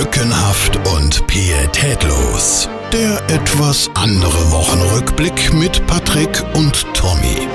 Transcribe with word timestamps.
Lückenhaft 0.00 0.76
und 0.94 1.26
pietätlos. 1.26 2.70
Der 2.90 3.22
etwas 3.28 3.90
andere 3.94 4.50
Wochenrückblick 4.50 5.52
mit 5.52 5.86
Patrick 5.86 6.42
und 6.54 6.86
Tommy. 6.94 7.46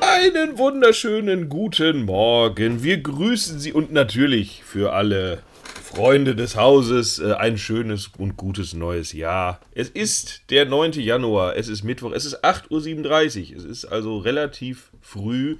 Einen 0.00 0.58
wunderschönen 0.58 1.48
guten 1.48 2.04
Morgen. 2.04 2.84
Wir 2.84 2.98
grüßen 2.98 3.58
Sie 3.58 3.72
und 3.72 3.92
natürlich 3.92 4.62
für 4.64 4.92
alle 4.92 5.42
Freunde 5.82 6.36
des 6.36 6.54
Hauses 6.54 7.18
äh, 7.18 7.32
ein 7.32 7.58
schönes 7.58 8.12
und 8.16 8.36
gutes 8.36 8.74
neues 8.74 9.12
Jahr. 9.12 9.58
Es 9.72 9.88
ist 9.88 10.42
der 10.50 10.66
9. 10.66 10.92
Januar, 10.92 11.56
es 11.56 11.66
ist 11.66 11.82
Mittwoch, 11.82 12.12
es 12.12 12.24
ist 12.24 12.44
8.37 12.44 13.50
Uhr. 13.50 13.56
Es 13.56 13.64
ist 13.64 13.86
also 13.86 14.18
relativ 14.18 14.92
früh. 15.00 15.56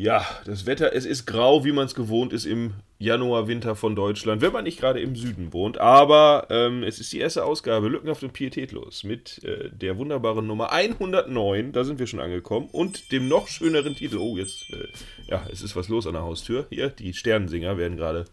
Ja, 0.00 0.26
das 0.46 0.64
Wetter, 0.64 0.94
es 0.94 1.04
ist 1.04 1.26
grau, 1.26 1.62
wie 1.62 1.72
man 1.72 1.84
es 1.84 1.94
gewohnt 1.94 2.32
ist 2.32 2.46
im 2.46 2.72
Januar, 2.98 3.48
Winter 3.48 3.76
von 3.76 3.94
Deutschland, 3.94 4.40
wenn 4.40 4.50
man 4.50 4.64
nicht 4.64 4.80
gerade 4.80 4.98
im 4.98 5.14
Süden 5.14 5.52
wohnt. 5.52 5.76
Aber 5.76 6.46
ähm, 6.48 6.82
es 6.82 7.00
ist 7.00 7.12
die 7.12 7.18
erste 7.18 7.44
Ausgabe, 7.44 7.88
Lückenhaft 7.88 8.22
und 8.22 8.32
Pietätlos, 8.32 9.04
mit 9.04 9.44
äh, 9.44 9.68
der 9.68 9.98
wunderbaren 9.98 10.46
Nummer 10.46 10.72
109, 10.72 11.72
da 11.72 11.84
sind 11.84 11.98
wir 11.98 12.06
schon 12.06 12.20
angekommen, 12.20 12.70
und 12.72 13.12
dem 13.12 13.28
noch 13.28 13.48
schöneren 13.48 13.94
Titel. 13.94 14.16
Oh, 14.16 14.38
jetzt, 14.38 14.72
äh, 14.72 14.86
ja, 15.28 15.46
es 15.52 15.60
ist 15.60 15.76
was 15.76 15.90
los 15.90 16.06
an 16.06 16.14
der 16.14 16.22
Haustür. 16.22 16.66
Hier, 16.70 16.88
die 16.88 17.12
Sternensinger 17.12 17.76
werden 17.76 17.98
gerade 17.98 18.24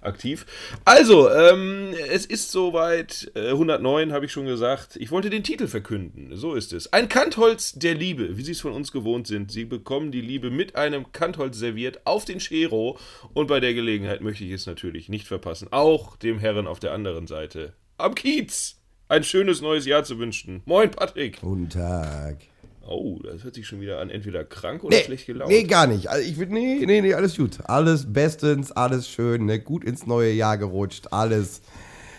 aktiv. 0.00 0.46
Also, 0.84 1.30
ähm, 1.30 1.94
es 2.10 2.26
ist 2.26 2.50
soweit. 2.50 3.30
Äh, 3.34 3.50
109 3.50 4.12
habe 4.12 4.26
ich 4.26 4.32
schon 4.32 4.46
gesagt. 4.46 4.96
Ich 4.96 5.10
wollte 5.10 5.30
den 5.30 5.42
Titel 5.42 5.66
verkünden. 5.66 6.36
So 6.36 6.54
ist 6.54 6.72
es. 6.72 6.92
Ein 6.92 7.08
Kantholz 7.08 7.72
der 7.72 7.94
Liebe, 7.94 8.36
wie 8.36 8.42
Sie 8.42 8.52
es 8.52 8.60
von 8.60 8.72
uns 8.72 8.92
gewohnt 8.92 9.26
sind. 9.26 9.52
Sie 9.52 9.64
bekommen 9.64 10.12
die 10.12 10.20
Liebe 10.20 10.50
mit 10.50 10.76
einem 10.76 11.12
Kantholz 11.12 11.58
serviert 11.58 12.06
auf 12.06 12.24
den 12.24 12.38
Chero. 12.38 12.98
Und 13.34 13.46
bei 13.46 13.60
der 13.60 13.74
Gelegenheit 13.74 14.20
möchte 14.20 14.44
ich 14.44 14.52
es 14.52 14.66
natürlich 14.66 15.08
nicht 15.08 15.26
verpassen, 15.26 15.68
auch 15.70 16.16
dem 16.16 16.38
Herren 16.38 16.66
auf 16.66 16.80
der 16.80 16.92
anderen 16.92 17.26
Seite 17.26 17.74
am 17.98 18.14
Kiez 18.14 18.76
ein 19.08 19.24
schönes 19.24 19.60
neues 19.60 19.86
Jahr 19.86 20.04
zu 20.04 20.18
wünschen. 20.18 20.62
Moin, 20.66 20.90
Patrick. 20.90 21.40
Guten 21.40 21.68
Tag. 21.68 22.38
Oh, 22.88 23.18
das 23.22 23.44
hört 23.44 23.54
sich 23.54 23.66
schon 23.66 23.80
wieder 23.80 23.98
an, 24.00 24.10
entweder 24.10 24.44
krank 24.44 24.82
oder 24.84 24.96
Nee, 24.96 25.04
schlecht 25.04 25.26
gelaunt. 25.26 25.50
nee, 25.50 25.64
gar 25.64 25.86
nicht. 25.86 26.08
Also 26.08 26.28
ich 26.28 26.38
will, 26.38 26.46
nee, 26.48 26.84
nee, 26.86 27.00
nee, 27.00 27.14
alles 27.14 27.36
gut. 27.36 27.58
Alles 27.64 28.12
bestens, 28.12 28.72
alles 28.72 29.08
schön, 29.08 29.44
ne? 29.46 29.58
gut 29.60 29.84
ins 29.84 30.06
neue 30.06 30.32
Jahr 30.32 30.56
gerutscht, 30.58 31.08
alles 31.10 31.60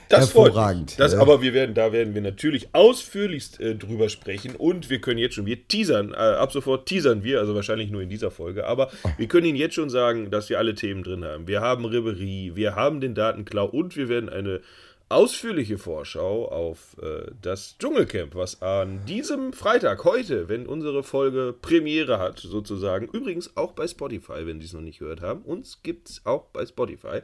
Das 0.09 0.30
freut 0.30 0.47
hervorragend. 0.53 0.86
mich. 0.92 0.95
Das, 0.97 1.14
ne? 1.14 1.22
aber 1.22 1.42
wir 1.42 1.53
werden, 1.53 1.73
da 1.75 1.92
werden 1.92 2.14
wir 2.14 2.22
natürlich 2.22 2.70
ausführlichst 2.73 3.59
äh, 3.59 3.75
drüber 3.75 4.09
sprechen 4.09 4.56
und 4.56 4.90
wir 4.90 5.02
können 5.02 5.20
jetzt 5.20 5.36
schon, 5.36 5.45
wir 5.45 5.67
teasern, 5.67 6.12
äh, 6.14 6.16
ab 6.17 6.52
sofort 6.52 6.88
teasern 6.88 7.23
wir, 7.23 7.40
also 7.40 7.53
wahrscheinlich 7.56 7.90
nur 7.92 8.02
in 8.02 8.09
dieser 8.09 8.31
Folge, 8.31 8.66
aber 8.66 8.90
wir 9.17 9.28
können 9.28 9.45
Ihnen 9.47 9.58
jetzt 9.58 9.75
schon 9.75 9.90
sagen, 9.90 10.30
dass 10.31 10.50
wir 10.50 10.58
alle 10.59 10.75
Themen 10.75 11.03
drin 11.03 11.23
haben. 11.25 11.47
Wir 11.47 11.62
haben 11.62 11.86
Ribery, 11.86 12.52
wir 12.56 12.75
haben 12.75 13.02
den 13.02 13.16
Datenklau 13.16 13.66
und 13.66 13.95
wir 13.95 14.09
werden 14.09 14.30
eine 14.30 14.62
ausführliche 15.10 15.80
Vorschau 15.80 16.48
auf 16.48 16.96
äh, 17.02 17.32
das 17.42 17.78
Dschungelcamp, 17.80 18.36
was 18.36 18.62
an 18.62 19.04
diesem 19.06 19.54
Freitag, 19.54 20.04
heute, 20.04 20.48
wenn 20.50 20.68
unsere 20.68 21.04
Folge 21.04 21.54
Premiere 21.60 22.20
hat, 22.20 22.40
sozusagen, 22.40 23.08
übrigens 23.08 23.58
auch 23.58 23.72
bei 23.72 23.88
Spotify, 23.88 24.46
wenn 24.46 24.60
Sie 24.60 24.68
es 24.68 24.74
noch 24.74 24.82
nicht 24.82 25.00
gehört 25.00 25.22
haben, 25.22 25.42
uns 25.42 25.82
gibt 25.82 26.10
es 26.10 26.22
auch 26.26 26.46
bei 26.54 26.66
Spotify. 26.66 27.22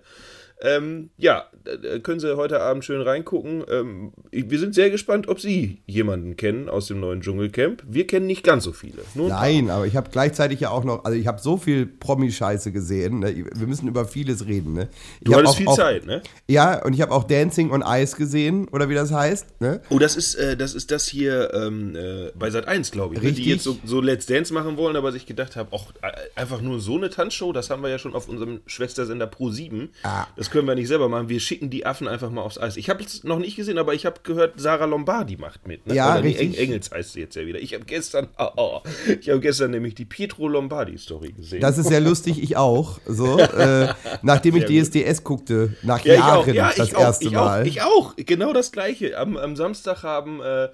Ähm, 0.61 1.09
ja, 1.17 1.45
da 1.63 1.99
können 1.99 2.19
Sie 2.19 2.37
heute 2.37 2.61
Abend 2.61 2.85
schön 2.85 3.01
reingucken. 3.01 3.63
Ähm, 3.69 4.13
wir 4.31 4.59
sind 4.59 4.73
sehr 4.73 4.89
gespannt, 4.89 5.27
ob 5.27 5.39
Sie 5.39 5.81
jemanden 5.85 6.37
kennen 6.37 6.69
aus 6.69 6.87
dem 6.87 6.99
neuen 7.01 7.21
Dschungelcamp. 7.21 7.83
Wir 7.87 8.07
kennen 8.07 8.25
nicht 8.25 8.43
ganz 8.43 8.63
so 8.63 8.71
viele. 8.71 9.03
Nein, 9.15 9.69
aber 9.69 9.85
ich 9.85 9.95
habe 9.95 10.09
gleichzeitig 10.11 10.61
ja 10.61 10.69
auch 10.69 10.83
noch, 10.83 11.03
also 11.03 11.17
ich 11.17 11.27
habe 11.27 11.41
so 11.41 11.57
viel 11.57 11.85
Promi-Scheiße 11.85 12.71
gesehen. 12.71 13.19
Ne? 13.19 13.35
Wir 13.53 13.67
müssen 13.67 13.87
über 13.87 14.05
vieles 14.05 14.47
reden. 14.47 14.73
Ne? 14.73 14.87
Ich 15.19 15.25
Du 15.25 15.35
hattest 15.35 15.53
auch, 15.53 15.57
viel 15.57 15.67
auch, 15.67 15.75
Zeit, 15.75 16.05
ne? 16.05 16.21
Ja, 16.47 16.83
und 16.85 16.93
ich 16.93 17.01
habe 17.01 17.11
auch 17.11 17.25
Dancing 17.25 17.71
on 17.71 17.83
Ice 17.85 18.15
gesehen, 18.15 18.67
oder 18.69 18.87
wie 18.89 18.95
das 18.95 19.11
heißt. 19.11 19.59
Ne? 19.61 19.81
Oh, 19.89 19.99
das 19.99 20.15
ist, 20.15 20.35
äh, 20.35 20.55
das 20.55 20.73
ist 20.73 20.89
das 20.91 21.05
hier 21.05 21.53
ähm, 21.53 21.95
äh, 21.95 22.31
bei 22.33 22.49
Sat 22.49 22.67
1, 22.67 22.91
glaube 22.91 23.15
ich. 23.15 23.21
ne? 23.21 23.27
Die 23.31 23.35
Richtig. 23.35 23.47
jetzt 23.47 23.63
so, 23.63 23.77
so 23.83 23.99
Let's 23.99 24.25
Dance 24.25 24.53
machen 24.53 24.77
wollen, 24.77 24.95
aber 24.95 25.11
sich 25.11 25.25
gedacht 25.25 25.55
haben, 25.55 25.69
auch 25.71 25.91
einfach 26.35 26.61
nur 26.61 26.79
so 26.79 26.95
eine 26.95 27.09
Tanzshow, 27.09 27.51
das 27.51 27.69
haben 27.69 27.81
wir 27.83 27.89
ja 27.89 27.99
schon 27.99 28.13
auf 28.13 28.29
unserem 28.29 28.61
Schwestersender 28.65 29.27
Pro 29.27 29.49
7. 29.49 29.89
Ah. 30.03 30.27
Das 30.37 30.44
können 30.51 30.67
wir 30.67 30.75
nicht 30.75 30.87
selber 30.87 31.09
machen. 31.09 31.29
Wir 31.29 31.39
schicken 31.39 31.69
die 31.69 31.85
Affen 31.85 32.07
einfach 32.07 32.29
mal 32.29 32.41
aufs 32.41 32.57
Eis. 32.57 32.77
Ich 32.77 32.89
habe 32.89 33.03
es 33.03 33.23
noch 33.23 33.39
nicht 33.39 33.55
gesehen, 33.55 33.77
aber 33.77 33.93
ich 33.93 34.05
habe 34.05 34.21
gehört, 34.23 34.59
Sarah 34.59 34.85
Lombardi 34.85 35.37
macht 35.37 35.67
mit. 35.67 35.85
Ne? 35.87 35.95
Ja, 35.95 36.13
Oder 36.13 36.23
richtig. 36.23 36.57
Eng 36.57 36.65
Engels 36.65 36.91
heißt 36.91 37.13
sie 37.13 37.21
jetzt 37.21 37.35
ja 37.35 37.45
wieder. 37.45 37.59
Ich 37.59 37.73
habe 37.73 37.85
gestern, 37.85 38.27
oh, 38.37 38.49
oh, 38.57 38.81
ich 39.19 39.29
habe 39.29 39.39
gestern 39.39 39.71
nämlich 39.71 39.95
die 39.95 40.05
Pietro 40.05 40.47
Lombardi 40.47 40.97
Story 40.97 41.31
gesehen. 41.31 41.61
Das 41.61 41.77
ist 41.77 41.87
sehr 41.87 42.01
lustig, 42.01 42.41
ich 42.41 42.57
auch. 42.57 42.99
So, 43.05 43.37
äh, 43.39 43.93
nachdem 44.21 44.55
ich. 44.57 44.65
DSDS 44.65 45.23
guckte, 45.23 45.75
nach 45.83 46.03
Ja, 46.03 46.13
ich 46.13 46.19
Jahren 46.19 46.37
auch. 46.37 46.47
Ja, 46.47 46.71
das 46.75 46.87
ich 46.89 46.95
auch. 46.95 47.01
erste 47.01 47.25
ich 47.25 47.31
Mal. 47.31 47.61
Auch, 47.61 47.65
ich 47.65 47.81
auch. 47.81 48.13
Genau 48.17 48.53
das 48.53 48.71
Gleiche. 48.71 49.17
Am, 49.17 49.37
am 49.37 49.55
Samstag 49.55 50.03
haben 50.03 50.41
äh, 50.41 50.69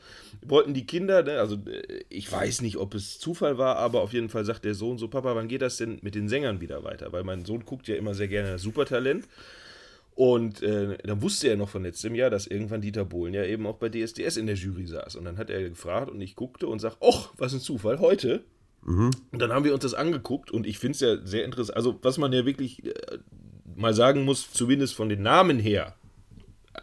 wollten 0.46 0.74
die 0.74 0.86
Kinder, 0.86 1.24
ne, 1.24 1.40
also 1.40 1.56
äh, 1.56 2.04
ich 2.10 2.32
weiß 2.32 2.62
nicht, 2.62 2.78
ob 2.78 2.94
es 2.96 3.20
Zufall 3.20 3.58
war, 3.58 3.78
aber 3.78 4.02
auf 4.02 4.14
jeden 4.14 4.30
Fall 4.30 4.46
sagt 4.46 4.66
der 4.66 4.74
Sohn 4.74 4.98
so, 4.98 5.08
Papa, 5.08 5.36
wann 5.36 5.48
geht 5.48 5.62
das 5.62 5.78
denn 5.78 6.00
mit 6.02 6.16
den 6.16 6.30
Sängern 6.30 6.62
wieder 6.62 6.84
weiter? 6.84 7.12
Weil 7.12 7.24
mein 7.24 7.46
Sohn 7.46 7.66
guckt 7.66 7.88
ja 7.88 7.96
immer 7.96 8.14
sehr 8.14 8.28
gerne 8.28 8.52
das 8.52 8.62
Supertalent. 8.62 9.26
Und 10.14 10.62
äh, 10.62 10.98
dann 11.04 11.22
wusste 11.22 11.48
er 11.48 11.58
noch 11.58 11.70
von 11.70 11.84
letztem 11.84 12.16
Jahr, 12.16 12.30
dass 12.30 12.46
irgendwann 12.46 12.82
Dieter 12.82 13.06
Bohlen 13.06 13.34
ja 13.34 13.46
eben 13.46 13.66
auch 13.66 13.78
bei 13.78 13.90
DSDS 13.90 14.38
in 14.38 14.46
der 14.46 14.56
Jury 14.56 14.86
saß. 14.86 15.16
Und 15.16 15.26
dann 15.26 15.38
hat 15.38 15.50
er 15.50 15.68
gefragt 15.70 16.12
und 16.12 16.20
ich 16.22 16.36
guckte 16.36 16.68
und 16.68 16.80
sag, 16.80 17.02
och, 17.02 17.34
was 17.38 17.54
ein 17.54 17.60
Zufall, 17.60 18.00
heute. 18.00 18.44
Und 19.32 19.42
dann 19.42 19.52
haben 19.52 19.64
wir 19.64 19.74
uns 19.74 19.84
das 19.84 19.94
angeguckt 19.94 20.52
und 20.52 20.66
ich 20.66 20.80
finde 20.80 20.96
es 20.96 21.02
ja 21.02 21.18
sehr 21.26 21.46
interessant. 21.46 21.78
Also, 21.78 21.98
was 22.02 22.18
man 22.18 22.34
ja 22.34 22.46
wirklich 22.46 22.86
äh, 22.86 22.92
mal 23.76 23.94
sagen 23.94 24.24
muss, 24.26 24.52
zumindest 24.52 24.96
von 24.96 25.08
den 25.08 25.22
Namen 25.22 25.60
her, 25.60 25.96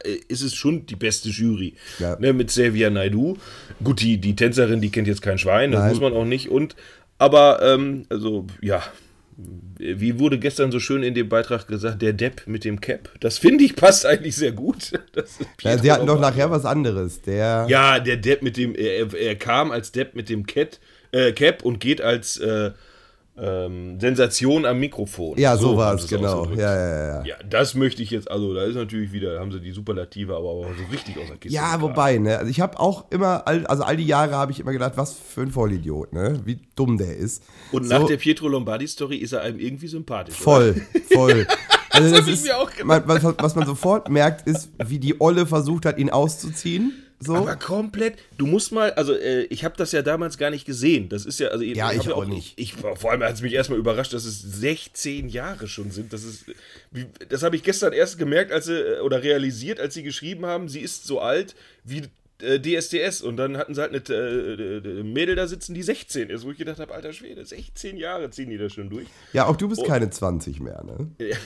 äh, 0.04 0.16
ist 0.28 0.42
es 0.42 0.54
schon 0.54 0.86
die 0.86 0.96
beste 0.96 1.28
Jury. 1.28 1.74
Ja. 1.98 2.18
Ne, 2.18 2.32
mit 2.32 2.48
Xavier 2.48 2.90
Naidu. 2.90 3.36
Gut, 3.82 4.00
die, 4.00 4.18
die 4.18 4.36
Tänzerin, 4.36 4.80
die 4.80 4.90
kennt 4.90 5.08
jetzt 5.08 5.22
kein 5.22 5.38
Schwein, 5.38 5.72
das 5.72 5.80
Nein. 5.80 5.90
muss 5.90 6.00
man 6.00 6.12
auch 6.12 6.24
nicht. 6.24 6.48
Und, 6.48 6.76
aber, 7.18 7.62
ähm, 7.62 8.06
also, 8.08 8.46
ja. 8.60 8.82
Wie 9.78 10.18
wurde 10.18 10.36
gestern 10.40 10.72
so 10.72 10.80
schön 10.80 11.04
in 11.04 11.14
dem 11.14 11.28
Beitrag 11.28 11.68
gesagt, 11.68 12.02
der 12.02 12.12
Depp 12.12 12.42
mit 12.46 12.64
dem 12.64 12.80
Cap? 12.80 13.08
Das 13.20 13.38
finde 13.38 13.62
ich 13.62 13.76
passt 13.76 14.04
eigentlich 14.04 14.34
sehr 14.34 14.52
gut. 14.52 14.92
Ja, 15.62 15.78
sie 15.78 15.90
hatten 15.90 16.06
doch 16.06 16.20
nachher 16.20 16.50
was 16.50 16.64
anderes. 16.64 17.22
Der, 17.22 17.66
Ja, 17.68 17.98
der 17.98 18.16
Depp 18.16 18.42
mit 18.42 18.56
dem, 18.56 18.74
er, 18.74 19.12
er 19.14 19.36
kam 19.36 19.70
als 19.70 19.92
Depp 19.92 20.14
mit 20.14 20.28
dem 20.28 20.46
Cat, 20.46 20.80
äh, 21.12 21.32
Cap 21.32 21.64
und 21.64 21.80
geht 21.80 22.00
als 22.00 22.36
äh, 22.38 22.70
ähm, 23.40 23.98
Sensation 24.00 24.64
am 24.66 24.80
Mikrofon. 24.80 25.38
Ja, 25.38 25.56
so, 25.56 25.76
war 25.76 25.90
haben 25.90 25.98
es, 25.98 26.08
genau. 26.08 26.46
Ja, 26.50 26.74
ja, 26.74 27.06
ja. 27.18 27.24
Ja, 27.24 27.36
das 27.48 27.74
möchte 27.74 28.02
ich 28.02 28.10
jetzt, 28.10 28.30
also 28.30 28.54
da 28.54 28.64
ist 28.64 28.74
natürlich 28.74 29.12
wieder, 29.12 29.34
da 29.34 29.40
haben 29.40 29.52
sie 29.52 29.60
die 29.60 29.70
Superlative, 29.72 30.34
aber 30.36 30.46
auch 30.48 30.66
so 30.76 30.84
richtig 30.92 31.16
aus 31.18 31.28
der 31.28 31.36
Kiste. 31.36 31.54
Ja, 31.54 31.76
getragen. 31.76 31.82
wobei, 31.82 32.18
ne? 32.18 32.38
Also 32.38 32.50
ich 32.50 32.60
habe 32.60 32.78
auch 32.80 33.06
immer, 33.10 33.46
also 33.46 33.82
all 33.84 33.96
die 33.96 34.06
Jahre 34.06 34.32
habe 34.32 34.52
ich 34.52 34.60
immer 34.60 34.72
gedacht, 34.72 34.92
was 34.96 35.14
für 35.14 35.42
ein 35.42 35.50
Vollidiot, 35.50 36.12
ne? 36.12 36.40
Wie 36.44 36.58
dumm 36.74 36.98
der 36.98 37.16
ist. 37.16 37.42
Und 37.72 37.84
So- 37.84 37.94
nach 37.98 38.06
der 38.06 38.16
Pietro 38.16 38.48
Lombardi-Story 38.48 39.16
ist 39.16 39.32
er 39.32 39.42
einem 39.42 39.58
irgendwie 39.58 39.88
sympathisch. 39.88 40.34
Voll, 40.36 40.82
voll. 41.12 41.46
Also 41.90 42.14
das, 42.14 42.26
ich 42.28 42.34
ist, 42.34 42.44
mir 42.44 42.56
auch 42.58 42.70
gedacht. 42.70 42.84
man, 42.86 43.02
was, 43.06 43.24
was 43.38 43.54
man 43.56 43.66
sofort 43.66 44.08
merkt, 44.10 44.46
ist, 44.46 44.70
wie 44.86 44.98
die 45.00 45.20
Olle 45.20 45.46
versucht 45.46 45.84
hat, 45.86 45.98
ihn 45.98 46.10
auszuziehen. 46.10 46.92
So. 47.20 47.34
Aber 47.34 47.56
komplett, 47.56 48.14
du 48.36 48.46
musst 48.46 48.70
mal, 48.70 48.92
also 48.92 49.12
äh, 49.12 49.42
ich 49.44 49.64
habe 49.64 49.76
das 49.76 49.90
ja 49.90 50.02
damals 50.02 50.38
gar 50.38 50.50
nicht 50.50 50.64
gesehen. 50.64 51.08
Das 51.08 51.26
ist 51.26 51.40
ja, 51.40 51.48
also 51.48 51.64
Ja, 51.64 51.88
hab 51.88 51.94
ich 51.96 52.12
auch 52.12 52.24
nicht. 52.26 52.52
Ich, 52.56 52.74
vor 52.74 53.10
allem 53.10 53.22
hat 53.24 53.34
es 53.34 53.42
mich 53.42 53.52
erstmal 53.54 53.78
überrascht, 53.78 54.12
dass 54.12 54.24
es 54.24 54.40
16 54.40 55.28
Jahre 55.28 55.66
schon 55.66 55.90
sind. 55.90 56.12
Das 56.12 56.22
ist, 56.22 56.44
wie, 56.92 57.06
das 57.28 57.42
habe 57.42 57.56
ich 57.56 57.64
gestern 57.64 57.92
erst 57.92 58.18
gemerkt, 58.18 58.52
als 58.52 58.66
sie, 58.66 58.78
äh, 58.78 59.00
oder 59.00 59.22
realisiert, 59.24 59.80
als 59.80 59.94
sie 59.94 60.04
geschrieben 60.04 60.46
haben, 60.46 60.68
sie 60.68 60.78
ist 60.80 61.06
so 61.06 61.20
alt 61.20 61.56
wie 61.82 62.04
äh, 62.40 62.60
DSDS. 62.60 63.20
Und 63.22 63.36
dann 63.36 63.56
hatten 63.56 63.74
sie 63.74 63.80
halt 63.80 63.90
eine 63.92 64.16
äh, 64.16 64.76
äh, 64.76 65.02
Mädel 65.02 65.34
da 65.34 65.48
sitzen, 65.48 65.74
die 65.74 65.82
16 65.82 66.30
ist, 66.30 66.44
wo 66.44 66.52
ich 66.52 66.58
gedacht 66.58 66.78
habe, 66.78 66.94
alter 66.94 67.12
Schwede, 67.12 67.44
16 67.44 67.96
Jahre 67.96 68.30
ziehen 68.30 68.48
die 68.48 68.58
da 68.58 68.70
schon 68.70 68.90
durch. 68.90 69.08
ja, 69.32 69.46
auch 69.46 69.56
du 69.56 69.68
bist 69.68 69.80
Oh. 69.82 69.86
keine 69.86 70.08
20 70.08 70.60
mehr, 70.60 70.84
ne? 70.84 71.10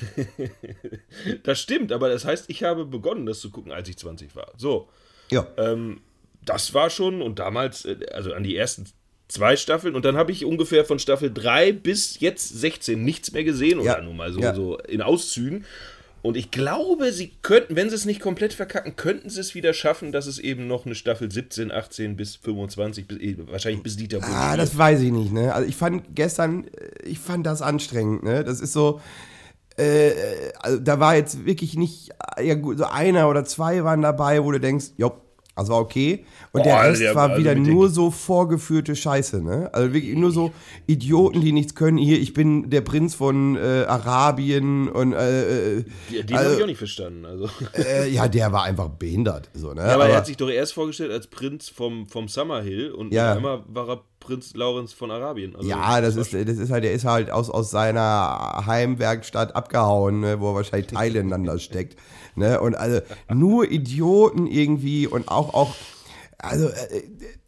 Das 1.44 1.60
stimmt, 1.60 1.92
aber 1.92 2.10
das 2.10 2.26
heißt, 2.26 2.44
ich 2.48 2.62
habe 2.62 2.84
begonnen, 2.84 3.24
das 3.26 3.40
zu 3.40 3.50
gucken, 3.50 3.72
als 3.72 3.88
ich 3.88 3.96
20 3.96 4.36
war. 4.36 4.52
So. 4.58 4.88
Ja. 5.32 5.46
Ähm, 5.56 6.00
das 6.44 6.74
war 6.74 6.90
schon 6.90 7.22
und 7.22 7.38
damals, 7.38 7.84
äh, 7.84 7.96
also 8.12 8.32
an 8.32 8.42
die 8.42 8.56
ersten 8.56 8.86
zwei 9.28 9.56
Staffeln 9.56 9.94
und 9.94 10.04
dann 10.04 10.16
habe 10.16 10.30
ich 10.32 10.44
ungefähr 10.44 10.84
von 10.84 10.98
Staffel 10.98 11.32
3 11.32 11.72
bis 11.72 12.20
jetzt 12.20 12.48
16 12.60 13.02
nichts 13.02 13.32
mehr 13.32 13.44
gesehen 13.44 13.78
oder 13.78 13.98
Ja, 13.98 14.00
nur 14.02 14.14
mal 14.14 14.32
so, 14.32 14.40
ja. 14.40 14.54
so 14.54 14.78
in 14.78 15.00
Auszügen. 15.00 15.64
Und 16.20 16.36
ich 16.36 16.52
glaube, 16.52 17.12
sie 17.12 17.32
könnten, 17.42 17.74
wenn 17.74 17.88
sie 17.88 17.96
es 17.96 18.04
nicht 18.04 18.20
komplett 18.20 18.52
verkacken, 18.52 18.94
könnten 18.94 19.28
sie 19.28 19.40
es 19.40 19.56
wieder 19.56 19.72
schaffen, 19.74 20.12
dass 20.12 20.26
es 20.26 20.38
eben 20.38 20.68
noch 20.68 20.86
eine 20.86 20.94
Staffel 20.94 21.32
17, 21.32 21.72
18 21.72 22.14
bis 22.14 22.36
25, 22.36 23.08
bis, 23.08 23.18
eh, 23.18 23.36
wahrscheinlich 23.48 23.82
bis 23.82 23.96
Dieter 23.96 24.20
Bohlen. 24.20 24.32
Ah, 24.32 24.56
das 24.56 24.78
weiß 24.78 25.00
ich 25.00 25.10
nicht, 25.10 25.32
ne? 25.32 25.52
Also 25.52 25.68
ich 25.68 25.74
fand 25.74 26.14
gestern, 26.14 26.68
äh, 26.68 27.08
ich 27.08 27.18
fand 27.18 27.44
das 27.44 27.60
anstrengend, 27.60 28.22
ne? 28.22 28.44
Das 28.44 28.60
ist 28.60 28.72
so, 28.72 29.00
äh, 29.76 30.12
also 30.60 30.78
da 30.78 31.00
war 31.00 31.16
jetzt 31.16 31.44
wirklich 31.44 31.76
nicht, 31.76 32.10
ja 32.42 32.54
gut, 32.54 32.78
so 32.78 32.84
einer 32.84 33.28
oder 33.28 33.44
zwei 33.44 33.82
waren 33.84 34.02
dabei, 34.02 34.42
wo 34.44 34.50
du 34.52 34.60
denkst, 34.60 34.86
jo, 34.96 35.12
Also 35.54 35.72
war 35.74 35.80
okay. 35.80 36.24
Und 36.52 36.62
Boah, 36.62 36.64
der 36.64 36.82
Rest 36.90 37.00
der- 37.02 37.14
war 37.14 37.28
also 37.30 37.38
wieder 37.40 37.54
nur 37.54 37.90
so 37.90 38.10
vorgeführte 38.10 38.96
Scheiße, 38.96 39.42
ne? 39.42 39.68
Also 39.74 39.92
wirklich 39.92 40.16
nur 40.16 40.30
so 40.32 40.50
Idioten, 40.86 41.42
die 41.42 41.52
nichts 41.52 41.74
können. 41.74 41.98
Hier, 41.98 42.18
ich 42.18 42.32
bin 42.32 42.70
der 42.70 42.80
Prinz 42.80 43.14
von 43.14 43.56
äh, 43.56 43.84
Arabien 43.86 44.88
und 44.88 45.12
äh, 45.12 45.76
äh, 45.80 45.84
Den 46.10 46.26
den 46.26 46.36
also, 46.36 46.48
habe 46.48 46.56
ich 46.56 46.62
auch 46.62 46.66
nicht 46.68 46.78
verstanden. 46.78 47.26
Also. 47.26 47.48
äh, 47.74 48.08
ja, 48.10 48.28
der 48.28 48.50
war 48.52 48.62
einfach 48.64 48.88
behindert. 48.88 49.50
So, 49.52 49.74
ne? 49.74 49.82
Ja, 49.82 49.94
aber, 49.94 50.08
er 50.08 50.16
hat 50.16 50.26
sich 50.26 50.38
doch 50.38 50.48
erst 50.48 50.72
vorgestellt 50.72 51.12
als 51.12 51.26
Prinz 51.26 51.68
vom, 51.68 52.08
vom 52.08 52.28
Summerhill 52.28 52.90
und 52.90 53.12
Ja. 53.12 53.26
ja. 53.26 53.32
einmal 53.36 53.62
war 53.68 53.88
er 53.90 54.00
Prinz 54.22 54.54
Lawrence 54.54 54.94
von 54.94 55.10
Arabien. 55.10 55.54
Also, 55.56 55.68
Ja, 55.68 56.00
das 56.00 56.16
ist, 56.16 56.32
das 56.32 56.58
ist 56.58 56.70
halt, 56.70 56.84
der 56.84 56.92
ist 56.92 57.04
halt 57.04 57.30
aus, 57.30 57.50
aus 57.50 57.70
seiner 57.70 58.62
Heimwerkstatt 58.66 59.54
abgehauen, 59.56 60.20
ne, 60.20 60.40
wo 60.40 60.50
er 60.50 60.54
wahrscheinlich 60.54 60.88
Teile 60.88 61.18
ineinander 61.20 61.58
steckt. 61.58 61.96
Ne? 62.34 62.60
Und 62.60 62.74
also 62.74 63.00
nur 63.32 63.70
Idioten 63.70 64.46
irgendwie 64.46 65.06
und 65.06 65.28
auch, 65.28 65.52
auch, 65.54 65.74
also 66.38 66.68
äh, 66.68 67.02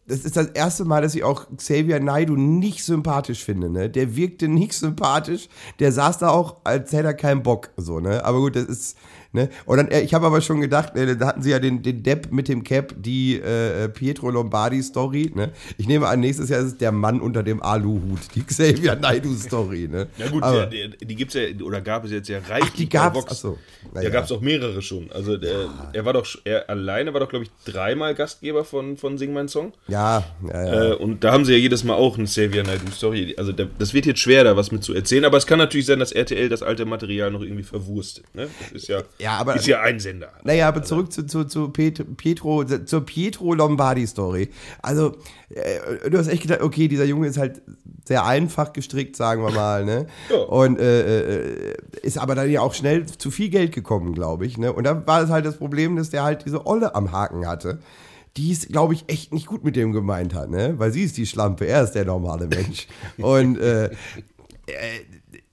das 0.07 0.19
ist 0.19 0.37
das 0.37 0.47
erste 0.47 0.85
Mal, 0.85 1.01
dass 1.01 1.15
ich 1.15 1.23
auch 1.23 1.47
Xavier 1.57 1.99
Naidu 1.99 2.35
nicht 2.35 2.83
sympathisch 2.83 3.43
finde. 3.43 3.69
Ne? 3.69 3.89
Der 3.89 4.15
wirkte 4.15 4.47
nicht 4.47 4.73
sympathisch. 4.73 5.49
Der 5.79 5.91
saß 5.91 6.19
da 6.19 6.29
auch, 6.29 6.57
als 6.63 6.91
hätte 6.91 7.07
er 7.07 7.13
keinen 7.15 7.41
Bock. 7.41 7.71
So, 7.77 7.99
ne? 7.99 8.23
Aber 8.23 8.39
gut, 8.39 8.55
das 8.55 8.65
ist. 8.65 8.97
Ne? 9.35 9.49
Und 9.65 9.77
dann, 9.77 9.89
äh, 9.89 10.01
ich 10.01 10.13
habe 10.13 10.25
aber 10.25 10.39
schon 10.41 10.61
gedacht, 10.61 10.95
äh, 10.95 11.15
da 11.17 11.27
hatten 11.27 11.43
sie 11.43 11.51
ja 11.51 11.59
den, 11.59 11.83
den 11.83 12.01
Depp 12.03 12.31
mit 12.31 12.47
dem 12.47 12.63
Cap, 12.63 12.93
die 12.97 13.35
äh, 13.39 13.89
Pietro 13.89 14.29
Lombardi-Story. 14.31 15.33
Ne? 15.35 15.51
Ich 15.77 15.87
nehme 15.87 16.07
an, 16.07 16.21
nächstes 16.21 16.49
Jahr 16.49 16.61
ist 16.61 16.65
es 16.67 16.77
der 16.77 16.91
Mann 16.93 17.19
unter 17.21 17.43
dem 17.43 17.61
Aluhut, 17.61 18.19
die 18.33 18.43
Xavier 18.43 18.95
Naidu-Story. 18.95 19.89
Ne? 19.91 20.07
Ja 20.17 20.29
gut, 20.29 20.43
aber, 20.43 20.65
der, 20.67 20.87
die 20.87 21.15
gibt's 21.15 21.33
ja, 21.33 21.41
oder 21.63 21.81
gab 21.81 22.05
es 22.05 22.11
jetzt 22.11 22.29
ja 22.29 22.39
reichlich 22.49 22.71
die 22.73 22.85
bei 22.85 22.91
gab's, 22.91 23.17
Vox. 23.17 23.31
ach 23.31 23.35
so. 23.35 23.57
Da 23.93 23.99
Naja. 23.99 24.09
gab 24.09 24.23
es 24.25 24.31
auch 24.31 24.39
mehrere 24.41 24.81
schon. 24.81 25.11
Also 25.11 25.35
der, 25.37 25.67
er 25.91 26.05
war 26.05 26.13
doch, 26.13 26.25
er 26.45 26.69
alleine 26.69 27.13
war 27.13 27.19
doch, 27.19 27.27
glaube 27.29 27.43
ich, 27.45 27.51
dreimal 27.71 28.15
Gastgeber 28.15 28.63
von, 28.63 28.95
von 28.97 29.17
Sing 29.17 29.33
Mein 29.33 29.49
Song. 29.49 29.73
ja, 29.87 30.23
ja, 30.47 30.65
ja. 30.65 30.91
Äh, 30.91 30.93
und 30.95 31.23
da 31.25 31.33
haben 31.33 31.43
sie 31.43 31.51
ja 31.51 31.57
jedes 31.59 31.83
Mal 31.83 31.95
auch 31.95 32.17
eine 32.17 32.25
Xavier 32.25 32.63
Naidoo-Story. 32.63 33.35
Also 33.37 33.51
da, 33.51 33.65
das 33.77 33.93
wird 33.93 34.05
jetzt 34.05 34.19
schwer, 34.21 34.43
da 34.45 34.55
was 34.55 34.71
mit 34.71 34.83
zu 34.83 34.93
erzählen. 34.93 35.25
Aber 35.25 35.37
es 35.37 35.45
kann 35.45 35.59
natürlich 35.59 35.85
sein, 35.85 35.99
dass 35.99 36.13
RTL 36.13 36.47
das 36.47 36.63
alte 36.63 36.85
Material 36.85 37.31
noch 37.31 37.41
irgendwie 37.41 37.63
verwurstet. 37.63 38.23
Ne? 38.33 38.47
Das 38.61 38.71
ist 38.83 38.87
ja, 38.87 39.01
Ja, 39.19 39.24
aber- 39.33 39.55
ist 39.55 39.67
ja 39.67 39.81
ein 39.81 39.99
Sender. 39.99 40.31
Naja, 40.43 40.67
aber 40.67 40.83
zurück 40.83 41.11
zu, 41.11 41.25
zu, 41.25 41.43
zu 41.45 41.69
Pietro, 41.69 42.63
zur 42.63 43.05
Pietro 43.05 43.53
Lombardi-Story. 43.53 44.49
Also, 44.81 45.17
äh, 45.49 46.09
du 46.09 46.17
hast 46.17 46.27
echt 46.27 46.43
gedacht, 46.43 46.61
okay, 46.61 46.87
dieser 46.87 47.05
Junge 47.05 47.27
ist 47.27 47.37
halt 47.37 47.61
sehr 48.07 48.25
einfach 48.25 48.73
gestrickt, 48.73 49.15
sagen 49.15 49.43
wir 49.43 49.51
mal, 49.51 49.83
ne? 49.85 50.07
Ja. 50.29 50.37
Und 50.37 50.79
äh, 50.79 51.71
äh, 51.71 51.73
ist 52.03 52.17
aber 52.17 52.35
dann 52.35 52.49
ja 52.49 52.61
auch 52.61 52.73
schnell 52.73 53.05
zu 53.05 53.31
viel 53.31 53.49
Geld 53.49 53.71
gekommen, 53.73 54.13
glaube 54.13 54.45
ich, 54.45 54.57
ne? 54.57 54.71
Und 54.73 54.83
da 54.85 55.05
war 55.07 55.21
es 55.23 55.29
halt 55.29 55.45
das 55.45 55.57
Problem, 55.57 55.95
dass 55.95 56.09
der 56.11 56.23
halt 56.23 56.45
diese 56.45 56.65
Olle 56.65 56.95
am 56.95 57.11
Haken 57.11 57.47
hatte. 57.47 57.79
Die 58.37 58.51
es, 58.51 58.67
glaube 58.67 58.93
ich, 58.93 59.05
echt 59.07 59.33
nicht 59.33 59.45
gut 59.47 59.63
mit 59.63 59.75
dem 59.77 59.93
gemeint 59.93 60.33
hat, 60.33 60.49
ne? 60.49 60.73
Weil 60.77 60.91
sie 60.91 61.03
ist 61.03 61.15
die 61.17 61.25
Schlampe, 61.25 61.65
er 61.67 61.83
ist 61.83 61.93
der 61.93 62.05
normale 62.05 62.47
Mensch. 62.47 62.87
Und 63.17 63.57
äh, 63.57 63.89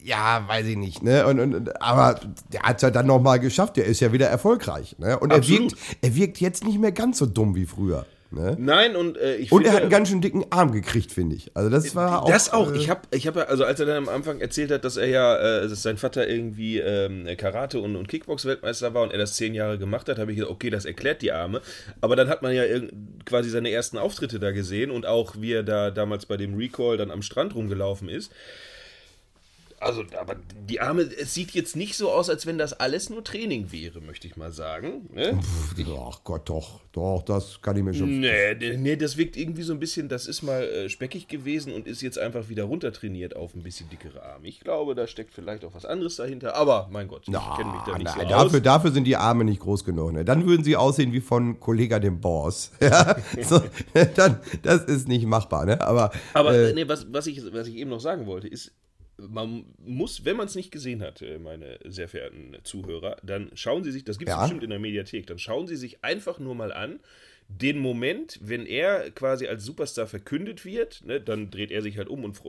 ja, 0.04 0.44
weiß 0.46 0.66
ich 0.66 0.76
nicht, 0.76 1.02
ne? 1.02 1.26
Und, 1.26 1.40
und, 1.40 1.82
aber 1.82 2.20
der 2.52 2.62
hat 2.62 2.76
es 2.76 2.82
ja 2.82 2.90
dann 2.90 3.06
nochmal 3.06 3.40
geschafft, 3.40 3.76
der 3.76 3.84
ist 3.86 4.00
ja 4.00 4.12
wieder 4.12 4.26
erfolgreich, 4.28 4.96
ne? 4.98 5.18
Und 5.18 5.32
er 5.32 5.46
wirkt, 5.46 5.74
er 6.00 6.14
wirkt 6.14 6.40
jetzt 6.40 6.64
nicht 6.64 6.78
mehr 6.78 6.92
ganz 6.92 7.18
so 7.18 7.26
dumm 7.26 7.54
wie 7.54 7.66
früher, 7.66 8.06
ne? 8.30 8.56
Nein, 8.58 8.96
und 8.96 9.16
äh, 9.16 9.36
ich 9.36 9.52
Und 9.52 9.64
er 9.64 9.72
hat 9.72 9.82
einen 9.82 9.90
ganz 9.90 10.08
schön 10.08 10.20
dicken 10.20 10.44
Arm 10.50 10.72
gekriegt, 10.72 11.12
finde 11.12 11.36
ich. 11.36 11.50
Also 11.54 11.70
das 11.70 11.94
war 11.94 12.22
auch. 12.22 12.28
Das 12.30 12.52
auch. 12.52 12.72
äh, 12.72 12.76
Ich 12.76 12.90
habe, 12.90 13.02
ich 13.12 13.26
hab 13.26 13.36
ja, 13.36 13.42
also 13.44 13.64
als 13.64 13.78
er 13.80 13.86
dann 13.86 13.96
am 13.96 14.08
Anfang 14.08 14.40
erzählt 14.40 14.70
hat, 14.70 14.84
dass 14.84 14.96
er 14.96 15.06
ja, 15.06 15.36
äh, 15.36 15.68
dass 15.68 15.82
sein 15.82 15.96
Vater 15.98 16.28
irgendwie 16.28 16.78
ähm, 16.78 17.26
Karate- 17.36 17.80
und, 17.80 17.94
und 17.96 18.08
Kickbox-Weltmeister 18.08 18.94
war 18.94 19.02
und 19.02 19.12
er 19.12 19.18
das 19.18 19.34
zehn 19.34 19.54
Jahre 19.54 19.78
gemacht 19.78 20.08
hat, 20.08 20.18
habe 20.18 20.32
ich 20.32 20.38
gesagt, 20.38 20.52
okay, 20.52 20.70
das 20.70 20.84
erklärt 20.84 21.22
die 21.22 21.32
Arme. 21.32 21.60
Aber 22.00 22.16
dann 22.16 22.28
hat 22.28 22.42
man 22.42 22.52
ja 22.54 22.64
quasi 23.24 23.50
seine 23.50 23.70
ersten 23.70 23.98
Auftritte 23.98 24.40
da 24.40 24.50
gesehen 24.50 24.90
und 24.90 25.06
auch 25.06 25.36
wie 25.38 25.52
er 25.52 25.62
da 25.62 25.90
damals 25.90 26.26
bei 26.26 26.36
dem 26.36 26.56
Recall 26.56 26.96
dann 26.96 27.10
am 27.10 27.22
Strand 27.22 27.54
rumgelaufen 27.54 28.08
ist. 28.08 28.32
Also, 29.82 30.04
aber 30.18 30.36
die 30.68 30.80
Arme, 30.80 31.02
es 31.02 31.34
sieht 31.34 31.50
jetzt 31.52 31.74
nicht 31.74 31.96
so 31.96 32.10
aus, 32.10 32.30
als 32.30 32.46
wenn 32.46 32.56
das 32.56 32.72
alles 32.72 33.10
nur 33.10 33.24
Training 33.24 33.72
wäre, 33.72 34.00
möchte 34.00 34.28
ich 34.28 34.36
mal 34.36 34.52
sagen. 34.52 35.08
Ne? 35.12 35.40
Ach 35.98 36.20
Gott, 36.22 36.48
doch, 36.48 36.80
doch, 36.92 37.22
das 37.22 37.60
kann 37.62 37.76
ich 37.76 37.82
mir 37.82 37.92
schon. 37.92 38.20
Nee, 38.20 38.54
nee, 38.54 38.76
nee, 38.76 38.96
das 38.96 39.16
wirkt 39.16 39.36
irgendwie 39.36 39.62
so 39.62 39.72
ein 39.72 39.80
bisschen, 39.80 40.08
das 40.08 40.26
ist 40.26 40.42
mal 40.42 40.62
äh, 40.62 40.88
speckig 40.88 41.26
gewesen 41.26 41.72
und 41.72 41.88
ist 41.88 42.00
jetzt 42.00 42.18
einfach 42.18 42.48
wieder 42.48 42.64
runtertrainiert 42.64 43.34
auf 43.34 43.54
ein 43.54 43.62
bisschen 43.62 43.88
dickere 43.90 44.22
Arme. 44.22 44.46
Ich 44.46 44.60
glaube, 44.60 44.94
da 44.94 45.06
steckt 45.06 45.34
vielleicht 45.34 45.64
auch 45.64 45.74
was 45.74 45.84
anderes 45.84 46.16
dahinter, 46.16 46.54
aber 46.54 46.88
mein 46.92 47.08
Gott, 47.08 47.22
ich 47.26 47.32
kenne 47.32 47.72
mich 47.72 47.82
da 47.84 47.98
nicht 47.98 48.04
na, 48.04 48.22
so 48.22 48.28
dafür, 48.28 48.58
aus. 48.58 48.62
dafür 48.62 48.92
sind 48.92 49.04
die 49.04 49.16
Arme 49.16 49.44
nicht 49.44 49.60
groß 49.60 49.84
genug. 49.84 50.12
Ne? 50.12 50.24
Dann 50.24 50.46
würden 50.46 50.62
sie 50.62 50.76
aussehen 50.76 51.12
wie 51.12 51.20
von 51.20 51.58
Kollega 51.58 51.98
dem 51.98 52.20
Boss. 52.20 52.70
Ja, 52.92 53.16
so, 53.40 53.62
dann, 54.16 54.40
das 54.62 54.84
ist 54.84 55.08
nicht 55.08 55.24
machbar. 55.24 55.64
Ne? 55.64 55.80
Aber, 55.80 56.10
Aber 56.34 56.52
äh, 56.52 56.72
nee, 56.74 56.86
was, 56.88 57.06
was, 57.10 57.26
ich, 57.26 57.40
was 57.52 57.66
ich 57.68 57.76
eben 57.76 57.90
noch 57.90 58.00
sagen 58.00 58.26
wollte, 58.26 58.48
ist, 58.48 58.72
man 59.18 59.64
muss, 59.84 60.24
wenn 60.24 60.36
man 60.36 60.46
es 60.46 60.54
nicht 60.54 60.70
gesehen 60.70 61.02
hat, 61.02 61.22
äh, 61.22 61.38
meine 61.38 61.78
sehr 61.84 62.08
verehrten 62.08 62.56
Zuhörer, 62.64 63.16
dann 63.22 63.50
schauen 63.54 63.84
Sie 63.84 63.92
sich, 63.92 64.04
das 64.04 64.18
gibt 64.18 64.30
es 64.30 64.34
Ja. 64.36 64.42
bestimmt 64.42 64.62
in 64.64 64.70
der 64.70 64.78
Mediathek, 64.78 65.26
dann 65.26 65.38
schauen 65.38 65.66
Sie 65.66 65.76
sich 65.76 66.02
einfach 66.04 66.38
nur 66.38 66.54
mal 66.54 66.72
an, 66.72 67.00
den 67.48 67.80
Moment, 67.80 68.38
wenn 68.40 68.64
er 68.64 69.10
quasi 69.10 69.46
als 69.46 69.64
Superstar 69.64 70.06
verkündet 70.06 70.64
wird, 70.64 71.02
ne, 71.04 71.20
dann 71.20 71.50
dreht 71.50 71.70
er 71.70 71.82
sich 71.82 71.98
halt 71.98 72.08
um 72.08 72.24
und 72.24 72.40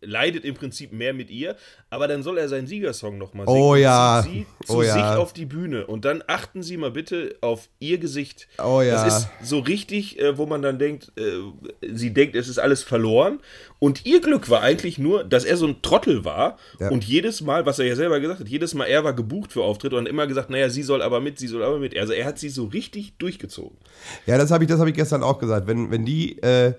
leidet 0.00 0.44
im 0.44 0.54
Prinzip 0.54 0.90
mehr 0.92 1.12
mit 1.14 1.30
ihr, 1.30 1.54
aber 1.90 2.08
dann 2.08 2.24
soll 2.24 2.38
er 2.38 2.48
seinen 2.48 2.66
Siegersong 2.66 3.18
nochmal 3.18 3.46
singen. 3.46 3.58
Oh 3.60 3.76
ja. 3.76 4.22
Sie 4.26 4.46
zu 4.66 4.78
Oh 4.78 4.82
ja. 4.82 4.94
sich 4.94 5.02
auf 5.02 5.32
die 5.32 5.46
Bühne 5.46 5.86
und 5.86 6.04
dann 6.04 6.24
achten 6.26 6.62
Sie 6.64 6.76
mal 6.76 6.90
bitte 6.90 7.36
auf 7.40 7.68
ihr 7.78 7.98
Gesicht. 7.98 8.48
Oh 8.58 8.80
ja. 8.82 9.04
Das 9.04 9.18
ist 9.24 9.28
so 9.44 9.60
richtig, 9.60 10.18
äh, 10.18 10.36
wo 10.36 10.46
man 10.46 10.60
dann 10.62 10.78
denkt, 10.78 11.12
äh, 11.16 11.92
sie 11.94 12.12
denkt, 12.12 12.34
es 12.34 12.48
ist 12.48 12.58
alles 12.58 12.82
verloren. 12.82 13.38
Und 13.82 14.06
ihr 14.06 14.20
Glück 14.20 14.48
war 14.48 14.62
eigentlich 14.62 14.98
nur, 14.98 15.24
dass 15.24 15.44
er 15.44 15.56
so 15.56 15.66
ein 15.66 15.82
Trottel 15.82 16.24
war 16.24 16.56
Ja. 16.78 16.88
und 16.90 17.02
jedes 17.02 17.40
Mal, 17.40 17.66
was 17.66 17.80
er 17.80 17.86
ja 17.86 17.96
selber 17.96 18.20
gesagt 18.20 18.38
hat, 18.38 18.46
jedes 18.48 18.74
Mal 18.74 18.84
er 18.84 19.02
war 19.02 19.12
gebucht 19.12 19.50
für 19.52 19.64
Auftritte 19.64 19.96
und 19.96 20.06
immer 20.06 20.28
gesagt, 20.28 20.50
naja, 20.50 20.70
sie 20.70 20.84
soll 20.84 21.02
aber 21.02 21.20
mit, 21.20 21.40
sie 21.40 21.48
soll 21.48 21.64
aber 21.64 21.80
mit. 21.80 21.98
Also 21.98 22.12
er 22.12 22.26
hat 22.26 22.38
sie 22.38 22.48
so 22.48 22.66
richtig 22.66 23.14
durchgezogen. 23.18 23.76
Ja, 24.24 24.38
das 24.38 24.52
habe 24.52 24.62
ich, 24.62 24.70
das 24.70 24.78
hab 24.78 24.86
ich 24.86 24.94
gestern 24.94 25.24
auch 25.24 25.40
gesagt. 25.40 25.66
Wenn, 25.66 25.90
wenn 25.90 26.04
die, 26.04 26.38
äh, 26.42 26.74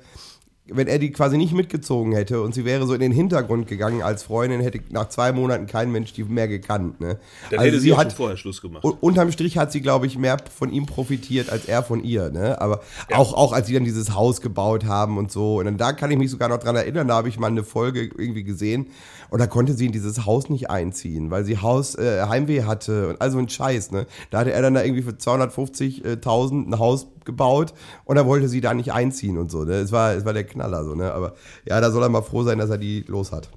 wenn 0.68 0.88
er 0.88 0.98
die 0.98 1.12
quasi 1.12 1.38
nicht 1.38 1.54
mitgezogen 1.54 2.14
hätte 2.14 2.42
und 2.42 2.54
sie 2.54 2.64
wäre 2.64 2.88
so 2.88 2.94
in 2.94 3.02
den 3.02 3.12
Hintergrund 3.12 3.68
gegangen 3.68 4.02
als 4.02 4.24
Freundin, 4.24 4.62
hätte 4.62 4.80
nach 4.92 5.10
zwei 5.10 5.34
Monaten 5.34 5.68
kein 5.68 5.92
Mensch 5.92 6.14
die 6.14 6.24
mehr 6.24 6.48
gekannt. 6.48 7.02
Ne? 7.02 7.20
Dann 7.50 7.60
also 7.60 7.68
hätte 7.68 7.80
sie, 7.82 7.90
schon 7.90 7.98
hat, 7.98 8.14
vorher 8.14 8.38
Schluss 8.38 8.62
gemacht. 8.62 8.86
unterm 8.86 9.32
Strich 9.34 9.58
hat 9.58 9.74
sie, 9.74 9.82
glaube 9.82 10.08
ich, 10.08 10.18
mehr 10.18 10.38
von 10.56 10.72
ihm 10.72 10.86
profitiert 10.86 11.50
als 11.50 11.66
er 11.66 11.84
von 11.84 12.02
ihr. 12.02 12.30
Ne? 12.30 12.62
Aber 12.62 12.82
auch, 13.12 13.34
auch 13.34 13.52
als 13.52 13.68
sie 13.68 13.74
dann 13.74 13.84
dieses 13.84 14.16
Haus 14.16 14.40
gebaut 14.40 14.86
haben 14.86 15.18
und 15.18 15.34
so. 15.34 15.58
Und 15.58 15.66
dann 15.66 15.78
da 15.78 15.92
kann 15.92 16.12
ich 16.12 16.18
mich 16.18 16.32
sogar 16.32 16.48
noch 16.48 16.60
dran 16.60 16.78
erinnern, 16.78 17.10
da 17.10 17.16
habe 17.16 17.28
ich 17.28 17.38
mal 17.38 17.48
eine 17.48 17.66
Folge 17.66 18.04
irgendwie 18.04 18.44
gesehen. 18.44 18.88
Und 19.34 19.40
da 19.40 19.48
konnte 19.48 19.74
sie 19.74 19.88
in 19.88 19.92
dieses 19.92 20.28
Haus 20.28 20.48
nicht 20.52 20.70
einziehen, 20.70 21.32
weil 21.32 21.44
sie 21.44 21.58
Haus, 21.58 21.96
äh, 21.96 22.22
Heimweh 22.22 22.66
hatte 22.66 23.10
und 23.10 23.20
also 23.20 23.40
ein 23.40 23.50
Scheiß. 23.50 23.90
Ne? 23.90 24.06
Da 24.30 24.38
hatte 24.38 24.52
er 24.52 24.62
dann 24.62 24.76
da 24.76 24.84
irgendwie 24.84 25.02
für 25.02 25.10
250.000 25.10 26.68
ein 26.68 26.78
Haus 26.78 27.08
gebaut 27.26 27.74
und 28.06 28.16
da 28.16 28.28
wollte 28.28 28.48
sie 28.48 28.62
da 28.62 28.76
nicht 28.76 28.94
einziehen 28.94 29.40
und 29.40 29.50
so. 29.50 29.64
Ne? 29.64 29.74
Es, 29.74 29.92
war, 29.92 30.14
es 30.14 30.24
war 30.24 30.34
der 30.34 30.44
Knaller 30.44 30.84
so. 30.84 30.94
Ne? 30.94 31.12
Aber 31.12 31.34
ja, 31.66 31.82
da 31.82 31.90
soll 31.90 32.04
er 32.04 32.10
mal 32.10 32.22
froh 32.22 32.44
sein, 32.44 32.60
dass 32.60 32.70
er 32.70 32.78
die 32.78 33.06
los 33.08 33.32
hat. 33.32 33.50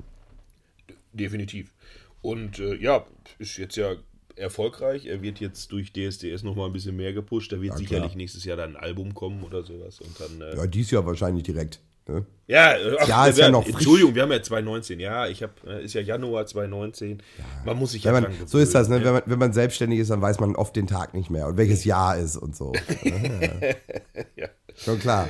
Definitiv. 1.13 1.75
Und 2.23 2.59
äh, 2.59 2.77
ja, 2.77 3.05
ist 3.39 3.59
jetzt 3.59 3.77
ja 3.77 3.97
erfolgreich. 4.35 5.05
Er 5.05 5.21
wird 5.21 5.41
jetzt 5.41 5.73
durch 5.73 5.93
DSDS 5.93 6.43
nochmal 6.43 6.69
ein 6.69 6.73
bisschen 6.73 6.97
mehr 6.97 7.13
gepusht. 7.13 7.53
Da 7.53 7.61
wird 7.61 7.77
sicherlich 7.77 8.15
nächstes 8.15 8.45
Jahr 8.45 8.57
dann 8.57 8.77
ein 8.77 8.83
Album 8.83 9.13
kommen 9.13 9.43
oder 9.43 9.63
sowas. 9.63 10.01
Und 10.01 10.19
dann. 10.19 10.41
Äh, 10.41 10.57
Ja, 10.57 10.67
dies 10.67 10.91
Jahr 10.91 11.05
wahrscheinlich 11.05 11.43
direkt. 11.43 11.81
Ne? 12.09 12.25
Ja, 12.47 12.75
ach, 13.01 13.09
Ja, 13.09 13.27
ist 13.27 13.37
wir, 13.37 13.45
ja 13.45 13.51
noch 13.51 13.65
frisch. 13.65 13.75
Entschuldigung, 13.75 14.15
wir 14.15 14.23
haben 14.23 14.31
ja 14.31 14.43
2019. 14.43 15.01
Ja, 15.01 15.27
ich 15.27 15.43
habe, 15.43 15.53
äh, 15.67 15.85
ist 15.85 15.95
ja 15.95 16.01
Januar 16.01 16.47
2019. 16.47 17.23
Man 17.65 17.77
muss 17.77 17.93
sich 17.93 18.05
ja 18.05 18.15
Wenn 18.15 18.25
dran 18.25 18.39
man, 18.39 18.47
so 18.47 18.59
ist 18.59 18.75
das, 18.75 18.89
ne? 18.89 19.05
wenn, 19.05 19.13
man, 19.15 19.23
wenn 19.27 19.39
man 19.39 19.53
selbstständig 19.53 19.99
ist, 19.99 20.11
dann 20.11 20.23
weiß 20.23 20.39
man 20.39 20.55
oft 20.55 20.77
den 20.77 20.87
Tag 20.87 21.15
nicht 21.15 21.31
mehr 21.31 21.49
und 21.49 21.57
welches 21.57 21.85
Jahr 21.85 22.17
ist 22.17 22.37
und 22.37 22.55
so. 22.57 22.73
Ja. 24.37 24.49
Schon 24.75 24.99
klar. 24.99 25.29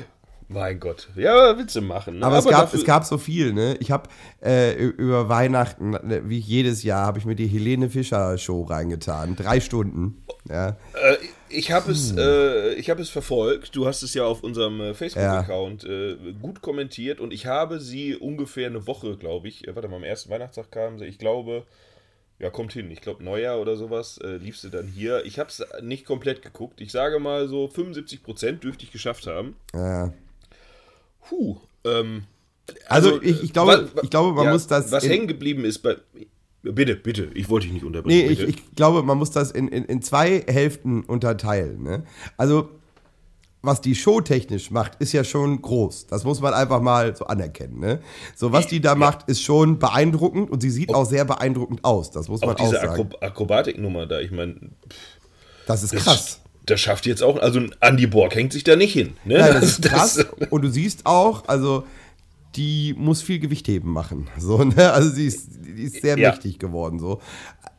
Mein 0.49 0.78
Gott. 0.78 1.09
Ja, 1.16 1.59
Witze 1.59 1.80
machen. 1.80 2.18
Ne? 2.18 2.26
Aber, 2.26 2.38
es, 2.38 2.45
gab, 2.45 2.73
es 2.73 2.85
gab 2.85 3.04
so 3.04 3.18
viel, 3.18 3.52
ne? 3.52 3.76
Ich 3.80 3.90
habe 3.90 4.09
äh, 4.45 4.75
über 4.75 5.28
Weihnachten, 5.28 5.90
ne, 5.90 6.23
wie 6.25 6.38
jedes 6.38 6.83
Jahr, 6.83 7.06
habe 7.06 7.18
ich 7.18 7.25
mir 7.25 7.35
die 7.35 7.49
Helene 7.49 7.90
Fischer 7.90 8.38
Show 8.38 8.62
reingetan. 8.62 9.35
Drei 9.35 9.61
Stunden. 9.61 10.23
Ja. 10.49 10.71
Äh, 10.71 11.16
ich 11.48 11.70
habe 11.72 11.92
es, 11.92 12.10
Hm. 12.10 12.18
äh, 12.18 12.72
ich 12.74 12.90
habe 12.90 13.00
es 13.02 13.10
verfolgt. 13.10 13.74
Du 13.76 13.86
hast 13.86 14.02
es 14.02 14.14
ja 14.14 14.24
auf 14.24 14.42
unserem 14.42 14.80
äh, 14.80 14.94
Facebook-Account 14.94 15.84
äh, 15.84 16.16
gut 16.40 16.60
kommentiert 16.62 17.20
und 17.20 17.32
ich 17.32 17.46
habe 17.46 17.80
sie 17.80 18.16
ungefähr 18.16 18.66
eine 18.66 18.86
Woche, 18.86 19.16
glaube 19.16 19.48
ich. 19.48 19.66
Äh, 19.66 19.74
warte 19.74 19.88
mal, 19.88 19.96
am 19.96 20.04
ersten 20.04 20.30
Weihnachtstag 20.30 20.70
kamen 20.70 20.98
sie. 20.98 21.06
Ich 21.06 21.18
glaube, 21.18 21.64
ja, 22.38 22.50
kommt 22.50 22.72
hin. 22.74 22.90
Ich 22.90 23.00
glaube, 23.00 23.24
Neujahr 23.24 23.60
oder 23.60 23.76
sowas 23.76 24.18
äh, 24.22 24.36
lief 24.36 24.58
sie 24.58 24.70
dann 24.70 24.86
hier. 24.88 25.24
Ich 25.24 25.38
habe 25.38 25.48
es 25.48 25.64
nicht 25.82 26.04
komplett 26.04 26.42
geguckt. 26.42 26.80
Ich 26.80 26.92
sage 26.92 27.18
mal 27.18 27.48
so 27.48 27.68
75 27.68 28.22
Prozent 28.22 28.62
dürfte 28.64 28.84
ich 28.84 28.92
geschafft 28.92 29.26
haben. 29.26 29.56
ja. 29.74 30.12
Puh. 31.28 31.56
Ähm, 31.84 32.24
Also, 32.88 33.20
ich, 33.22 33.42
ich, 33.42 33.52
glaube, 33.52 33.90
wa- 33.94 34.00
ich 34.02 34.10
glaube, 34.10 34.32
man 34.32 34.44
ja, 34.44 34.52
muss 34.52 34.66
das. 34.68 34.92
Was 34.92 35.08
hängen 35.08 35.26
geblieben 35.26 35.64
ist 35.64 35.78
bei. 35.78 35.96
Bitte, 36.73 36.96
bitte, 36.96 37.28
ich 37.35 37.49
wollte 37.49 37.66
dich 37.66 37.75
nicht 37.75 37.85
unterbrechen. 37.85 38.26
Nee, 38.26 38.32
ich, 38.32 38.40
ich 38.42 38.75
glaube, 38.75 39.02
man 39.02 39.18
muss 39.18 39.30
das 39.30 39.50
in, 39.50 39.68
in, 39.68 39.85
in 39.85 40.02
zwei 40.02 40.44
Hälften 40.46 41.02
unterteilen. 41.04 41.82
Ne? 41.82 42.04
Also, 42.37 42.68
was 43.62 43.80
die 43.80 43.94
Show 43.96 44.20
technisch 44.20 44.70
macht, 44.70 44.92
ist 45.00 45.12
ja 45.12 45.25
schon 45.25 45.61
groß. 45.61 46.06
Das 46.06 46.23
muss 46.25 46.40
man 46.40 46.54
einfach 46.54 46.80
mal 46.80 47.16
so 47.16 47.26
anerkennen. 47.26 47.80
Ne? 47.80 48.00
So, 48.37 48.52
was 48.52 48.68
die 48.68 48.80
da 48.80 48.94
macht, 48.94 49.28
ist 49.28 49.42
schon 49.42 49.78
beeindruckend 49.80 50.50
und 50.50 50.61
sie 50.61 50.70
sieht 50.70 50.94
auch 50.94 51.04
sehr 51.04 51.25
beeindruckend 51.25 51.85
aus. 51.85 52.11
Das 52.12 52.28
muss 52.28 52.42
man 52.42 52.50
Auch 52.50 52.54
diese 52.56 52.78
auch 52.78 52.82
sagen. 52.96 53.02
Akro 53.12 53.18
Akrobatiknummer 53.26 54.06
da, 54.06 54.20
ich 54.20 54.30
meine, 54.30 54.54
Das 55.66 55.82
ist 55.82 55.94
krass. 55.96 56.40
das 56.66 56.80
schafft 56.80 57.06
jetzt 57.06 57.23
auch, 57.25 57.38
also 57.38 57.61
Andy 57.80 58.06
Borg 58.06 58.35
hängt 58.37 58.52
sich 58.52 58.62
da 58.62 58.76
nicht 58.76 58.92
hin. 58.92 59.14
Ne? 59.25 59.38
Nein, 59.38 59.54
das 59.54 59.64
ist 59.64 59.85
Das- 59.85 59.92
krass. 59.92 60.26
Und 60.50 60.62
du 60.62 60.68
siehst 60.70 61.04
auch, 61.06 61.49
also 61.49 61.85
die 62.56 62.94
muss 62.96 63.22
viel 63.22 63.38
Gewichtheben 63.38 63.90
machen. 63.92 64.28
So, 64.38 64.58
ne? 64.64 64.92
Also 64.92 65.10
sie 65.10 65.26
ist, 65.26 65.48
die 65.66 65.82
ist 65.84 66.00
sehr 66.02 66.18
Ja. 66.18 66.30
mächtig 66.30 66.58
geworden. 66.58 66.98
So. 66.98 67.20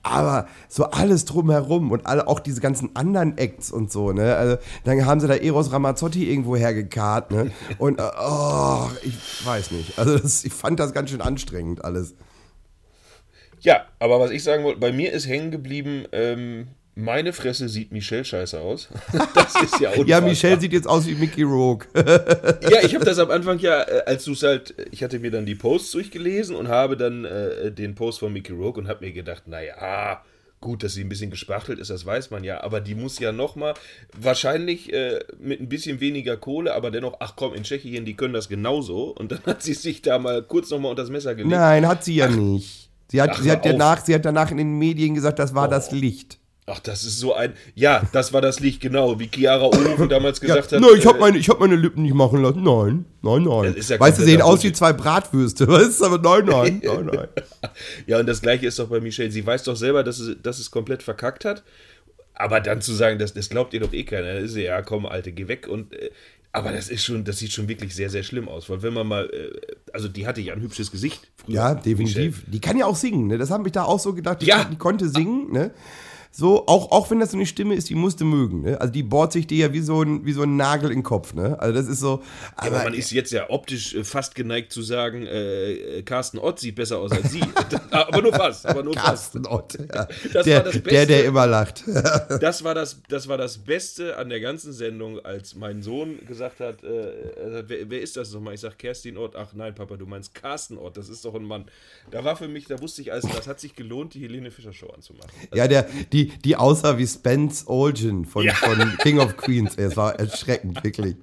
Aber 0.04 0.48
so 0.70 0.86
alles 0.86 1.26
drumherum 1.26 1.92
und 1.92 2.06
alle, 2.06 2.28
auch 2.28 2.40
diese 2.40 2.62
ganzen 2.62 2.96
anderen 2.96 3.38
Acts 3.38 3.72
und 3.72 3.92
so, 3.92 4.14
ne? 4.14 4.36
Also, 4.36 4.58
dann 4.86 5.06
haben 5.06 5.20
sie 5.20 5.28
da 5.28 5.36
Eros 5.36 5.72
Ramazzotti 5.74 6.30
irgendwo 6.30 6.56
hergekarrt, 6.56 7.32
ne? 7.32 7.52
Und 7.78 8.00
oh, 8.00 8.90
ich 9.04 9.46
weiß 9.46 9.72
nicht. 9.72 10.00
Also 10.00 10.18
das, 10.18 10.46
ich 10.46 10.54
fand 10.54 10.80
das 10.80 10.94
ganz 10.94 11.10
schön 11.10 11.20
anstrengend 11.20 11.84
alles. 11.84 12.16
Ja, 13.60 13.86
aber 14.00 14.20
was 14.20 14.32
ich 14.32 14.44
sagen 14.44 14.64
wollte, 14.64 14.80
bei 14.80 14.94
mir 14.94 15.12
ist 15.12 15.28
hängen 15.28 15.52
geblieben, 15.52 16.06
ähm, 16.14 16.68
meine 16.98 17.32
Fresse 17.32 17.70
sieht 17.70 17.92
Michelle 17.92 18.26
scheiße 18.26 18.60
aus. 18.60 18.90
Das 19.36 19.56
ist 19.62 19.80
ja 19.80 19.90
unfassbar. 19.90 20.08
Ja, 20.08 20.22
Michelle 20.22 20.60
sieht 20.60 20.74
jetzt 20.74 20.88
aus 20.88 21.06
wie 21.06 21.16
Mickey 21.16 21.44
Rourke. 21.44 21.88
Ja, 22.70 22.84
ich 22.84 22.96
habe 22.96 23.06
das 23.06 23.20
am 23.20 23.30
Anfang 23.30 23.60
ja, 23.60 23.84
äh, 23.84 24.04
als 24.06 24.26
du 24.26 24.34
es 24.34 24.44
halt, 24.44 24.74
ich 24.92 25.04
hatte 25.04 25.20
mir 25.20 25.32
dann 25.32 25.46
die 25.46 25.56
Posts 25.56 25.92
durchgelesen 25.92 26.56
und 26.56 26.68
habe 26.68 26.98
dann 26.98 27.24
äh, 27.26 27.72
den 27.72 27.96
Post 27.96 28.20
von 28.20 28.34
Mickey 28.34 28.52
Rourke 28.52 28.80
und 28.80 28.88
habe 28.88 29.06
mir 29.06 29.12
gedacht, 29.12 29.48
naja, 29.48 30.22
gut, 30.60 30.84
dass 30.84 30.96
sie 30.96 31.04
ein 31.04 31.10
bisschen 31.10 31.30
gespachtelt 31.30 31.80
ist, 31.80 31.92
das 31.92 32.06
weiß 32.06 32.32
man 32.32 32.44
ja, 32.44 32.64
aber 32.64 32.82
die 32.82 32.96
muss 32.96 33.20
ja 33.20 33.32
nochmal, 33.32 33.76
wahrscheinlich 34.20 34.92
äh, 34.92 35.20
mit 35.40 35.62
ein 35.62 35.70
bisschen 35.70 36.00
weniger 36.00 36.36
Kohle, 36.36 36.74
aber 36.74 36.90
dennoch, 36.90 37.18
ach 37.20 37.34
komm, 37.36 37.54
in 37.54 37.64
Tschechien, 37.64 38.06
die 38.06 38.16
können 38.16 38.34
das 38.34 38.50
genauso 38.50 39.10
und 39.12 39.32
dann 39.32 39.40
hat 39.46 39.62
sie 39.62 39.74
sich 39.74 40.02
da 40.02 40.18
mal 40.18 40.42
kurz 40.42 40.72
nochmal 40.72 40.92
unter 40.92 41.04
das 41.04 41.12
Messer 41.12 41.36
gelegt. 41.36 41.52
Nein, 41.52 41.88
hat 41.88 42.04
sie 42.04 42.16
ja 42.16 42.28
nicht. 42.28 42.90
Sie 43.10 43.22
hat, 43.22 43.30
Ach, 43.34 43.42
sie, 43.42 43.52
hat 43.52 43.60
auf. 43.60 43.72
danach, 43.72 44.04
sie 44.04 44.16
hat 44.16 44.26
danach 44.26 44.52
in 44.52 44.58
den 44.58 44.78
Medien 44.78 45.14
gesagt, 45.16 45.40
das 45.40 45.56
war 45.56 45.70
das 45.70 45.92
Licht. 45.92 46.40
Ach, 46.70 46.80
das 46.82 47.06
ist 47.06 47.18
so 47.20 47.34
ein, 47.34 47.54
ja, 47.76 48.02
das 48.12 48.34
war 48.34 48.42
das 48.42 48.60
Licht, 48.60 48.82
genau, 48.82 49.18
wie 49.22 49.30
Chiara 49.34 49.64
Oven 49.68 50.10
damals 50.10 50.42
gesagt 50.42 50.74
hat. 50.74 50.82
Nein, 50.82 50.90
ich 50.98 51.06
habe 51.06 51.18
äh, 51.18 51.22
meine, 51.22 51.38
ich 51.38 51.48
hab 51.48 51.62
meine 51.62 51.78
Lippen 51.78 52.02
nicht 52.04 52.14
machen 52.14 52.42
lassen. 52.42 52.62
Nein, 52.62 53.06
nein, 53.22 53.44
nein. 53.44 53.76
Ja 53.88 53.98
weißt 53.98 54.20
du, 54.20 54.24
sehen 54.24 54.42
aus 54.42 54.66
wie 54.66 54.74
zwei 54.74 54.92
Bratwürste. 54.92 55.66
Weißt 55.68 56.02
du, 56.02 56.06
aber 56.06 56.18
nein, 56.18 56.46
nein, 56.46 56.82
nein, 56.84 57.06
nein. 57.06 57.28
Ja, 58.06 58.20
und 58.20 58.26
das 58.26 58.42
gleiche 58.42 58.68
ist 58.68 58.78
doch 58.80 58.90
bei 58.90 59.00
Michelle. 59.00 59.32
Sie 59.32 59.46
weiß 59.46 59.64
doch 59.64 59.78
selber, 59.78 60.04
dass 60.04 60.20
es, 60.20 60.36
dass 60.44 60.60
es 60.60 60.70
komplett 60.70 61.04
verkackt 61.04 61.46
hat. 61.46 61.64
Aber 62.34 62.60
dann 62.60 62.82
zu 62.82 62.94
sagen, 62.94 63.18
das, 63.18 63.34
das 63.34 63.48
glaubt 63.50 63.74
ihr 63.74 63.80
doch 63.80 63.94
eh 63.94 64.04
keiner. 64.04 64.34
Dann 64.34 64.44
ist 64.44 64.52
sie, 64.52 64.64
ja, 64.64 64.82
komm, 64.82 65.06
Alte, 65.06 65.32
geh 65.32 65.48
weg. 65.48 65.70
Und, 65.70 65.94
äh, 65.94 66.12
aber 66.52 66.74
das 66.74 66.90
ist 66.90 67.06
schon, 67.06 67.24
das 67.24 67.40
sieht 67.40 67.54
schon 67.54 67.70
wirklich 67.70 67.96
sehr, 67.96 68.10
sehr 68.10 68.24
schlimm 68.24 68.50
aus. 68.50 68.70
Weil 68.70 68.82
wenn 68.84 68.94
man 68.94 69.08
mal, 69.08 69.26
äh, 69.32 69.56
also 69.94 70.10
die 70.10 70.28
hatte 70.28 70.42
ja 70.42 70.54
ein 70.54 70.62
hübsches 70.62 70.92
Gesicht 70.92 71.30
früher. 71.38 71.56
Ja, 71.56 71.76
definitiv. 71.76 72.44
Die 72.46 72.60
kann 72.60 72.78
ja 72.78 72.88
auch 72.88 72.98
singen, 72.98 73.28
ne? 73.28 73.38
Das 73.38 73.52
habe 73.52 73.66
ich 73.70 73.72
da 73.72 73.84
auch 73.84 74.00
so 74.02 74.14
gedacht. 74.14 74.42
Die, 74.42 74.48
Ja. 74.48 74.66
die 74.66 74.76
konnte 74.76 75.08
singen, 75.08 75.50
ne? 75.54 75.72
So, 76.38 76.68
auch, 76.68 76.92
auch 76.92 77.10
wenn 77.10 77.20
das 77.20 77.32
so 77.32 77.38
eine 77.38 77.48
Stimme 77.48 77.74
ist, 77.74 77.90
die 77.90 77.96
musste 77.96 78.24
mögen, 78.24 78.62
ne? 78.62 78.80
Also 78.80 78.94
die 78.94 79.02
bohrt 79.02 79.32
sich 79.32 79.48
dir 79.48 79.58
ja 79.58 79.74
wie 79.74 79.80
so 79.80 80.04
ein, 80.04 80.24
wie 80.24 80.34
so 80.34 80.44
ein 80.44 80.56
Nagel 80.56 80.92
in 80.92 81.00
den 81.00 81.04
Kopf, 81.04 81.34
ne? 81.34 81.60
Also 81.60 81.74
das 81.74 81.88
ist 81.88 82.00
so. 82.00 82.22
Aber 82.56 82.76
Aber 82.76 82.84
man 82.84 82.94
ist 82.94 83.10
jetzt 83.10 83.32
ja 83.32 83.50
optisch 83.50 83.96
äh, 83.96 84.04
fast 84.04 84.36
geneigt 84.36 84.72
zu 84.72 84.84
sagen, 84.84 85.26
äh, 85.26 85.72
äh, 85.72 86.04
Carsten 86.04 86.38
Ott 86.38 86.60
sieht 86.60 86.76
besser 86.76 87.00
aus 87.00 87.12
als 87.12 87.32
sie. 87.32 87.42
aber 87.90 88.22
nur 88.22 88.34
fast, 88.34 88.68
aber 88.68 88.84
nur 88.84 88.94
fast. 88.94 89.34
Carsten 89.34 89.48
Ott, 89.48 89.80
ja. 89.80 90.08
Das 90.32 90.46
der, 90.46 90.58
war 90.58 90.64
das 90.66 90.74
der, 90.74 90.80
Beste. 90.82 91.08
der 91.08 91.26
immer 91.26 91.48
lacht. 91.48 91.84
Das 92.40 92.64
war 92.64 92.76
das, 92.76 93.02
das 93.10 93.28
war 93.28 93.40
das 93.40 93.58
Beste 93.58 94.18
an 94.18 94.30
der 94.30 94.40
ganzen 94.40 94.74
Sendung, 94.74 95.20
als 95.26 95.56
mein 95.56 95.82
Sohn 95.82 96.24
gesagt 96.28 96.60
hat, 96.60 96.84
äh, 96.84 97.32
er 97.36 97.68
wer, 97.68 97.90
wer 97.90 98.02
ist 98.02 98.16
das 98.16 98.32
nochmal? 98.32 98.54
Ich 98.54 98.60
sag 98.60 98.78
Kerstin 98.78 99.18
Ott. 99.18 99.36
Ach 99.36 99.54
nein, 99.54 99.74
Papa, 99.74 99.98
du 99.98 100.06
meinst 100.06 100.36
Carsten 100.36 100.78
Ott, 100.78 100.98
das 100.98 101.10
ist 101.10 101.26
doch 101.26 101.34
ein 101.34 101.46
Mann. 101.46 101.66
Da 102.12 102.24
war 102.24 102.36
für 102.36 102.48
mich, 102.48 102.66
da 102.68 102.80
wusste 102.80 103.02
ich, 103.02 103.12
also 103.12 103.28
das 103.28 103.48
hat 103.48 103.60
sich 103.60 103.76
gelohnt, 103.76 104.14
die 104.14 104.22
Helene 104.22 104.52
Fischer 104.52 104.74
Show 104.74 104.90
anzumachen. 104.90 105.32
Ja, 105.52 105.68
der, 105.68 105.88
die, 106.14 106.27
die 106.44 106.56
aussah 106.56 106.98
wie 106.98 107.08
Spence 107.08 107.68
Olgin 107.68 108.26
von, 108.26 108.44
Ja. 108.44 108.54
von 108.54 108.98
King 109.00 109.20
of 109.20 109.38
Queens. 109.38 109.76
Es 109.78 109.96
war 109.98 110.20
erschreckend, 110.20 110.84
wirklich. 110.84 111.16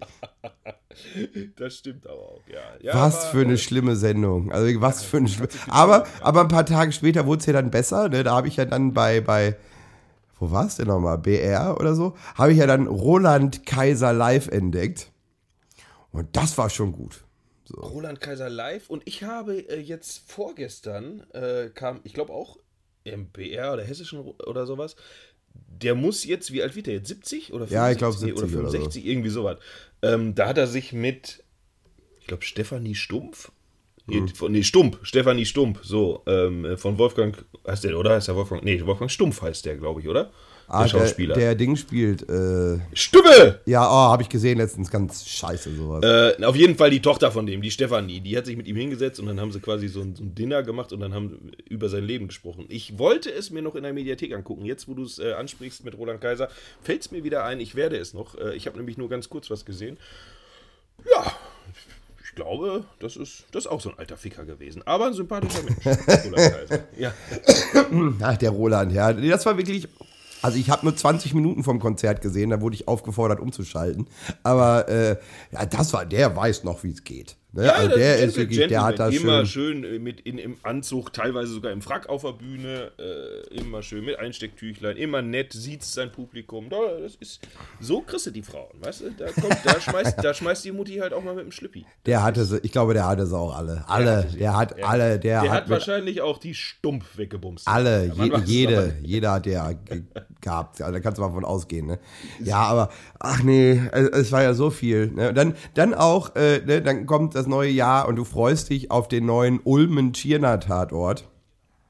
Das 1.56 1.74
stimmt 1.76 2.06
aber 2.06 2.20
auch, 2.20 2.42
ja. 2.46 2.60
ja 2.80 2.94
Was 2.94 3.26
für 3.26 3.40
eine 3.40 3.58
schlimme 3.58 3.96
Sendung. 3.96 4.52
Also 4.52 4.80
was 4.80 5.02
für 5.02 5.18
eine 5.18 5.28
schlimme. 5.28 5.48
Aber, 5.68 6.06
aber 6.20 6.40
ein 6.42 6.48
paar 6.48 6.66
Tage 6.66 6.92
später 6.92 7.26
wurde 7.26 7.40
es 7.40 7.46
ja 7.46 7.52
dann 7.52 7.70
besser. 7.70 8.08
Ne? 8.08 8.22
Da 8.22 8.34
habe 8.34 8.48
ich 8.48 8.56
ja 8.56 8.64
dann 8.64 8.92
bei, 8.92 9.20
bei 9.20 9.56
wo 10.38 10.50
war 10.50 10.66
es 10.66 10.76
denn 10.76 10.88
nochmal? 10.88 11.18
BR 11.18 11.76
oder 11.78 11.94
so? 11.94 12.14
Habe 12.34 12.52
ich 12.52 12.58
ja 12.58 12.66
dann 12.66 12.86
Roland 12.86 13.66
Kaiser 13.66 14.12
live 14.12 14.48
entdeckt. 14.48 15.10
Und 16.12 16.36
das 16.36 16.56
war 16.58 16.70
schon 16.70 16.92
gut. 16.92 17.24
Roland 17.76 18.20
Kaiser 18.20 18.50
live 18.50 18.90
und 18.90 19.02
ich 19.06 19.24
habe 19.24 19.56
äh, 19.56 19.80
jetzt 19.80 20.30
vorgestern 20.30 21.24
äh, 21.32 21.70
kam, 21.70 22.00
ich 22.04 22.12
glaube 22.12 22.32
auch 22.32 22.58
im 23.04 23.26
BR 23.26 23.72
oder 23.74 23.84
Hessischen 23.84 24.18
oder 24.20 24.66
sowas. 24.66 24.96
Der 25.68 25.94
muss 25.94 26.24
jetzt, 26.24 26.52
wie 26.52 26.62
alt 26.62 26.74
wird 26.74 26.86
der 26.86 26.94
jetzt? 26.94 27.08
70 27.08 27.52
oder 27.52 27.66
75? 27.66 27.72
Ja, 27.74 27.90
ich 27.90 27.98
glaub, 27.98 28.12
Nee, 28.14 28.18
70 28.18 28.38
oder 28.38 28.48
so. 28.48 28.56
65, 28.72 29.06
irgendwie 29.06 29.28
sowas. 29.28 29.58
Ähm, 30.02 30.34
da 30.34 30.48
hat 30.48 30.58
er 30.58 30.66
sich 30.66 30.92
mit, 30.92 31.44
ich 32.20 32.26
glaube, 32.26 32.42
Stefanie 32.42 32.94
Stumpf. 32.94 33.52
Nee, 34.06 34.20
Mhm. 34.20 34.28
von- 34.28 34.52
Nee, 34.52 34.62
Stump, 34.64 34.98
Stefanie 35.02 35.46
Stump, 35.46 35.80
so, 35.82 36.22
ähm, 36.26 36.76
von 36.76 36.98
Wolfgang, 36.98 37.42
heißt 37.66 37.84
der, 37.84 37.98
oder? 37.98 38.10
Heißt 38.16 38.28
der 38.28 38.36
Wolfgang? 38.36 38.62
Nee, 38.62 38.84
Wolfgang 38.84 39.10
Stumpf 39.10 39.40
heißt 39.40 39.64
der, 39.64 39.76
glaube 39.76 40.00
ich, 40.00 40.08
oder? 40.08 40.30
Der 40.66 40.74
Ah, 40.74 40.88
Schauspieler. 40.88 41.34
Der, 41.34 41.44
der 41.48 41.54
Ding 41.56 41.76
spielt. 41.76 42.22
Äh, 42.28 42.78
Stimme! 42.94 43.60
ja, 43.66 43.86
oh, 43.86 44.10
habe 44.12 44.22
ich 44.22 44.28
gesehen 44.28 44.58
letztens. 44.58 44.90
Ganz 44.90 45.26
scheiße 45.28 45.74
sowas. 45.74 46.02
Äh, 46.02 46.42
auf 46.44 46.56
jeden 46.56 46.76
Fall 46.76 46.90
die 46.90 47.02
Tochter 47.02 47.30
von 47.30 47.44
dem, 47.46 47.60
die 47.60 47.70
Stefanie, 47.70 48.20
die 48.20 48.36
hat 48.36 48.46
sich 48.46 48.56
mit 48.56 48.66
ihm 48.66 48.76
hingesetzt 48.76 49.20
und 49.20 49.26
dann 49.26 49.38
haben 49.40 49.52
sie 49.52 49.60
quasi 49.60 49.88
so 49.88 50.00
ein, 50.00 50.16
so 50.16 50.22
ein 50.24 50.34
Dinner 50.34 50.62
gemacht 50.62 50.92
und 50.92 51.00
dann 51.00 51.12
haben 51.12 51.52
über 51.68 51.88
sein 51.88 52.04
Leben 52.04 52.28
gesprochen. 52.28 52.64
Ich 52.68 52.98
wollte 52.98 53.30
es 53.30 53.50
mir 53.50 53.60
noch 53.62 53.74
in 53.74 53.82
der 53.82 53.92
Mediathek 53.92 54.32
angucken. 54.34 54.64
Jetzt, 54.64 54.88
wo 54.88 54.94
du 54.94 55.04
es 55.04 55.18
äh, 55.18 55.32
ansprichst 55.32 55.84
mit 55.84 55.98
Roland 55.98 56.20
Kaiser, 56.20 56.48
fällt 56.82 57.02
es 57.02 57.10
mir 57.10 57.24
wieder 57.24 57.44
ein, 57.44 57.60
ich 57.60 57.74
werde 57.74 57.96
es 57.98 58.14
noch. 58.14 58.34
Äh, 58.38 58.54
ich 58.56 58.66
habe 58.66 58.78
nämlich 58.78 58.96
nur 58.96 59.08
ganz 59.10 59.28
kurz 59.28 59.50
was 59.50 59.64
gesehen. 59.66 59.98
Ja, 61.14 61.32
ich 62.24 62.34
glaube, 62.34 62.84
das 63.00 63.16
ist, 63.16 63.44
das 63.52 63.64
ist 63.66 63.70
auch 63.70 63.80
so 63.80 63.90
ein 63.90 63.98
alter 63.98 64.16
Ficker 64.16 64.44
gewesen. 64.44 64.82
Aber 64.86 65.06
ein 65.06 65.12
sympathischer 65.12 65.62
Mensch. 65.62 65.84
Roland 65.84 66.36
Kaiser. 66.36 66.84
Ja. 66.98 67.12
Ach, 68.22 68.36
der 68.38 68.50
Roland, 68.50 68.92
ja. 68.92 69.12
Das 69.12 69.44
war 69.44 69.56
wirklich. 69.58 69.86
Also 70.44 70.58
ich 70.58 70.68
habe 70.68 70.84
nur 70.84 70.94
20 70.94 71.32
Minuten 71.32 71.64
vom 71.64 71.80
Konzert 71.80 72.20
gesehen, 72.20 72.50
da 72.50 72.60
wurde 72.60 72.74
ich 72.74 72.86
aufgefordert 72.86 73.40
umzuschalten. 73.40 74.08
Aber 74.42 74.90
äh, 74.90 75.16
ja, 75.50 75.64
das 75.64 75.94
war, 75.94 76.04
der 76.04 76.36
weiß 76.36 76.64
noch, 76.64 76.84
wie 76.84 76.90
es 76.90 77.02
geht. 77.02 77.38
Ne? 77.54 77.72
also 77.72 77.88
das 77.88 77.98
der 77.98 78.18
ist 78.18 78.36
wirklich, 78.36 78.66
der 78.68 78.84
hat 78.84 78.98
das 78.98 79.14
Immer 79.14 79.46
schön. 79.46 79.82
schön 79.82 79.94
äh, 79.94 79.98
mit 79.98 80.20
in, 80.20 80.38
im 80.38 80.56
Anzug, 80.62 81.12
teilweise 81.12 81.52
sogar 81.52 81.72
im 81.72 81.82
Frack 81.82 82.08
auf 82.08 82.22
der 82.22 82.32
Bühne, 82.32 82.90
äh, 82.98 83.60
immer 83.60 83.82
schön 83.82 84.04
mit 84.04 84.18
Einstecktüchlein, 84.18 84.96
immer 84.96 85.22
nett, 85.22 85.52
sieht 85.52 85.82
sein 85.84 86.10
Publikum. 86.10 86.68
Da, 86.68 86.76
das 87.00 87.14
ist, 87.16 87.40
so 87.80 88.00
kriegst 88.00 88.26
du 88.26 88.30
die 88.30 88.42
Frauen, 88.42 88.74
weißt 88.80 89.02
du? 89.02 89.10
Da, 89.16 89.26
kommt, 89.32 89.56
da, 89.64 89.80
schmeißt, 89.80 90.16
da 90.22 90.34
schmeißt 90.34 90.64
die 90.64 90.72
Mutti 90.72 90.96
halt 90.96 91.12
auch 91.12 91.22
mal 91.22 91.34
mit 91.34 91.44
dem 91.44 91.52
Schlippi. 91.52 91.86
Der 92.06 92.22
hatte 92.22 92.44
sie, 92.44 92.58
ich 92.62 92.72
glaube, 92.72 92.94
der 92.94 93.06
hatte 93.06 93.26
sie 93.26 93.36
auch 93.36 93.56
alle. 93.56 93.84
Alle, 93.88 94.24
der 94.38 94.56
hat 94.56 94.82
alle, 94.82 95.18
der, 95.18 95.42
Der 95.42 95.50
hat, 95.50 95.62
hat 95.62 95.70
wahrscheinlich 95.70 96.20
auch 96.20 96.38
die 96.38 96.54
Stumpf 96.54 97.16
weggebumst. 97.16 97.68
alle, 97.68 98.06
Ja, 98.06 98.24
je, 98.24 98.32
jede, 98.44 98.96
jeder 99.02 99.32
hat 99.32 99.46
der 99.46 99.74
ge 99.84 100.02
gehabt. 100.40 100.80
Also, 100.80 100.92
da 100.92 101.00
kannst 101.00 101.18
du 101.18 101.22
mal 101.22 101.32
von 101.32 101.44
ausgehen, 101.44 101.86
ne? 101.86 101.98
Ja, 102.42 102.58
aber, 102.58 102.90
ach 103.18 103.42
nee, 103.42 103.80
es, 103.92 104.08
es 104.08 104.32
war 104.32 104.42
ja 104.42 104.54
so 104.54 104.70
viel. 104.70 105.08
Ne? 105.12 105.32
Dann, 105.32 105.54
dann 105.74 105.94
auch, 105.94 106.34
äh, 106.36 106.60
ne, 106.64 106.82
dann 106.82 107.06
kommt 107.06 107.34
das 107.34 107.43
neue 107.46 107.70
Jahr 107.70 108.08
und 108.08 108.16
du 108.16 108.24
freust 108.24 108.70
dich 108.70 108.90
auf 108.90 109.08
den 109.08 109.26
neuen 109.26 109.60
Ulmen-Tschirner-Tatort. 109.64 111.28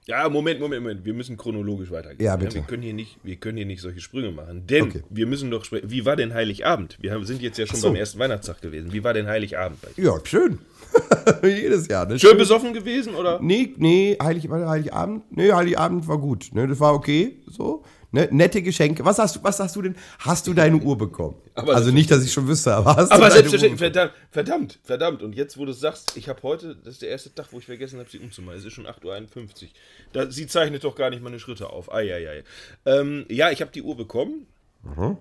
Ja, 0.06 0.28
Moment, 0.28 0.60
Moment, 0.60 0.82
Moment. 0.82 1.04
Wir 1.06 1.14
müssen 1.14 1.38
chronologisch 1.38 1.90
weitergehen. 1.90 2.22
Ja, 2.26 2.36
bitte. 2.36 2.56
wir, 2.56 2.62
können 2.62 2.82
hier 2.82 2.92
nicht, 2.92 3.16
wir 3.22 3.36
können 3.36 3.56
hier 3.56 3.64
nicht 3.64 3.80
solche 3.80 4.00
Sprünge 4.00 4.32
machen. 4.32 4.66
Denn 4.66 4.84
Okay. 4.84 5.02
wir 5.08 5.26
müssen 5.26 5.50
doch 5.50 5.64
sprechen. 5.64 5.90
Wie 5.90 6.04
war 6.04 6.14
denn 6.14 6.34
Heiligabend? 6.34 6.98
Wir 7.00 7.12
haben, 7.12 7.24
sind 7.24 7.40
jetzt 7.40 7.56
ja 7.56 7.66
schon 7.66 7.78
so. 7.80 7.88
beim 7.88 7.96
ersten 7.96 8.18
Weihnachtstag 8.18 8.60
gewesen. 8.60 8.92
Wie 8.92 9.02
war 9.02 9.14
denn 9.14 9.26
Heiligabend? 9.26 9.78
Ja, 9.96 10.12
schön. 10.24 10.58
Jedes 11.42 11.88
Jahr, 11.88 12.04
ne? 12.06 12.18
Schön 12.18 12.36
besoffen 12.36 12.74
gewesen, 12.74 13.14
oder? 13.14 13.40
Nee, 13.40 13.72
nee, 13.78 14.16
Heilig, 14.22 14.46
Heiligabend? 14.50 15.24
Nee, 15.34 15.50
Heiligabend 15.52 16.06
war 16.06 16.18
gut. 16.18 16.50
Ne, 16.52 16.68
das 16.68 16.78
war 16.80 16.92
okay. 16.92 17.38
So. 17.46 17.82
Ne, 18.14 18.28
nette 18.30 18.62
Geschenke. 18.62 19.04
Was 19.04 19.18
hast 19.18 19.34
du, 19.34 19.42
was 19.42 19.58
hast 19.58 19.74
du 19.74 19.82
denn? 19.82 19.96
Hast 20.20 20.46
du 20.46 20.54
deine 20.54 20.76
Uhr 20.76 20.96
bekommen? 20.96 21.34
Aber 21.56 21.74
also 21.74 21.90
nicht, 21.90 22.12
dass 22.12 22.24
ich 22.24 22.32
schon 22.32 22.46
wüsste, 22.46 22.72
aber 22.72 22.94
hast 22.94 23.10
Aber 23.10 23.16
du 23.16 23.20
deine 23.22 23.32
selbstverständlich, 23.32 23.72
Uhr 23.72 23.92
verdammt, 23.92 24.14
verdammt, 24.30 24.78
verdammt. 24.84 25.22
Und 25.24 25.34
jetzt, 25.34 25.58
wo 25.58 25.64
du 25.64 25.72
sagst, 25.72 26.16
ich 26.16 26.28
habe 26.28 26.40
heute, 26.44 26.76
das 26.76 26.94
ist 26.94 27.02
der 27.02 27.08
erste 27.08 27.34
Tag, 27.34 27.48
wo 27.50 27.58
ich 27.58 27.66
vergessen 27.66 27.98
habe, 27.98 28.08
sie 28.08 28.20
umzumachen. 28.20 28.56
Es 28.56 28.64
ist 28.64 28.72
schon 28.72 28.86
8.51 28.86 29.64
Uhr. 29.64 29.68
Da, 30.12 30.30
sie 30.30 30.46
zeichnet 30.46 30.84
doch 30.84 30.94
gar 30.94 31.10
nicht 31.10 31.24
meine 31.24 31.40
Schritte 31.40 31.70
auf. 31.70 31.92
Eieiei. 31.92 32.44
Ähm, 32.86 33.26
ja, 33.28 33.50
ich 33.50 33.60
habe 33.60 33.72
die 33.72 33.82
Uhr 33.82 33.96
bekommen. 33.96 34.46
Mhm. 34.84 35.16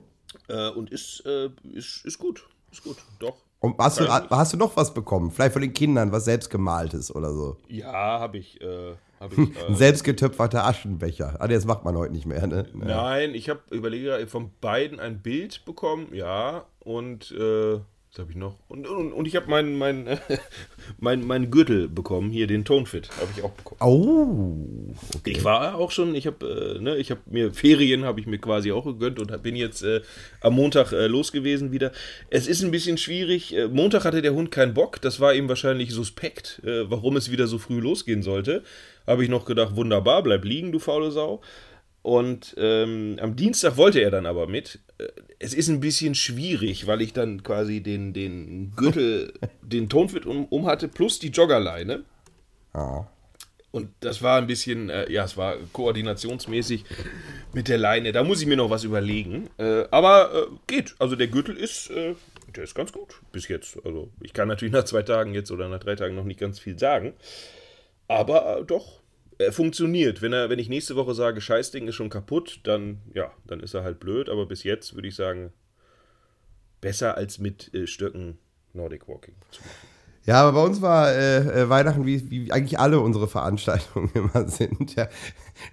Äh, 0.50 0.69
und 0.69 0.91
ist, 0.91 1.23
äh, 1.25 1.50
ist, 1.73 2.05
ist 2.05 2.19
gut. 2.19 2.45
Ist 2.71 2.83
gut. 2.83 2.97
Doch. 3.17 3.38
Und 3.59 3.75
hast 3.79 4.00
du, 4.00 4.07
hast 4.07 4.53
du 4.53 4.57
noch 4.57 4.77
was 4.77 4.93
bekommen? 4.93 5.31
Vielleicht 5.31 5.53
von 5.53 5.63
den 5.63 5.73
Kindern, 5.73 6.12
was 6.12 6.25
selbstgemaltes 6.25 7.15
oder 7.15 7.33
so? 7.33 7.57
Ja, 7.69 8.19
habe 8.19 8.38
ich. 8.38 8.62
Äh, 8.62 8.93
ich 9.32 9.38
äh, 9.38 9.65
Ein 9.67 9.75
selbstgetöpferter 9.75 10.65
Aschenbecher. 10.65 11.38
Ah, 11.39 11.48
das 11.48 11.65
macht 11.65 11.84
man 11.84 11.98
heute 11.98 12.13
nicht 12.13 12.25
mehr, 12.25 12.46
ne? 12.48 12.65
Ja. 12.79 12.86
Nein, 12.86 13.36
ich 13.36 13.50
habe 13.50 13.62
überlege 13.72 14.25
von 14.27 14.51
beiden 14.62 15.00
ein 15.00 15.22
Bild 15.22 15.65
bekommen, 15.65 16.08
ja, 16.13 16.65
und 16.79 17.32
äh, 17.32 17.79
was 18.13 18.20
habe 18.20 18.32
ich 18.32 18.38
noch? 18.38 18.60
Und, 18.67 18.88
und, 18.88 19.12
und 19.12 19.27
ich 19.27 19.36
habe 19.36 19.50
meinen 19.50 19.75
mein, 19.75 20.20
mein, 21.00 21.25
mein 21.25 21.50
Gürtel 21.50 21.89
bekommen, 21.89 22.29
hier 22.29 22.46
den 22.46 22.63
Tonfit 22.63 23.10
habe 23.20 23.29
ich 23.36 23.43
auch 23.43 23.50
bekommen. 23.50 23.82
Oh. 23.82 24.93
Okay. 25.17 25.32
Ich 25.32 25.43
war 25.43 25.74
auch 25.74 25.89
schon, 25.89 26.13
ich 26.13 26.27
habe 26.27 26.77
äh, 26.77 26.79
ne, 26.79 26.96
ich 26.98 27.10
habe 27.10 27.22
mir 27.25 27.51
Ferien 27.53 28.05
habe 28.05 28.20
ich 28.20 28.27
mir 28.27 28.38
quasi 28.38 28.72
auch 28.72 28.86
gegönnt 28.86 29.20
und 29.20 29.41
bin 29.41 29.55
jetzt 29.55 29.82
äh, 29.82 30.01
am 30.41 30.53
Montag 30.53 30.91
äh, 30.91 31.08
los 31.08 31.32
gewesen 31.32 31.72
wieder. 31.72 31.91
Es 32.29 32.46
ist 32.46 32.63
ein 32.63 32.70
bisschen 32.70 33.00
schwierig. 33.00 33.55
Äh, 33.55 33.67
Montag 33.67 34.05
hatte 34.05 34.22
der 34.22 34.36
Hund 34.36 34.51
keinen 34.51 34.75
Bock, 34.75 35.01
das 35.01 35.20
war 35.20 35.34
ihm 35.34 35.50
wahrscheinlich 35.50 35.91
suspekt, 35.91 36.62
äh, 36.63 36.88
warum 36.91 37.17
es 37.17 37.32
wieder 37.32 37.48
so 37.48 37.58
früh 37.58 37.79
losgehen 37.79 38.22
sollte. 38.22 38.62
Habe 39.05 39.24
ich 39.24 39.29
noch 39.29 39.45
gedacht, 39.45 39.75
wunderbar, 39.75 40.24
bleib 40.24 40.45
liegen, 40.45 40.72
du 40.72 40.79
faule 40.79 41.12
Sau. 41.12 41.41
Und 42.03 42.53
ähm, 42.57 43.17
am 43.22 43.36
Dienstag 43.36 43.77
wollte 43.77 44.01
er 44.01 44.12
dann 44.12 44.25
aber 44.25 44.48
mit. 44.48 44.79
Äh, 44.98 45.07
es 45.39 45.53
ist 45.53 45.69
ein 45.69 45.79
bisschen 45.79 46.15
schwierig, 46.15 46.86
weil 46.86 47.01
ich 47.01 47.13
dann 47.13 47.43
quasi 47.43 47.81
den, 47.81 48.13
den 48.13 48.74
Gürtel, 48.75 49.33
den 49.62 49.89
Tonfit 49.89 50.25
um, 50.25 50.45
um 50.45 50.67
hatte, 50.67 50.89
plus 50.89 51.19
die 51.19 51.29
Joggerleine. 51.29 52.03
Ja. 52.75 53.07
Und 53.72 53.89
das 54.01 54.22
war 54.22 54.38
ein 54.38 54.48
bisschen, 54.48 54.89
äh, 54.89 55.12
ja, 55.12 55.24
es 55.24 55.36
war 55.36 55.55
koordinationsmäßig 55.72 56.86
mit 57.53 57.69
der 57.69 57.79
Leine. 57.79 58.12
Da 58.12 58.24
muss 58.24 58.41
ich 58.41 58.48
mir 58.48 58.57
noch 58.57 58.69
was 58.69 58.83
überlegen. 58.83 59.50
Äh, 59.57 59.86
aber 59.89 60.31
äh, 60.33 60.55
geht. 60.67 60.95
Also 61.00 61.15
der 61.15 61.27
Gürtel 61.27 61.57
ist, 61.57 61.89
äh, 61.89 62.13
der 62.55 62.65
ist 62.65 62.75
ganz 62.75 62.91
gut 62.91 63.22
bis 63.31 63.48
jetzt. 63.48 63.79
Also 63.83 64.10
ich 64.22 64.33
kann 64.33 64.48
natürlich 64.48 64.74
nach 64.74 64.83
zwei 64.83 65.01
Tagen 65.01 65.33
jetzt 65.33 65.51
oder 65.51 65.69
nach 65.69 65.79
drei 65.79 65.95
Tagen 65.95 66.15
noch 66.15 66.25
nicht 66.25 66.39
ganz 66.39 66.60
viel 66.60 66.77
sagen. 66.77 67.13
Aber 68.13 68.60
äh, 68.60 68.65
doch, 68.65 69.01
er 69.38 69.51
funktioniert. 69.51 70.22
Wenn, 70.22 70.34
er, 70.34 70.50
wenn 70.50 70.60
ich 70.60 70.70
nächste 70.70 70.96
Woche 70.96 71.13
sage, 71.13 71.41
Scheißding 71.41 71.88
ist 71.88 71.96
schon 71.96 72.10
kaputt, 72.10 72.60
dann, 72.63 73.01
ja, 73.13 73.32
dann 73.46 73.60
ist 73.60 73.74
er 73.74 73.84
halt 73.84 74.00
blöd. 74.00 74.29
Aber 74.29 74.46
bis 74.46 74.63
jetzt 74.63 74.96
würde 74.96 75.08
ich 75.08 75.15
sagen, 75.15 75.51
besser 76.79 77.17
als 77.17 77.39
mit 77.39 77.74
äh, 77.74 77.88
Stöcken 77.88 78.38
Nordic 78.74 79.08
Walking 79.08 79.36
zu 79.51 79.62
machen. 79.62 79.88
Ja, 80.25 80.41
aber 80.41 80.53
bei 80.53 80.65
uns 80.65 80.82
war 80.82 81.13
äh, 81.13 81.67
Weihnachten, 81.70 82.05
wie, 82.05 82.29
wie 82.29 82.51
eigentlich 82.51 82.79
alle 82.79 83.00
unsere 83.00 83.27
Veranstaltungen 83.27 84.10
immer 84.13 84.48
sind, 84.48 84.96
ja, 84.96 85.10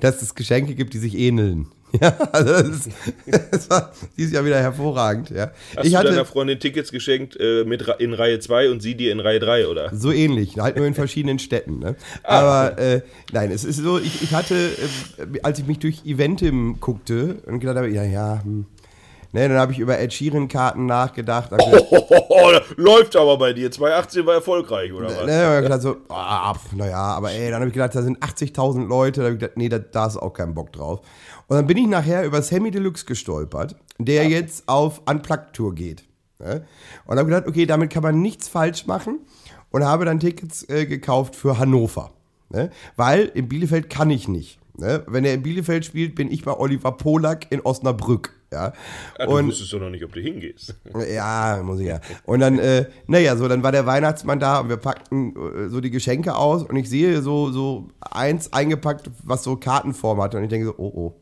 dass 0.01 0.23
es 0.23 0.35
Geschenke 0.35 0.75
gibt, 0.75 0.95
die 0.95 0.99
sich 0.99 1.17
ähneln. 1.17 1.69
Ja, 2.01 2.17
also 2.33 2.53
das, 2.53 2.69
ist, 2.69 2.91
das 3.51 3.71
war 3.71 3.93
dieses 4.17 4.33
Jahr 4.33 4.45
wieder 4.45 4.59
hervorragend. 4.59 5.31
Ja. 5.31 5.51
Hast 5.77 5.85
ich 5.85 5.93
du 5.93 5.99
hatte 5.99 6.09
deiner 6.11 6.25
Freundin 6.25 6.59
Tickets 6.59 6.93
geschenkt 6.93 7.37
äh, 7.39 7.65
mit, 7.65 7.83
in 7.99 8.15
Reihe 8.15 8.39
2 8.39 8.71
und 8.71 8.81
sie 8.81 8.95
dir 8.95 9.13
in 9.13 9.21
Reihe 9.21 9.41
3, 9.41 9.67
oder? 9.67 9.91
so 9.95 10.13
ähnlich, 10.13 10.59
halt 10.59 10.77
nur 10.77 10.87
in 10.87 10.95
verschiedenen 10.95 11.39
Städten. 11.39 11.79
Ne? 11.79 11.97
Aber 12.23 12.79
äh, 12.79 13.03
nein, 13.33 13.51
es 13.51 13.65
ist 13.65 13.79
so, 13.79 13.99
ich, 13.99 14.23
ich 14.23 14.33
hatte, 14.33 14.55
äh, 14.55 15.41
als 15.43 15.59
ich 15.59 15.67
mich 15.67 15.79
durch 15.79 16.05
Eventim 16.05 16.79
guckte 16.81 17.39
und 17.47 17.61
gedacht 17.61 17.77
habe, 17.77 17.91
ja, 17.91 18.05
ja, 18.05 18.41
hm, 18.43 18.67
ne, 19.33 19.49
dann 19.49 19.59
habe 19.59 19.73
ich 19.73 19.79
über 19.79 19.99
Ed 19.99 20.13
Sheeran-Karten 20.13 20.87
nachgedacht. 20.87 21.51
Hab 21.51 21.59
gedacht, 21.59 21.85
Oh, 22.29 22.51
läuft 22.77 23.17
aber 23.17 23.39
bei 23.39 23.53
dir. 23.53 23.71
2018 23.71 24.27
war 24.27 24.35
erfolgreich, 24.35 24.93
oder 24.93 25.09
was? 25.09 25.27
Ne, 25.27 25.47
hab 25.47 25.57
ich 25.59 25.63
gedacht 25.65 25.83
so, 25.83 25.97
ah, 26.09 26.55
naja, 26.75 26.97
aber 26.97 27.33
ey, 27.33 27.51
dann 27.51 27.61
habe 27.61 27.69
ich 27.69 27.73
gedacht, 27.75 27.95
da 27.95 28.03
sind 28.03 28.19
80.000 28.19 28.87
Leute, 28.87 29.21
da 29.21 29.27
habe 29.27 29.35
ich 29.35 29.41
gedacht, 29.41 29.57
nee, 29.57 29.69
da, 29.69 29.79
da 29.79 30.07
ist 30.07 30.17
auch 30.17 30.33
kein 30.33 30.55
Bock 30.55 30.73
drauf. 30.73 31.01
Und 31.49 31.57
dann 31.57 31.67
bin 31.67 31.77
ich 31.77 31.87
nachher 31.87 32.25
über 32.25 32.43
Sammy 32.43 32.71
Deluxe 32.71 33.05
gestolpert, 33.05 33.75
der 33.99 34.29
jetzt 34.29 34.69
auf 34.69 35.03
Unplugged-Tour 35.07 35.75
geht. 35.75 36.05
Ne? 36.39 36.65
Und 37.07 37.19
habe 37.19 37.29
gedacht, 37.29 37.49
okay, 37.49 37.67
damit 37.67 37.91
kann 37.91 38.03
man 38.03 38.23
nichts 38.23 38.49
falsch 38.49 38.87
machen 38.87 39.21
und 39.71 39.85
habe 39.85 40.05
dann 40.05 40.21
Tickets 40.21 40.69
äh, 40.69 40.87
gekauft 40.87 41.37
für 41.37 41.59
Hannover. 41.59 42.13
Ne? 42.51 42.71
Weil 42.97 43.27
in 43.35 43.49
Bielefeld 43.49 43.91
kann 43.91 44.11
ich 44.11 44.29
nicht. 44.29 44.59
Ne? 44.79 45.03
Wenn 45.07 45.25
er 45.25 45.35
in 45.35 45.43
Bielefeld 45.43 45.85
spielt, 45.85 46.15
bin 46.15 46.31
ich 46.31 46.45
bei 46.45 46.53
Oliver 46.53 46.93
Polak 46.93 47.47
in 47.51 47.61
Osnabrück. 47.61 48.40
Ja? 48.53 48.73
Ja, 49.19 49.27
du 49.27 49.33
und 49.33 49.47
wusstest 49.49 49.73
doch 49.73 49.81
noch 49.81 49.91
nicht, 49.91 50.05
ob 50.05 50.13
du 50.13 50.21
hingehst. 50.21 50.75
ja, 51.13 51.61
muss 51.63 51.81
ich 51.81 51.87
ja. 51.87 52.01
Und 52.25 52.41
dann, 52.41 52.59
äh, 52.59 52.87
naja, 53.07 53.37
so, 53.37 53.47
dann 53.47 53.63
war 53.63 53.73
der 53.73 53.87
Weihnachtsmann 53.87 54.41
da 54.41 54.61
und 54.61 54.69
wir 54.69 54.77
packten 54.77 55.35
äh, 55.37 55.69
so 55.69 55.81
die 55.81 55.91
Geschenke 55.91 56.35
aus 56.35 56.63
und 56.65 56.77
ich 56.77 56.89
sehe 56.89 57.23
so, 57.23 57.51
so 57.53 57.89
eins 58.01 58.53
eingepackt, 58.53 59.11
was 59.23 59.45
so 59.45 59.57
Kartenform 59.57 60.21
hatte 60.21 60.37
und 60.37 60.45
ich 60.45 60.51
denke 60.51 60.67
so, 60.67 60.75
oh, 60.79 60.93
oh. 60.95 61.17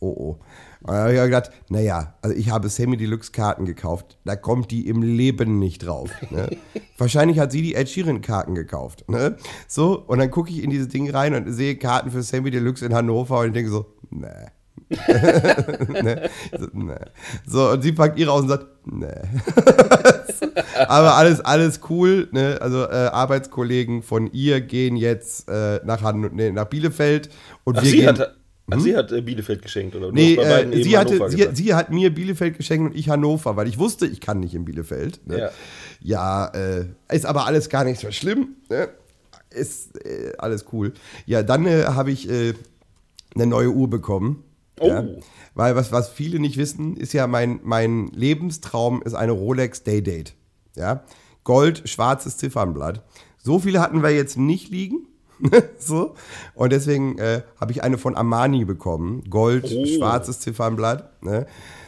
Oh, 0.00 0.08
oh. 0.08 0.38
Und 0.80 0.92
dann 0.92 0.96
habe 0.98 1.14
ich 1.14 1.20
gedacht, 1.20 1.50
naja, 1.70 2.14
also 2.20 2.36
ich 2.36 2.50
habe 2.50 2.68
Sammy 2.68 2.98
Deluxe 2.98 3.32
Karten 3.32 3.64
gekauft, 3.64 4.18
da 4.26 4.36
kommt 4.36 4.70
die 4.70 4.86
im 4.86 5.00
Leben 5.00 5.58
nicht 5.58 5.86
drauf. 5.86 6.10
Ne? 6.30 6.50
Wahrscheinlich 6.98 7.38
hat 7.38 7.52
sie 7.52 7.62
die 7.62 7.74
Ed 7.74 7.88
Sheeran 7.88 8.20
Karten 8.20 8.54
gekauft. 8.54 9.08
Ne? 9.08 9.36
So, 9.66 9.98
und 9.98 10.18
dann 10.18 10.30
gucke 10.30 10.50
ich 10.50 10.62
in 10.62 10.68
dieses 10.68 10.88
Ding 10.88 11.08
rein 11.10 11.34
und 11.34 11.50
sehe 11.50 11.76
Karten 11.76 12.10
für 12.10 12.22
Sammy 12.22 12.50
Deluxe 12.50 12.84
in 12.84 12.94
Hannover 12.94 13.40
und 13.40 13.46
ich 13.46 13.52
denke 13.54 13.70
so, 13.70 13.86
nee. 14.10 14.26
ne? 16.72 17.10
so, 17.46 17.70
und 17.70 17.82
sie 17.82 17.92
packt 17.92 18.18
ihre 18.18 18.32
aus 18.32 18.42
und 18.42 18.48
sagt, 18.48 18.66
nee. 18.84 19.06
Aber 20.88 21.16
alles, 21.16 21.40
alles 21.40 21.80
cool. 21.88 22.28
Ne? 22.32 22.58
Also 22.60 22.84
äh, 22.84 23.08
Arbeitskollegen 23.12 24.02
von 24.02 24.30
ihr 24.32 24.60
gehen 24.60 24.96
jetzt 24.96 25.48
äh, 25.48 25.80
nach, 25.84 26.02
Han 26.02 26.30
nee, 26.32 26.50
nach 26.50 26.66
Bielefeld 26.66 27.30
und 27.64 27.78
Ach, 27.78 27.82
wir 27.82 27.90
sie 27.90 27.96
gehen. 27.98 28.08
hat, 28.08 28.36
ach, 28.70 28.80
sie 28.80 28.96
hat 28.96 29.12
äh, 29.12 29.22
Bielefeld 29.22 29.62
geschenkt, 29.62 29.96
oder? 29.96 30.12
Nee, 30.12 30.34
äh, 30.34 30.82
sie, 30.82 30.98
hatte, 30.98 31.30
sie, 31.30 31.48
sie 31.52 31.74
hat 31.74 31.90
mir 31.90 32.14
Bielefeld 32.14 32.56
geschenkt 32.56 32.92
und 32.92 32.98
ich 32.98 33.08
Hannover, 33.08 33.56
weil 33.56 33.68
ich 33.68 33.78
wusste, 33.78 34.06
ich 34.06 34.20
kann 34.20 34.40
nicht 34.40 34.54
in 34.54 34.64
Bielefeld. 34.64 35.26
Ne? 35.26 35.38
Ja. 35.38 35.50
Ja, 36.00 36.46
äh, 36.48 36.86
ist 37.10 37.24
aber 37.24 37.46
alles 37.46 37.68
gar 37.68 37.84
nicht 37.84 38.00
so 38.00 38.10
schlimm. 38.10 38.56
Ne? 38.68 38.88
Ist 39.50 40.04
äh, 40.04 40.32
alles 40.36 40.66
cool. 40.72 40.92
Ja, 41.24 41.42
dann 41.42 41.66
äh, 41.66 41.84
habe 41.84 42.10
ich 42.10 42.28
eine 42.28 43.46
neue 43.46 43.70
Uhr 43.70 43.88
bekommen. 43.88 44.44
Oh. 44.80 44.88
Ja? 44.88 45.04
Weil 45.54 45.76
was, 45.76 45.92
was 45.92 46.08
viele 46.08 46.40
nicht 46.40 46.56
wissen, 46.56 46.96
ist 46.96 47.12
ja 47.12 47.26
mein, 47.26 47.60
mein 47.62 48.08
Lebenstraum 48.08 49.02
ist 49.02 49.14
eine 49.14 49.32
Rolex 49.32 49.82
Day 49.84 50.02
Date. 50.02 50.34
Ja? 50.76 51.04
Gold, 51.44 51.88
schwarzes 51.88 52.36
Ziffernblatt. 52.38 53.02
So 53.42 53.58
viele 53.58 53.80
hatten 53.80 54.02
wir 54.02 54.10
jetzt 54.10 54.36
nicht 54.38 54.70
liegen. 54.70 55.06
so. 55.78 56.14
Und 56.54 56.72
deswegen 56.72 57.18
äh, 57.18 57.42
habe 57.60 57.72
ich 57.72 57.82
eine 57.82 57.98
von 57.98 58.16
Armani 58.16 58.64
bekommen. 58.64 59.24
Gold, 59.28 59.64
Oh. 59.70 59.86
schwarzes 59.86 60.40
Ziffernblatt. 60.40 61.22
Ne? 61.22 61.46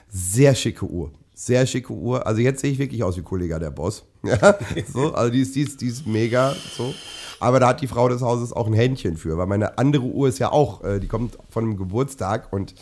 Sehr 0.08 0.54
schicke 0.54 0.86
Uhr. 0.86 1.12
Sehr 1.38 1.66
schicke 1.66 1.92
Uhr. 1.92 2.26
Also 2.26 2.40
jetzt 2.40 2.62
sehe 2.62 2.72
ich 2.72 2.78
wirklich 2.78 3.04
aus 3.04 3.18
wie 3.18 3.22
Kollega 3.22 3.58
der 3.58 3.70
Boss. 3.70 4.04
Ja, 4.26 4.58
so, 4.92 5.12
also 5.12 5.30
die 5.30 5.42
ist, 5.42 5.54
die, 5.54 5.60
ist, 5.60 5.80
die 5.82 5.86
ist 5.86 6.06
mega. 6.06 6.56
So. 6.76 6.94
Aber 7.38 7.60
da 7.60 7.68
hat 7.68 7.82
die 7.82 7.86
Frau 7.86 8.08
des 8.08 8.22
Hauses 8.22 8.52
auch 8.52 8.66
ein 8.66 8.72
Händchen 8.72 9.18
für, 9.18 9.36
weil 9.36 9.46
meine 9.46 9.76
andere 9.78 10.04
Uhr 10.04 10.28
ist 10.28 10.38
ja 10.38 10.50
auch, 10.50 10.82
äh, 10.82 10.98
die 10.98 11.06
kommt 11.06 11.38
von 11.50 11.64
einem 11.64 11.76
Geburtstag 11.76 12.52
und 12.52 12.74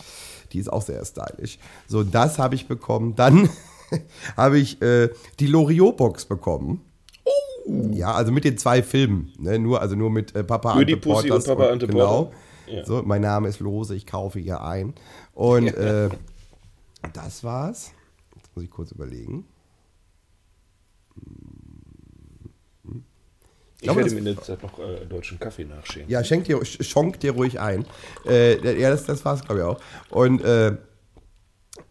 die 0.53 0.61
ist 0.61 0.73
auch 0.73 0.83
sehr 0.83 1.05
stylisch. 1.05 1.59
So, 1.89 2.05
das 2.05 2.39
habe 2.39 2.55
ich 2.55 2.69
bekommen. 2.69 3.17
Dann 3.17 3.51
habe 4.37 4.59
ich 4.59 4.81
äh, 4.81 5.11
die 5.41 5.49
Loriot-Box 5.49 6.27
bekommen. 6.27 6.81
Ja, 7.91 8.13
also 8.13 8.31
mit 8.31 8.45
den 8.45 8.57
zwei 8.57 8.83
Filmen. 8.85 9.33
Ne? 9.39 9.59
Nur, 9.59 9.83
also 9.83 9.97
nur 9.97 10.11
mit 10.11 10.35
äh, 10.37 10.45
Papa 10.45 10.75
Ante 10.75 10.97
Pussy 10.97 11.31
und 11.31 11.45
Papa 11.45 11.71
Ante 11.71 11.89
Genau. 11.89 12.33
Ja. 12.69 12.85
So, 12.87 13.03
mein 13.05 13.21
Name 13.21 13.49
ist 13.49 13.59
Lose, 13.59 13.97
ich 13.97 14.07
kaufe 14.07 14.39
hier 14.39 14.63
ein. 14.63 14.95
Und 15.35 15.67
äh, 15.75 16.09
das 17.13 17.43
war's. 17.43 17.91
Muss 18.55 18.65
ich 18.65 18.71
kurz 18.71 18.93
überlegen. 18.93 19.45
Ich 23.77 23.83
glaube, 23.83 24.01
werde 24.01 24.13
mir 24.13 24.19
in 24.21 24.25
der 24.25 24.41
Zeit 24.43 24.63
noch 24.63 24.79
äh, 24.79 25.05
deutschen 25.05 25.39
Kaffee 25.39 25.65
nachschenken. 25.65 26.11
Ja, 26.11 26.25
schenk 26.25 26.45
dir, 26.45 26.59
sch- 26.59 26.83
schonk 26.83 27.21
dir 27.21 27.33
ruhig 27.33 27.61
ein. 27.61 27.85
Äh, 28.27 28.81
ja, 28.81 28.91
das, 28.91 29.05
das 29.05 29.25
war's, 29.25 29.45
glaube 29.45 29.61
ich, 29.61 29.67
auch. 29.67 29.81
Und 30.11 30.43
äh, 30.43 30.77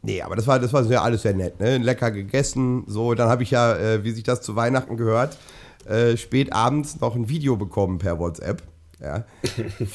nee, 0.01 0.21
aber 0.21 0.35
das 0.35 0.47
war, 0.47 0.59
das 0.59 0.73
war 0.73 0.83
ja 0.85 1.03
alles 1.03 1.21
sehr 1.21 1.35
nett, 1.35 1.59
ne? 1.59 1.77
Lecker 1.77 2.09
gegessen. 2.11 2.85
So, 2.87 3.13
dann 3.13 3.29
habe 3.29 3.43
ich 3.43 3.51
ja, 3.51 3.75
äh, 3.77 4.03
wie 4.03 4.11
sich 4.11 4.23
das 4.23 4.41
zu 4.41 4.55
Weihnachten 4.55 4.97
gehört, 4.97 5.37
äh, 5.85 6.17
spät 6.17 6.51
abends 6.51 6.99
noch 6.99 7.15
ein 7.15 7.29
Video 7.29 7.57
bekommen 7.57 7.99
per 7.99 8.17
WhatsApp. 8.17 8.63
Ja, 9.01 9.25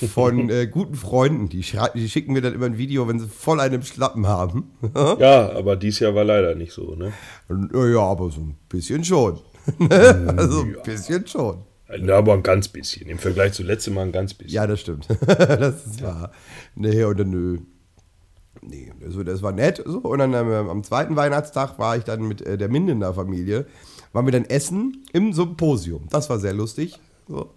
von 0.08 0.50
äh, 0.50 0.66
guten 0.66 0.94
Freunden, 0.94 1.48
die, 1.48 1.64
die 1.94 2.08
schicken 2.10 2.34
mir 2.34 2.42
dann 2.42 2.52
immer 2.52 2.66
ein 2.66 2.76
Video, 2.76 3.08
wenn 3.08 3.18
sie 3.18 3.26
voll 3.26 3.58
einen 3.58 3.76
im 3.76 3.82
Schlappen 3.82 4.26
haben. 4.26 4.70
Ja, 5.18 5.52
aber 5.52 5.76
dies 5.76 6.00
Jahr 6.00 6.14
war 6.14 6.24
leider 6.24 6.54
nicht 6.54 6.72
so, 6.72 6.94
ne? 6.94 7.12
Und, 7.48 7.72
ja, 7.72 8.00
aber 8.00 8.30
so 8.30 8.40
ein 8.40 8.56
bisschen 8.68 9.04
schon. 9.04 9.40
also 10.36 10.62
ein 10.62 10.76
bisschen 10.84 11.26
schon. 11.26 11.62
Ja, 11.96 12.18
aber 12.18 12.34
ein 12.34 12.42
ganz 12.42 12.68
bisschen. 12.68 13.08
Im 13.08 13.18
Vergleich 13.18 13.54
zu 13.54 13.62
letztem 13.62 13.94
Mal 13.94 14.02
ein 14.02 14.12
ganz 14.12 14.34
bisschen. 14.34 14.54
Ja, 14.54 14.66
das 14.66 14.80
stimmt. 14.80 15.08
das 15.26 15.86
ist 15.86 16.02
wahr. 16.02 16.32
Nee, 16.74 17.04
oder 17.04 17.24
nö. 17.24 17.58
Nee, 18.60 18.92
also 19.02 19.22
das 19.22 19.42
war 19.42 19.52
nett. 19.52 19.82
So. 19.84 19.98
Und 20.00 20.18
dann 20.18 20.34
ähm, 20.34 20.68
am 20.68 20.84
zweiten 20.84 21.16
Weihnachtstag 21.16 21.78
war 21.78 21.96
ich 21.96 22.04
dann 22.04 22.22
mit 22.28 22.42
äh, 22.42 22.58
der 22.58 22.68
Mindener 22.68 23.14
Familie. 23.14 23.66
Waren 24.12 24.26
wir 24.26 24.32
dann 24.32 24.44
essen 24.44 25.04
im 25.12 25.32
Symposium. 25.32 26.08
Das 26.10 26.28
war 26.28 26.38
sehr 26.38 26.52
lustig. 26.52 26.98
So. 27.26 27.54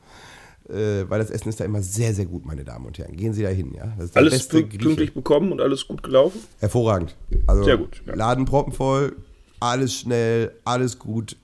Äh, 0.72 1.10
weil 1.10 1.20
das 1.20 1.30
Essen 1.30 1.50
ist 1.50 1.60
da 1.60 1.66
immer 1.66 1.82
sehr, 1.82 2.14
sehr 2.14 2.26
gut, 2.26 2.46
meine 2.46 2.64
Damen 2.64 2.86
und 2.86 2.98
Herren. 2.98 3.18
Gehen 3.18 3.34
Sie 3.34 3.44
da 3.44 3.50
hin, 3.50 3.74
ja. 3.74 3.94
Das 3.98 4.06
ist 4.06 4.16
der 4.16 4.22
Alles 4.22 4.48
pünktlich 4.48 5.14
bekommen 5.14 5.52
und 5.52 5.60
alles 5.60 5.86
gut 5.88 6.02
gelaufen? 6.02 6.40
Hervorragend. 6.60 7.16
Also 7.46 7.64
Sehr 7.64 7.78
gut, 7.78 8.02
ja. 8.08 8.16
Laden 8.16 8.46
proppenvoll, 8.46 9.18
alles 9.60 9.94
schnell, 9.94 10.54
alles 10.64 10.98
gut, 10.98 11.36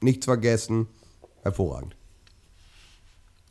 nichts 0.00 0.26
vergessen. 0.26 0.86
Hervorragend. 1.42 1.96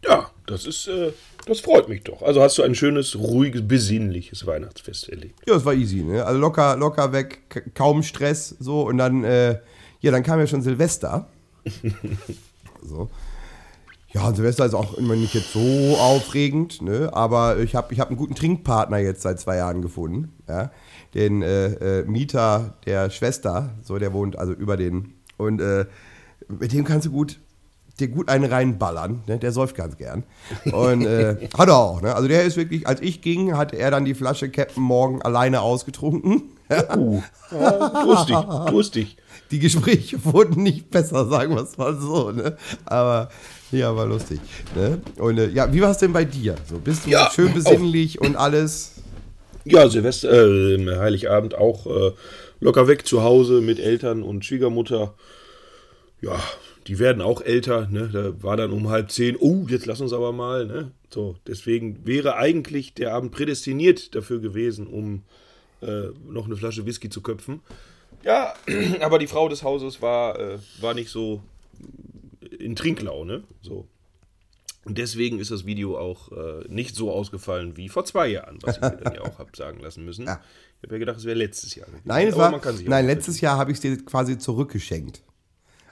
Ja, 0.04 0.30
das 0.46 0.68
ist, 0.68 0.88
äh, 0.88 1.12
das 1.48 1.62
freut 1.62 1.90
mich 1.90 2.04
doch. 2.04 2.22
Also 2.22 2.42
hast 2.42 2.60
du 2.60 2.64
ein 2.64 2.76
schönes, 2.76 3.18
ruhiges, 3.18 3.68
besinnliches 3.68 4.46
Weihnachtsfest 4.46 5.10
erlebt. 5.10 5.40
Ja, 5.48 5.56
es 5.56 5.66
war 5.66 5.74
easy, 5.74 6.04
ne? 6.04 6.24
Also 6.24 6.40
locker, 6.40 6.78
locker 6.78 7.12
weg, 7.12 7.74
kaum 7.74 8.04
Stress, 8.04 8.56
so 8.60 8.84
und 8.84 9.00
dann, 9.00 9.24
äh, 9.24 9.60
ja, 10.02 10.12
dann 10.12 10.22
kam 10.22 10.40
ja 10.40 10.46
schon 10.46 10.62
Silvester. 10.62 11.28
so. 12.84 13.10
Ja, 14.18 14.34
Silvester 14.34 14.66
ist 14.66 14.74
auch 14.74 14.96
immer 14.96 15.16
nicht 15.16 15.36
jetzt 15.36 15.54
so 15.54 15.96
aufregend, 16.00 16.82
ne? 16.82 17.12
Aber 17.14 17.60
ich 17.60 17.76
habe 17.76 17.94
ich 17.94 18.00
hab 18.00 18.08
einen 18.08 18.18
guten 18.18 18.34
Trinkpartner 18.34 18.98
jetzt 18.98 19.22
seit 19.22 19.40
zwei 19.40 19.58
Jahren 19.58 19.84
gefunden, 19.84 20.34
ja. 20.50 20.72
Den 21.14 21.44
äh, 21.44 22.00
äh, 22.00 22.04
Mieter 22.06 22.74
der 22.88 23.12
Schwester, 23.12 23.76
so 23.84 24.00
der 24.00 24.14
wohnt 24.14 24.38
also 24.38 24.54
über 24.54 24.76
den. 24.76 25.14
Und 25.38 25.62
äh, 25.62 25.86
mit 26.48 26.74
dem 26.74 26.84
kannst 26.84 27.06
du 27.06 27.12
gut 27.12 27.40
dir 28.00 28.08
gut 28.08 28.30
einen 28.30 28.46
reinballern, 28.46 29.24
ne? 29.28 29.40
der 29.40 29.52
säuft 29.52 29.76
ganz 29.76 29.98
gern. 29.98 30.24
Und 30.72 31.06
äh, 31.06 31.50
hat 31.58 31.70
er 31.70 31.78
auch, 31.78 32.02
ne? 32.02 32.14
Also 32.16 32.28
der 32.28 32.44
ist 32.44 32.58
wirklich, 32.58 32.88
als 32.88 33.02
ich 33.02 33.22
ging, 33.22 33.58
hat 33.58 33.74
er 33.74 33.92
dann 33.92 34.06
die 34.06 34.14
Flasche 34.14 34.50
Captain 34.50 34.84
Morgan 34.84 35.22
alleine 35.22 35.62
ausgetrunken. 35.62 36.44
Uh, 36.96 37.22
ja, 37.52 38.04
durstig, 38.04 38.36
durstig. 38.70 39.18
Die 39.52 39.60
Gespräche 39.60 40.24
wurden 40.26 40.62
nicht 40.62 40.92
besser, 40.92 41.28
sagen 41.28 41.56
wir 41.56 41.64
es 41.64 41.78
mal 41.78 41.96
so, 41.96 42.32
ne? 42.32 42.58
Aber 42.86 43.30
ja, 43.72 43.96
war 43.96 44.06
lustig. 44.06 44.40
Ne? 44.76 45.02
Und 45.18 45.38
äh, 45.38 45.50
ja, 45.50 45.72
wie 45.72 45.82
war 45.82 45.92
es 45.92 45.98
denn 45.98 46.14
bei 46.14 46.26
dir? 46.26 46.56
So, 46.70 46.80
bist 46.80 47.06
du 47.06 47.10
Ja, 47.10 47.30
schön 47.34 47.54
besinnlich 47.54 48.22
und 48.22 48.36
alles? 48.36 48.94
Ja, 49.66 49.90
Silvester, 49.90 50.30
äh, 50.32 50.98
Heiligabend 50.98 51.56
auch 51.56 51.86
äh, 51.88 52.12
locker 52.60 52.88
weg 52.88 53.06
zu 53.06 53.24
Hause 53.24 53.62
mit 53.62 53.80
Eltern 53.80 54.24
und 54.24 54.46
Schwiegermutter. 54.46 55.14
Ja, 56.22 56.42
die 56.88 57.00
werden 57.00 57.22
auch 57.22 57.42
älter, 57.42 57.88
ne? 57.92 58.10
Da 58.12 58.42
war 58.42 58.56
dann 58.56 58.72
um 58.72 58.88
halb 58.90 59.12
zehn, 59.12 59.36
oh, 59.38 59.66
jetzt 59.68 59.86
lass 59.86 60.00
uns 60.00 60.14
aber 60.14 60.32
mal, 60.32 60.66
ne? 60.66 60.92
So, 61.14 61.36
deswegen 61.46 62.06
wäre 62.06 62.38
eigentlich 62.38 62.94
der 62.94 63.14
Abend 63.14 63.32
prädestiniert 63.32 64.16
dafür 64.16 64.40
gewesen, 64.40 64.88
um 64.88 65.24
äh, 65.82 66.08
noch 66.28 66.46
eine 66.46 66.56
Flasche 66.56 66.86
Whisky 66.86 67.10
zu 67.10 67.22
köpfen. 67.22 67.60
Ja, 68.24 68.54
aber 69.02 69.20
die 69.20 69.28
Frau 69.28 69.50
des 69.50 69.64
Hauses 69.64 70.02
war, 70.02 70.40
äh, 70.40 70.58
war 70.80 70.94
nicht 70.94 71.10
so 71.10 71.42
in 72.60 72.76
Trinklaune. 72.76 73.44
So. 73.62 73.88
Und 74.88 74.98
deswegen 74.98 75.40
ist 75.40 75.52
das 75.52 75.66
Video 75.66 75.98
auch 75.98 76.32
äh, 76.32 76.64
nicht 76.70 76.96
so 76.96 77.12
ausgefallen 77.12 77.76
wie 77.76 77.90
vor 77.90 78.06
zwei 78.06 78.28
Jahren, 78.30 78.58
was 78.62 78.78
ich 78.78 78.82
mir 78.82 78.96
dann 78.96 79.16
ja 79.16 79.22
auch 79.22 79.38
habe 79.40 79.52
sagen 79.54 79.80
lassen 79.82 80.06
müssen. 80.06 80.26
Ja. 80.26 80.40
Ich 80.78 80.84
habe 80.84 80.96
ja 80.96 81.00
gedacht, 81.00 81.18
es 81.18 81.26
wäre 81.26 81.38
letztes 81.38 81.76
Jahr. 81.76 81.88
gewesen. 81.88 82.04
Nein, 82.06 82.28
es 82.28 82.38
war, 82.38 82.62
nein 82.86 83.06
letztes 83.06 83.42
Jahr 83.42 83.58
habe 83.58 83.72
ich 83.72 83.78
es 83.78 83.82
dir 83.82 83.98
quasi 84.06 84.38
zurückgeschenkt. 84.38 85.24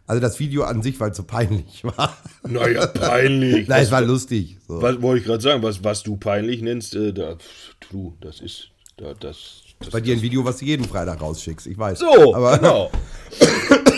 Also 0.08 0.21
das 0.21 0.39
Video 0.39 0.63
an 0.63 0.82
sich, 0.84 0.99
weil 0.99 1.12
es 1.12 1.17
so 1.17 1.23
peinlich 1.23 1.84
war. 1.97 2.15
Naja, 2.43 2.86
peinlich. 2.88 3.67
Nein, 3.67 3.84
es 3.84 3.91
war 3.91 4.01
lustig. 4.01 4.58
So. 4.67 4.82
was 4.82 5.01
wollte 5.01 5.21
ich 5.21 5.25
gerade 5.25 5.41
sagen? 5.41 5.63
Was, 5.63 5.84
was 5.84 6.04
du 6.04 6.15
peinlich 6.15 6.62
nennst, 6.62 6.95
äh, 6.95 7.12
da, 7.12 7.38
du, 7.89 8.15
das 8.21 8.39
ist. 8.39 8.69
Da, 8.97 9.13
das, 9.13 9.63
das, 9.80 9.89
Bei 9.89 9.99
dir 9.99 10.15
ein 10.15 10.21
Video, 10.21 10.45
was 10.45 10.58
du 10.58 10.65
jeden 10.65 10.86
Freitag 10.86 11.19
rausschickst, 11.19 11.67
ich 11.67 11.78
weiß. 11.78 11.99
so, 11.99 12.34
aber 12.34 12.60
genau. 12.60 12.91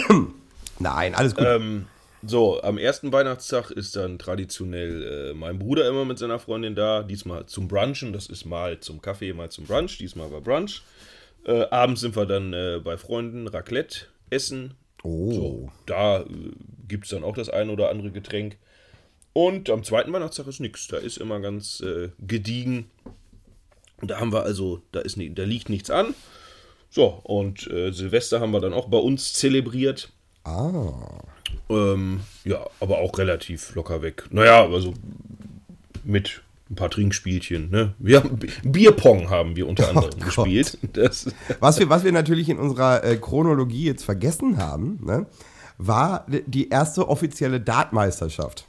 nein, 0.79 1.13
alles 1.13 1.35
gut. 1.35 1.45
Ähm, 1.45 1.85
so, 2.27 2.61
am 2.61 2.77
ersten 2.77 3.11
Weihnachtstag 3.11 3.71
ist 3.71 3.95
dann 3.95 4.19
traditionell 4.19 5.31
äh, 5.31 5.33
mein 5.33 5.59
Bruder 5.59 5.87
immer 5.87 6.05
mit 6.05 6.19
seiner 6.19 6.39
Freundin 6.39 6.75
da. 6.75 7.03
Diesmal 7.03 7.45
zum 7.45 7.67
Brunchen. 7.67 8.13
Das 8.13 8.27
ist 8.27 8.45
mal 8.45 8.79
zum 8.79 9.01
Kaffee, 9.01 9.33
mal 9.33 9.49
zum 9.49 9.65
Brunch. 9.65 9.97
Diesmal 9.97 10.31
war 10.31 10.41
Brunch. 10.41 10.81
Äh, 11.45 11.63
abends 11.69 12.01
sind 12.01 12.15
wir 12.15 12.25
dann 12.25 12.53
äh, 12.53 12.79
bei 12.83 12.97
Freunden 12.97 13.47
Raclette 13.47 14.07
essen. 14.29 14.75
oh. 15.03 15.31
So, 15.31 15.71
da 15.85 16.21
äh, 16.21 16.25
gibt 16.87 17.05
es 17.05 17.11
dann 17.11 17.23
auch 17.23 17.35
das 17.35 17.49
ein 17.49 17.69
oder 17.69 17.89
andere 17.89 18.11
Getränk. 18.11 18.57
Und 19.33 19.69
am 19.69 19.83
zweiten 19.83 20.11
Weihnachtstag 20.11 20.47
ist 20.47 20.59
nichts. 20.59 20.87
Da 20.87 20.97
ist 20.97 21.17
immer 21.17 21.39
ganz 21.39 21.79
äh, 21.81 22.09
gediegen. 22.19 22.89
Und 24.01 24.11
da 24.11 24.19
haben 24.19 24.33
wir 24.33 24.43
also, 24.43 24.81
da, 24.91 24.99
ist, 24.99 25.17
da 25.17 25.43
liegt 25.43 25.69
nichts 25.69 25.89
an. 25.89 26.13
So, 26.89 27.19
und 27.23 27.67
äh, 27.67 27.91
Silvester 27.91 28.39
haben 28.39 28.51
wir 28.51 28.59
dann 28.59 28.73
auch 28.73 28.89
bei 28.89 28.97
uns 28.97 29.33
zelebriert. 29.33 30.11
Ah. 30.43 31.21
Ähm, 31.69 32.21
ja, 32.43 32.65
aber 32.79 32.99
auch 32.99 33.17
relativ 33.17 33.75
locker 33.75 34.01
weg. 34.01 34.25
Naja, 34.31 34.65
also 34.65 34.93
mit 36.03 36.41
ein 36.69 36.75
paar 36.75 36.89
Trinkspielchen. 36.89 37.69
Ne? 37.69 37.93
Wir 37.99 38.23
haben, 38.23 38.39
Bierpong 38.63 39.29
haben 39.29 39.55
wir 39.55 39.67
unter 39.67 39.89
anderem 39.89 40.09
Gott. 40.11 40.25
gespielt. 40.25 40.77
Das, 40.93 41.27
Was 41.59 41.79
wir, 41.79 41.89
was 41.89 42.03
wir 42.03 42.11
natürlich 42.11 42.49
in 42.49 42.57
unserer 42.59 43.03
äh, 43.03 43.17
Chronologie 43.17 43.85
jetzt 43.85 44.03
vergessen 44.03 44.57
haben, 44.57 44.99
ne, 45.03 45.25
war 45.77 46.25
die 46.27 46.69
erste 46.69 47.07
offizielle 47.07 47.61
Dartmeisterschaft. 47.61 48.65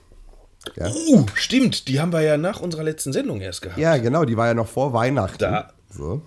uh, 0.78 1.26
stimmt, 1.34 1.88
die 1.88 2.00
haben 2.00 2.12
wir 2.12 2.20
ja 2.20 2.36
nach 2.36 2.60
unserer 2.60 2.84
letzten 2.84 3.12
Sendung 3.12 3.40
erst 3.40 3.62
gehabt. 3.62 3.78
Ja, 3.80 3.96
genau, 3.96 4.24
die 4.24 4.36
war 4.36 4.46
ja 4.46 4.54
noch 4.54 4.68
vor 4.68 4.92
Weihnachten. 4.92 5.38
Da. 5.38 5.72
So. 5.90 6.22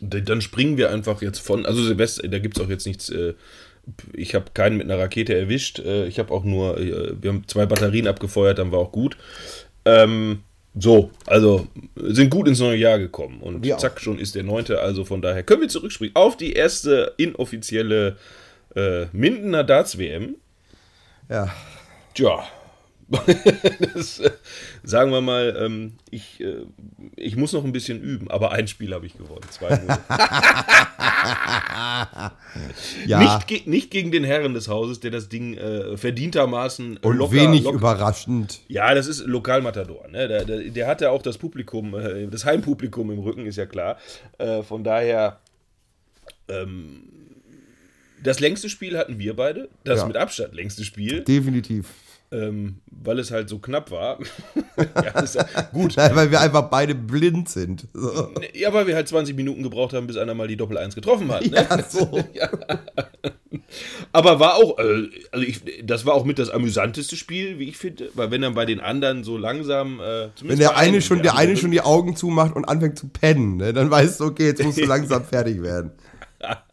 Dann 0.00 0.40
springen 0.40 0.76
wir 0.76 0.90
einfach 0.90 1.20
jetzt 1.22 1.38
von, 1.40 1.66
also 1.66 1.82
Silvester, 1.82 2.28
da 2.28 2.38
gibt 2.38 2.56
es 2.58 2.64
auch 2.64 2.68
jetzt 2.68 2.86
nichts, 2.86 3.08
äh, 3.08 3.34
ich 4.12 4.34
habe 4.34 4.46
keinen 4.54 4.76
mit 4.76 4.90
einer 4.90 5.00
Rakete 5.00 5.36
erwischt, 5.36 5.78
äh, 5.78 6.06
ich 6.06 6.18
habe 6.18 6.32
auch 6.32 6.44
nur, 6.44 6.78
äh, 6.78 7.14
wir 7.20 7.30
haben 7.30 7.44
zwei 7.46 7.66
Batterien 7.66 8.06
abgefeuert, 8.06 8.58
dann 8.58 8.72
war 8.72 8.78
auch 8.78 8.92
gut. 8.92 9.16
Ähm, 9.84 10.40
so, 10.76 11.10
also 11.26 11.68
sind 11.94 12.30
gut 12.30 12.48
ins 12.48 12.58
neue 12.58 12.76
Jahr 12.76 12.98
gekommen 12.98 13.40
und 13.40 13.64
auch. 13.64 13.76
zack, 13.76 14.00
schon 14.00 14.18
ist 14.18 14.34
der 14.34 14.42
neunte, 14.42 14.80
also 14.80 15.04
von 15.04 15.22
daher 15.22 15.44
können 15.44 15.62
wir 15.62 15.68
zurückspringen 15.68 16.16
auf 16.16 16.36
die 16.36 16.52
erste 16.52 17.14
inoffizielle 17.16 18.16
äh, 18.74 19.06
Mindener 19.12 19.62
Darts-WM. 19.62 20.34
Ja. 21.28 21.54
Tja, 22.14 22.44
das, 23.94 24.18
äh, 24.18 24.30
sagen 24.84 25.10
wir 25.10 25.20
mal, 25.20 25.56
ähm, 25.60 25.92
ich, 26.10 26.40
äh, 26.40 26.64
ich 27.16 27.36
muss 27.36 27.52
noch 27.52 27.64
ein 27.64 27.72
bisschen 27.72 28.00
üben, 28.00 28.30
aber 28.30 28.52
ein 28.52 28.68
Spiel 28.68 28.94
habe 28.94 29.06
ich 29.06 29.16
gewonnen. 29.16 29.44
Zwei. 29.50 29.80
Ja. 33.06 33.18
nicht, 33.18 33.46
ge 33.48 33.62
nicht 33.66 33.90
gegen 33.90 34.10
den 34.12 34.24
Herren 34.24 34.54
des 34.54 34.68
Hauses, 34.68 35.00
der 35.00 35.10
das 35.10 35.28
Ding 35.28 35.54
äh, 35.56 35.96
verdientermaßen 35.96 36.98
und 36.98 37.16
locker, 37.16 37.32
wenig 37.32 37.64
locker 37.64 37.76
überraschend. 37.76 38.60
Ja, 38.68 38.94
das 38.94 39.06
ist 39.06 39.26
Lokalmatador. 39.26 40.08
Ne? 40.08 40.28
Der, 40.28 40.44
der, 40.44 40.58
der 40.70 40.86
hat 40.86 41.00
ja 41.00 41.10
auch 41.10 41.22
das 41.22 41.38
Publikum, 41.38 41.94
äh, 41.94 42.26
das 42.26 42.44
Heimpublikum 42.44 43.10
im 43.10 43.18
Rücken, 43.20 43.46
ist 43.46 43.56
ja 43.56 43.66
klar. 43.66 43.98
Äh, 44.38 44.62
von 44.62 44.84
daher, 44.84 45.40
ähm, 46.48 47.04
das 48.22 48.40
längste 48.40 48.68
Spiel 48.68 48.96
hatten 48.96 49.18
wir 49.18 49.34
beide. 49.34 49.68
Das 49.84 50.00
Ja. 50.00 50.06
mit 50.06 50.16
Abstand 50.16 50.54
längste 50.54 50.84
Spiel, 50.84 51.22
Definitiv. 51.24 51.88
Ähm, 52.32 52.76
weil 52.90 53.18
es 53.18 53.30
halt 53.30 53.48
so 53.48 53.58
knapp 53.58 53.90
war. 53.90 54.18
ja, 54.76 55.20
ist 55.20 55.34
ja, 55.36 55.44
gut. 55.72 55.94
Nein, 55.96 56.16
weil 56.16 56.30
wir 56.30 56.40
einfach 56.40 56.68
beide 56.70 56.94
blind 56.94 57.48
sind. 57.48 57.86
So. 57.92 58.30
Ja, 58.54 58.72
weil 58.72 58.86
wir 58.86 58.94
halt 58.96 59.08
20 59.08 59.36
Minuten 59.36 59.62
gebraucht 59.62 59.92
haben, 59.92 60.06
bis 60.06 60.16
einer 60.16 60.34
mal 60.34 60.48
die 60.48 60.56
Doppel-1 60.56 60.94
getroffen 60.94 61.30
hat. 61.30 61.46
Ne? 61.46 61.66
Ja, 61.68 61.82
so. 61.82 62.24
Aber 64.12 64.38
war 64.40 64.56
auch, 64.56 64.78
äh, 64.78 65.08
also 65.32 65.44
ich, 65.44 65.60
das 65.84 66.06
war 66.06 66.14
auch 66.14 66.24
mit 66.24 66.38
das 66.38 66.50
amüsanteste 66.50 67.16
Spiel, 67.16 67.58
wie 67.58 67.68
ich 67.68 67.76
finde, 67.76 68.10
weil 68.14 68.30
wenn 68.30 68.42
dann 68.42 68.54
bei 68.54 68.66
den 68.66 68.80
anderen 68.80 69.24
so 69.24 69.36
langsam, 69.36 70.00
äh, 70.00 70.28
Wenn 70.42 70.58
der 70.58 70.76
eine 70.76 71.00
schon, 71.02 71.22
der 71.22 71.32
eine 71.32 71.40
andere- 71.50 71.56
schon 71.56 71.70
die 71.70 71.80
Augen 71.80 72.16
zumacht 72.16 72.54
und 72.54 72.64
anfängt 72.64 72.98
zu 72.98 73.08
pennen, 73.08 73.56
ne, 73.56 73.72
dann 73.72 73.90
weißt 73.90 74.20
du, 74.20 74.24
okay, 74.26 74.46
jetzt 74.46 74.62
musst 74.62 74.78
du 74.78 74.84
langsam 74.84 75.24
fertig 75.24 75.62
werden. 75.62 75.92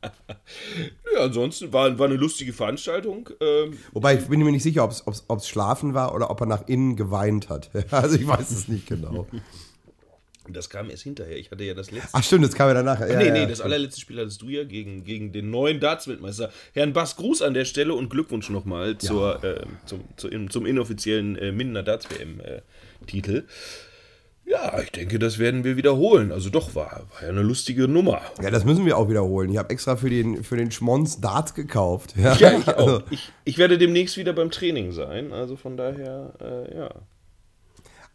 Ja, 1.13 1.25
ansonsten 1.25 1.73
war, 1.73 1.97
war 1.99 2.07
eine 2.07 2.15
lustige 2.15 2.53
Veranstaltung. 2.53 3.29
Ähm, 3.41 3.77
Wobei 3.91 4.15
ich 4.17 4.27
bin 4.27 4.41
mir 4.43 4.51
nicht 4.51 4.63
sicher, 4.63 4.83
ob 4.83 5.37
es 5.37 5.47
Schlafen 5.47 5.93
war 5.93 6.15
oder 6.15 6.29
ob 6.29 6.39
er 6.39 6.45
nach 6.45 6.67
innen 6.67 6.95
geweint 6.95 7.49
hat. 7.49 7.69
Also 7.91 8.15
ich 8.15 8.27
weiß 8.27 8.51
es 8.51 8.67
nicht 8.67 8.87
genau. 8.87 9.27
das 10.47 10.69
kam 10.69 10.89
erst 10.89 11.03
hinterher. 11.03 11.37
Ich 11.37 11.51
hatte 11.51 11.63
ja 11.63 11.73
das 11.73 11.91
letzte. 11.91 12.09
Ach 12.13 12.23
stimmt, 12.23 12.45
das 12.45 12.53
kam 12.53 12.67
ja 12.69 12.73
danach. 12.73 12.99
Ja, 12.99 13.17
nee, 13.17 13.27
ja, 13.27 13.33
nee, 13.33 13.45
das 13.45 13.61
allerletzte 13.61 13.99
Spiel 13.99 14.19
hattest 14.19 14.41
du 14.41 14.49
ja 14.49 14.63
gegen, 14.63 15.03
gegen 15.03 15.31
den 15.31 15.49
neuen 15.49 15.79
Darts-Weltmeister. 15.79 16.51
Herrn 16.73 16.93
Bass, 16.93 17.15
Gruß 17.17 17.41
an 17.41 17.53
der 17.53 17.65
Stelle 17.65 17.93
und 17.93 18.09
Glückwunsch 18.09 18.49
nochmal 18.49 18.97
zur, 18.97 19.43
äh, 19.43 19.65
zum, 19.85 20.01
zu, 20.15 20.29
zum 20.47 20.65
inoffiziellen 20.65 21.35
äh, 21.37 21.51
Mindener 21.51 21.83
Darts-WM-Titel. 21.83 23.45
Ja, 24.45 24.79
ich 24.81 24.91
denke, 24.91 25.17
das 25.19 25.39
werden 25.39 25.63
wir 25.63 25.77
wiederholen. 25.77 26.31
Also 26.31 26.49
doch, 26.49 26.75
war, 26.75 27.03
war 27.13 27.23
ja 27.23 27.29
eine 27.29 27.41
lustige 27.41 27.87
Nummer. 27.87 28.21
Ja, 28.41 28.49
das 28.49 28.65
müssen 28.65 28.85
wir 28.85 28.97
auch 28.97 29.09
wiederholen. 29.09 29.49
Ich 29.49 29.57
habe 29.57 29.69
extra 29.69 29.95
für 29.95 30.09
den, 30.09 30.43
für 30.43 30.57
den 30.57 30.71
Schmonz 30.71 31.21
Darts 31.21 31.53
gekauft. 31.53 32.15
Ja, 32.17 32.35
Ja, 32.35 32.51
ich 32.57 32.67
Also, 32.67 32.97
auch. 32.97 33.03
Ich, 33.11 33.31
ich 33.45 33.57
werde 33.57 33.77
demnächst 33.77 34.17
wieder 34.17 34.33
beim 34.33 34.51
Training 34.51 34.91
sein. 34.91 35.31
Also 35.31 35.55
von 35.55 35.77
daher, 35.77 36.33
äh, 36.41 36.75
ja. 36.75 36.89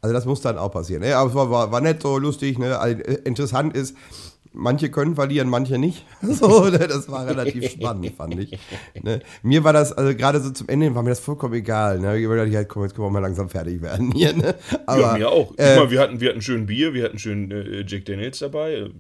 also 0.03 0.13
das 0.13 0.27
muss 0.27 0.41
dann 0.41 0.59
auch 0.59 0.73
passieren. 0.73 1.03
Ne? 1.03 1.17
Aber 1.17 1.31
es 1.31 1.35
war, 1.35 1.51
war, 1.51 1.73
war 1.73 1.81
nett, 1.81 2.03
so 2.03 2.19
lustig. 2.19 2.59
Ne? 2.59 2.79
Also, 2.79 3.03
interessant 3.03 3.75
ist, 3.77 3.97
manche 4.57 4.91
können 4.91 5.15
verlieren, 5.15 5.49
manche 5.49 5.79
nicht. 5.79 6.05
So, 6.23 6.65
ne? 6.71 6.79
Das 6.79 7.09
war 7.09 7.27
relativ 7.27 7.71
spannend, 7.73 8.13
fand 8.17 8.39
ich. 8.39 8.59
Ne? 9.03 9.21
Mir 9.43 9.63
war 9.65 9.73
das, 9.73 9.93
also 9.93 10.17
gerade 10.17 10.41
so 10.41 10.51
zum 10.51 10.69
Ende, 10.69 10.95
war 10.95 11.03
mir 11.03 11.11
das 11.11 11.21
vollkommen 11.21 11.55
egal. 11.55 12.01
Ne? 12.01 12.19
Ich 12.19 12.27
dachte, 12.27 12.51
ja, 12.51 12.65
komm, 12.65 12.83
jetzt 12.83 12.95
können 12.95 13.07
wir 13.07 13.11
mal 13.11 13.21
langsam 13.21 13.49
fertig 13.49 13.83
werden 13.83 14.13
hier. 14.13 14.33
Ne? 14.33 14.55
Aber, 14.87 15.01
ja, 15.01 15.13
mir 15.19 15.29
auch. 15.31 15.55
äh, 15.59 15.77
mal, 15.77 15.91
wir 15.91 16.01
hatten, 16.01 16.21
wir 16.21 16.31
hatten 16.31 16.43
schön 16.43 16.67
Bier, 16.67 16.95
wir 16.95 17.05
hatten 17.05 17.19
schön 17.19 17.51
äh, 17.51 17.85
Jack 17.87 18.07
Daniels 18.07 18.39
dabei. 18.39 18.91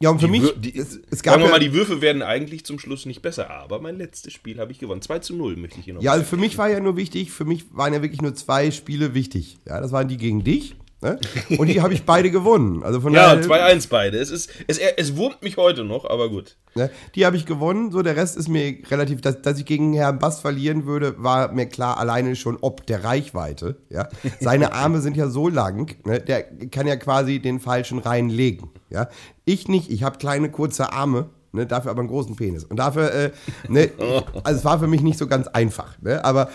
Ja, 0.00 0.10
und 0.10 0.20
für 0.20 0.26
Die 0.26 0.32
mich, 0.32 0.52
die, 0.58 0.76
es, 0.76 1.00
es 1.10 1.22
gab 1.22 1.34
sagen 1.34 1.44
wir 1.44 1.50
mal, 1.50 1.60
die 1.60 1.72
Würfe 1.72 2.00
werden 2.00 2.22
eigentlich 2.22 2.64
zum 2.64 2.78
Schluss 2.78 3.06
nicht 3.06 3.22
besser, 3.22 3.50
aber 3.50 3.80
mein 3.80 3.96
letztes 3.96 4.32
Spiel 4.32 4.58
habe 4.58 4.72
ich 4.72 4.78
gewonnen. 4.78 5.00
2 5.00 5.20
zu 5.20 5.36
0 5.36 5.56
möchte 5.56 5.78
ich 5.78 5.84
hier 5.84 5.94
noch 5.94 6.02
ja, 6.02 6.12
also 6.12 6.24
für 6.24 6.36
mich 6.36 6.58
war 6.58 6.68
ja 6.68 6.80
nur 6.80 6.96
wichtig, 6.96 7.30
für 7.30 7.44
mich 7.44 7.66
waren 7.72 7.94
ja 7.94 8.02
wirklich 8.02 8.20
nur 8.20 8.34
zwei 8.34 8.70
Spiele 8.70 9.14
wichtig. 9.14 9.58
Ja, 9.66 9.80
das 9.80 9.92
waren 9.92 10.08
die 10.08 10.16
gegen 10.16 10.42
dich. 10.44 10.74
Ne? 11.04 11.18
Und 11.58 11.66
die 11.66 11.82
habe 11.82 11.92
ich 11.92 12.04
beide 12.04 12.30
gewonnen. 12.30 12.82
Also 12.82 12.98
von 13.02 13.12
Ja, 13.12 13.36
daher, 13.36 13.76
2-1 13.76 13.88
beide. 13.90 14.16
Es, 14.16 14.30
ist, 14.30 14.50
es, 14.66 14.78
es 14.78 15.16
wurmt 15.16 15.42
mich 15.42 15.58
heute 15.58 15.84
noch, 15.84 16.08
aber 16.08 16.30
gut. 16.30 16.56
Ne? 16.74 16.90
Die 17.14 17.26
habe 17.26 17.36
ich 17.36 17.44
gewonnen. 17.44 17.92
So, 17.92 18.00
der 18.00 18.16
Rest 18.16 18.38
ist 18.38 18.48
mir 18.48 18.78
relativ, 18.90 19.20
dass, 19.20 19.42
dass 19.42 19.58
ich 19.58 19.66
gegen 19.66 19.92
Herrn 19.92 20.18
Bass 20.18 20.40
verlieren 20.40 20.86
würde, 20.86 21.22
war 21.22 21.52
mir 21.52 21.66
klar 21.66 21.98
alleine 21.98 22.36
schon 22.36 22.56
ob 22.58 22.86
der 22.86 23.04
Reichweite. 23.04 23.76
Ja? 23.90 24.08
Seine 24.40 24.72
Arme 24.72 25.02
sind 25.02 25.14
ja 25.14 25.28
so 25.28 25.50
lang, 25.50 25.94
ne? 26.06 26.20
der 26.20 26.42
kann 26.70 26.86
ja 26.86 26.96
quasi 26.96 27.38
den 27.38 27.60
falschen 27.60 27.98
reinlegen. 27.98 28.70
Ja? 28.88 29.08
Ich 29.44 29.68
nicht, 29.68 29.90
ich 29.90 30.04
habe 30.04 30.16
kleine, 30.16 30.50
kurze 30.50 30.90
Arme. 30.90 31.28
Ne, 31.54 31.66
dafür 31.66 31.92
aber 31.92 32.00
einen 32.00 32.08
großen 32.08 32.34
Penis. 32.34 32.64
Und 32.64 32.78
dafür, 32.78 33.12
äh, 33.12 33.30
ne, 33.68 33.92
also 34.42 34.58
es 34.58 34.64
war 34.64 34.80
für 34.80 34.88
mich 34.88 35.02
nicht 35.02 35.18
so 35.18 35.28
ganz 35.28 35.46
einfach. 35.46 35.96
Ne, 36.02 36.24
aber 36.24 36.50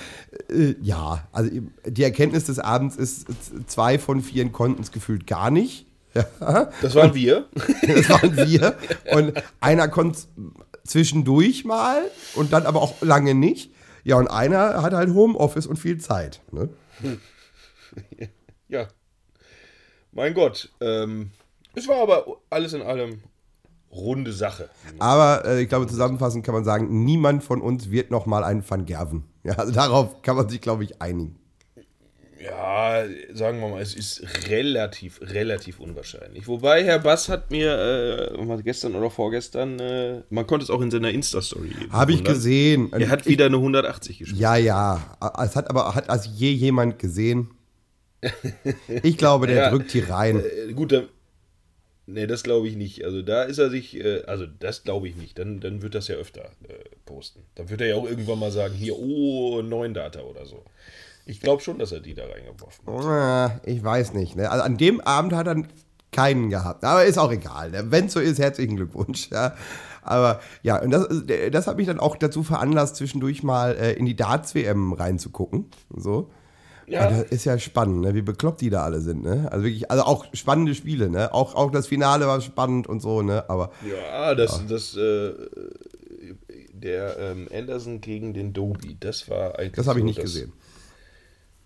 äh, 0.49 0.75
ja, 0.81 1.25
also 1.31 1.49
die 1.85 2.03
Erkenntnis 2.03 2.43
des 2.43 2.59
Abends 2.59 2.97
ist, 2.97 3.25
zwei 3.67 3.97
von 3.97 4.21
vier 4.21 4.49
konnten 4.51 4.81
es 4.81 4.91
gefühlt 4.91 5.25
gar 5.25 5.51
nicht. 5.51 5.88
Ja. 6.13 6.69
Das 6.81 6.95
waren 6.95 7.13
wir. 7.13 7.47
Das 7.81 8.09
waren 8.09 8.35
wir. 8.35 8.75
Und 9.13 9.41
einer 9.62 9.88
konnte 9.88 10.19
zwischendurch 10.83 11.63
mal 11.63 12.01
und 12.35 12.51
dann 12.51 12.65
aber 12.65 12.81
auch 12.81 13.01
lange 13.01 13.35
nicht. 13.35 13.71
Ja, 14.03 14.17
und 14.17 14.27
einer 14.27 14.81
hat 14.81 14.91
halt 14.91 15.13
Homeoffice 15.13 15.65
und 15.65 15.77
viel 15.77 15.97
Zeit. 15.99 16.41
Ne? 16.51 16.69
Ja. 18.67 18.88
Mein 20.12 20.33
Gott. 20.33 20.73
Ähm, 20.81 21.31
es 21.75 21.88
war 21.88 22.01
aber 22.01 22.25
alles 22.49 22.73
in 22.73 22.81
allem 22.81 23.21
runde 23.91 24.34
Sache. 24.34 24.69
Aber 24.99 25.45
äh, 25.45 25.62
ich 25.62 25.69
glaube, 25.69 25.88
zusammenfassend 25.88 26.45
kann 26.45 26.54
man 26.54 26.63
sagen, 26.63 27.04
niemand 27.04 27.43
von 27.43 27.62
uns 27.62 27.89
wird 27.91 28.12
noch 28.12 28.25
mal 28.25 28.43
einen 28.43 28.63
Van 28.67 28.86
Gerven. 28.86 29.23
Ja, 29.43 29.54
also 29.54 29.71
darauf 29.71 30.21
kann 30.21 30.36
man 30.36 30.49
sich, 30.49 30.60
glaube 30.60 30.84
ich, 30.84 31.02
einigen. 31.02 31.38
Ja, 32.43 33.04
sagen 33.34 33.60
wir 33.60 33.67
mal, 33.69 33.82
es 33.82 33.95
ist 33.95 34.49
relativ, 34.49 35.19
relativ 35.21 35.80
unwahrscheinlich. 35.80 36.47
Wobei 36.47 36.84
Herr 36.86 36.99
Bass 36.99 37.28
hat 37.28 37.49
mir 37.52 38.32
äh, 38.38 38.62
gestern 38.63 38.95
oder 38.95 39.10
vorgestern, 39.10 39.80
äh, 39.80 40.21
man 40.30 40.45
konnte 40.47 40.63
es 40.63 40.69
auch 40.69 40.82
in 40.82 40.91
seiner 40.91 41.10
Insta-Story. 41.10 41.71
Habe 41.89 42.13
ich 42.13 42.23
gesehen. 42.23 42.91
Er 42.93 43.10
hat 43.10 43.25
wieder 43.28 43.45
eine 43.47 43.58
180 43.58 44.19
geschrieben. 44.19 44.39
Ja, 44.39 44.56
ja. 44.56 45.02
Es 45.43 45.56
hat 45.56 45.69
aber 45.69 45.95
hat 45.95 46.10
also 46.10 46.30
je 46.34 46.52
jemand 46.52 46.99
gesehen. 46.99 47.52
Ich 49.04 49.17
glaube, 49.17 49.47
der 49.47 49.56
Ja. 49.56 49.69
drückt 49.69 49.93
die 49.93 50.02
rein. 50.02 50.41
Äh, 50.43 50.73
gut, 50.73 50.91
dann. 50.91 51.08
Nee, 52.12 52.26
das 52.28 52.43
glaube 52.43 52.67
ich 52.67 52.76
nicht. 52.76 53.06
Also 53.06 53.22
da 53.22 53.43
ist 53.43 53.60
er 53.60 53.69
sich, 53.69 53.95
äh, 53.95 54.24
also 54.26 54.45
das 54.48 54.84
glaube 54.84 55.08
ich 55.08 55.15
nicht. 55.15 55.38
Dann, 55.38 55.60
dann 55.60 55.82
wird 55.82 55.93
das 55.95 56.08
ja 56.08 56.15
öfter 56.15 56.45
äh, 56.67 56.74
posten. 57.06 57.43
Dann 57.56 57.69
wird 57.69 57.82
er 57.82 57.88
ja 57.88 57.95
auch 57.95 58.06
irgendwann 58.10 58.39
mal 58.39 58.52
sagen, 58.52 58.74
hier, 58.74 58.98
oh, 58.98 59.62
neun 59.62 59.93
Data 59.93 60.22
oder 60.22 60.45
so. 60.45 60.63
Ich 61.26 61.39
glaube 61.39 61.62
schon, 61.62 61.78
dass 61.78 61.91
er 61.91 62.00
die 62.00 62.15
da 62.15 62.26
reingeworfen 62.26 62.88
hat. 62.88 63.06
Ah, 63.06 63.62
Ich 63.63 63.84
weiß 63.84 64.13
nicht. 64.13 64.36
Ne? 64.36 64.50
Also 64.50 64.63
an 64.63 64.78
dem 64.78 65.00
Abend 65.02 65.34
hat 65.34 65.48
er 65.48 65.62
keinen 66.12 66.50
gehabt. 66.50 66.84
Aber 66.84 67.06
ist 67.06 67.19
auch 67.19 67.32
egal. 67.32 67.69
Ne? 67.69 67.91
Wenn 67.91 68.08
es 68.08 68.13
so 68.13 68.19
ist, 68.19 68.39
herzlichen 68.39 68.76
Glückwunsch. 68.76 69.30
Ja. 69.30 69.56
Aber 70.02 70.39
ja, 70.63 70.82
und 70.82 70.89
das, 70.89 71.08
das 71.52 71.67
hat 71.67 71.78
mich 71.78 71.86
dann 71.86 72.00
auch 72.00 72.15
dazu 72.15 72.41
veranlasst, 72.41 72.95
zwischendurch 72.95 73.43
mal 73.43 73.76
äh, 73.76 73.93
in 73.93 74.08
die 74.08 74.15
Darts-WM 74.15 74.93
reinzugucken. 74.93 75.67
So. 75.95 76.32
Ja. 76.89 77.08
Und 77.08 77.19
das 77.19 77.23
ist 77.30 77.45
ja 77.45 77.58
spannend, 77.60 78.02
ne? 78.02 78.15
wie 78.15 78.21
bekloppt 78.21 78.62
die 78.62 78.69
da 78.69 78.84
alle 78.84 78.99
sind. 78.99 79.23
Ne? 79.23 79.47
Also 79.52 79.63
wirklich, 79.63 79.91
also 79.91 80.04
auch 80.04 80.25
spannende 80.34 80.73
Spiele. 80.73 81.10
Ne? 81.10 81.34
Auch, 81.34 81.54
auch 81.54 81.71
das 81.71 81.88
Finale 81.88 82.25
war 82.25 82.41
spannend 82.41 82.88
und 82.88 82.99
so. 82.99 83.21
Ne? 83.21 83.47
Aber 83.47 83.71
Ja, 83.88 84.34
das, 84.34 84.63
das, 84.67 84.97
äh, 84.97 85.34
der 86.73 87.17
ähm, 87.19 87.47
Anderson 87.54 88.02
gegen 88.02 88.34
den 88.34 88.54
Doby, 88.54 88.97
das 88.99 89.30
war 89.30 89.60
eigentlich. 89.60 89.73
das 89.73 89.88
habe 89.88 89.99
ich 89.99 90.04
so 90.04 90.08
nicht 90.08 90.17
das, 90.17 90.25
gesehen. 90.25 90.54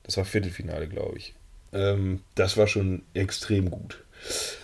Das 0.04 0.18
war 0.18 0.26
Viertelfinale, 0.26 0.88
glaube 0.88 1.18
ich. 1.18 1.34
Ähm, 1.72 2.22
das 2.36 2.58
war 2.58 2.68
schon 2.68 3.04
extrem 3.14 3.72
gut. 3.72 4.04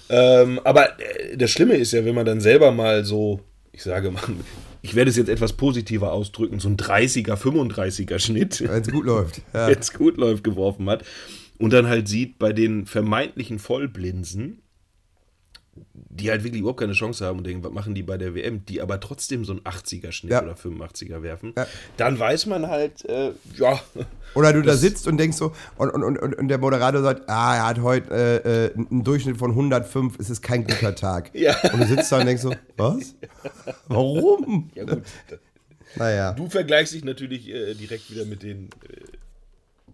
Ähm, 0.10 0.60
aber 0.64 1.00
äh, 1.00 1.38
das 1.38 1.52
Schlimme 1.52 1.76
ist 1.76 1.94
ja, 1.94 2.04
wenn 2.04 2.16
man 2.16 2.26
dann 2.26 2.42
selber 2.42 2.72
mal 2.72 3.06
so, 3.06 3.40
ich 3.80 3.86
sage 3.86 4.12
mal, 4.12 4.22
ich 4.82 4.94
werde 4.94 5.10
es 5.10 5.16
jetzt 5.16 5.30
etwas 5.30 5.54
positiver 5.54 6.12
ausdrücken, 6.12 6.60
so 6.60 6.68
ein 6.68 6.76
30er, 6.76 7.36
35er 7.36 8.20
Schnitt, 8.20 8.60
Wenn 8.60 8.82
es 8.82 8.92
gut 8.92 9.06
läuft. 9.06 9.42
Ja. 9.54 9.68
wenn 9.70 9.80
es 9.80 9.94
gut 9.94 10.18
läuft, 10.18 10.44
geworfen 10.44 10.90
hat 10.90 11.06
und 11.60 11.72
dann 11.72 11.88
halt 11.88 12.10
sieht 12.10 12.40
bei 12.40 12.52
den 12.52 12.86
vermeintlichen 12.86 13.58
Vollblinsen, 13.58 14.62
die 15.94 16.30
halt 16.32 16.44
wirklich 16.44 16.62
überhaupt 16.62 16.80
keine 16.80 16.94
Chance 16.94 17.26
haben 17.26 17.40
und 17.40 17.48
denken, 17.48 17.64
was 17.64 17.72
machen 17.72 17.96
die 17.96 18.04
bei 18.04 18.18
der 18.18 18.36
WM, 18.36 18.66
die 18.66 18.82
aber 18.82 19.00
trotzdem 19.00 19.46
so 19.46 19.54
einen 19.54 19.62
80er-Schnitt 19.62 20.32
Ja. 20.32 20.44
oder 20.44 20.54
85er 20.56 21.22
werfen, 21.24 21.54
Ja. 21.58 21.66
dann 21.98 22.18
weiß 22.20 22.46
man 22.48 22.68
halt, 22.68 23.06
äh, 23.06 23.32
ja, 23.56 23.80
Oder 24.36 24.54
du 24.54 24.62
da 24.62 24.76
sitzt 24.76 25.08
und 25.08 25.18
denkst 25.18 25.38
so, 25.38 25.54
und, 25.78 25.90
und, 25.92 26.04
und, 26.04 26.36
und 26.36 26.48
der 26.48 26.58
Moderator 26.58 27.02
sagt, 27.02 27.30
ah, 27.30 27.56
er 27.56 27.68
hat 27.68 27.80
heute 27.82 28.12
äh, 28.46 28.66
äh, 28.68 28.74
einen 28.76 29.04
Durchschnitt 29.04 29.38
von 29.38 29.52
105, 29.52 30.18
es 30.20 30.30
ist 30.30 30.42
kein 30.42 30.66
guter 30.66 30.96
Tag. 30.96 31.32
Ja. 31.40 31.56
Und 31.74 31.80
du 31.82 31.86
sitzt 31.88 32.12
da 32.12 32.20
und 32.20 32.26
denkst 32.26 32.42
so, 32.44 32.54
was? 32.78 33.16
Warum? 33.88 34.70
ja 34.76 34.84
gut. 34.84 35.04
Naja. 35.96 36.34
Du 36.34 36.50
vergleichst 36.50 36.94
dich 36.94 37.04
natürlich 37.04 37.50
äh, 37.50 37.74
direkt 37.74 38.12
wieder 38.12 38.26
mit 38.26 38.44
den 38.44 38.66
äh, 38.88 39.02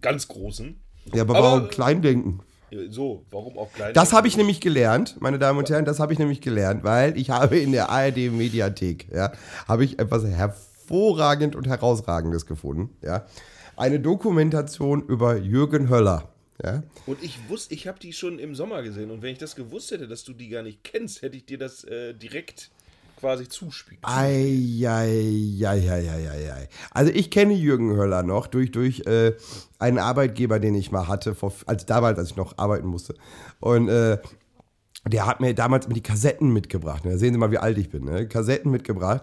ganz 0.02 0.28
Großen. 0.28 0.76
Ja, 1.14 1.22
aber, 1.22 1.36
Aber- 1.36 1.46
warum 1.52 1.68
Kleindenken? 1.68 2.40
Äh, 2.40 2.45
So, 2.88 3.24
warum 3.30 3.58
auch 3.58 3.72
klein? 3.72 3.94
Das 3.94 4.12
habe 4.12 4.26
ich 4.28 4.36
nämlich 4.36 4.60
gelernt, 4.60 5.16
meine 5.20 5.38
Damen 5.38 5.58
und 5.58 5.70
Herren, 5.70 5.84
das 5.84 6.00
habe 6.00 6.12
ich 6.12 6.18
nämlich 6.18 6.40
gelernt, 6.40 6.82
weil 6.84 7.16
ich 7.16 7.30
habe 7.30 7.58
in 7.58 7.72
der 7.72 7.90
ARD 7.90 8.32
Mediathek, 8.32 9.08
ja, 9.12 9.32
habe 9.68 9.84
ich 9.84 9.98
etwas 9.98 10.24
hervorragend 10.24 11.54
und 11.54 11.66
herausragendes 11.66 12.46
gefunden, 12.46 12.90
ja. 13.02 13.26
Eine 13.76 14.00
Dokumentation 14.00 15.06
über 15.06 15.36
Jürgen 15.36 15.90
Höller, 15.90 16.30
ja. 16.64 16.82
Und 17.04 17.22
ich 17.22 17.48
wusste, 17.48 17.74
ich 17.74 17.86
habe 17.86 17.98
die 18.00 18.12
schon 18.12 18.38
im 18.38 18.54
Sommer 18.54 18.82
gesehen. 18.82 19.10
Und 19.10 19.22
wenn 19.22 19.32
ich 19.32 19.38
das 19.38 19.54
gewusst 19.54 19.90
hätte, 19.90 20.08
dass 20.08 20.24
du 20.24 20.32
die 20.32 20.48
gar 20.48 20.62
nicht 20.62 20.82
kennst, 20.82 21.22
hätte 21.22 21.36
ich 21.36 21.44
dir 21.44 21.58
das 21.58 21.84
äh, 21.84 22.14
direkt 22.14 22.70
quasi 23.16 23.48
zuspielen. 23.48 23.98
Eieieiei. 24.02 24.68
Also 26.92 27.12
ich 27.12 27.30
kenne 27.30 27.54
Jürgen 27.54 27.96
Höller 27.96 28.22
noch 28.22 28.46
durch, 28.46 28.70
durch 28.70 29.06
äh, 29.06 29.34
einen 29.78 29.98
Arbeitgeber, 29.98 30.58
den 30.60 30.74
ich 30.74 30.92
mal 30.92 31.08
hatte, 31.08 31.34
vor, 31.34 31.52
als 31.66 31.86
damals, 31.86 32.18
als 32.18 32.30
ich 32.30 32.36
noch 32.36 32.58
arbeiten 32.58 32.86
musste. 32.86 33.14
Und 33.60 33.88
äh, 33.88 34.18
der 35.06 35.26
hat 35.26 35.40
mir 35.40 35.54
damals 35.54 35.86
die 35.88 36.02
Kassetten 36.02 36.52
mitgebracht. 36.52 37.04
Ne? 37.04 37.18
Sehen 37.18 37.32
Sie 37.32 37.38
mal, 37.38 37.50
wie 37.50 37.58
alt 37.58 37.78
ich 37.78 37.90
bin. 37.90 38.04
Ne? 38.04 38.28
Kassetten 38.28 38.70
mitgebracht. 38.70 39.22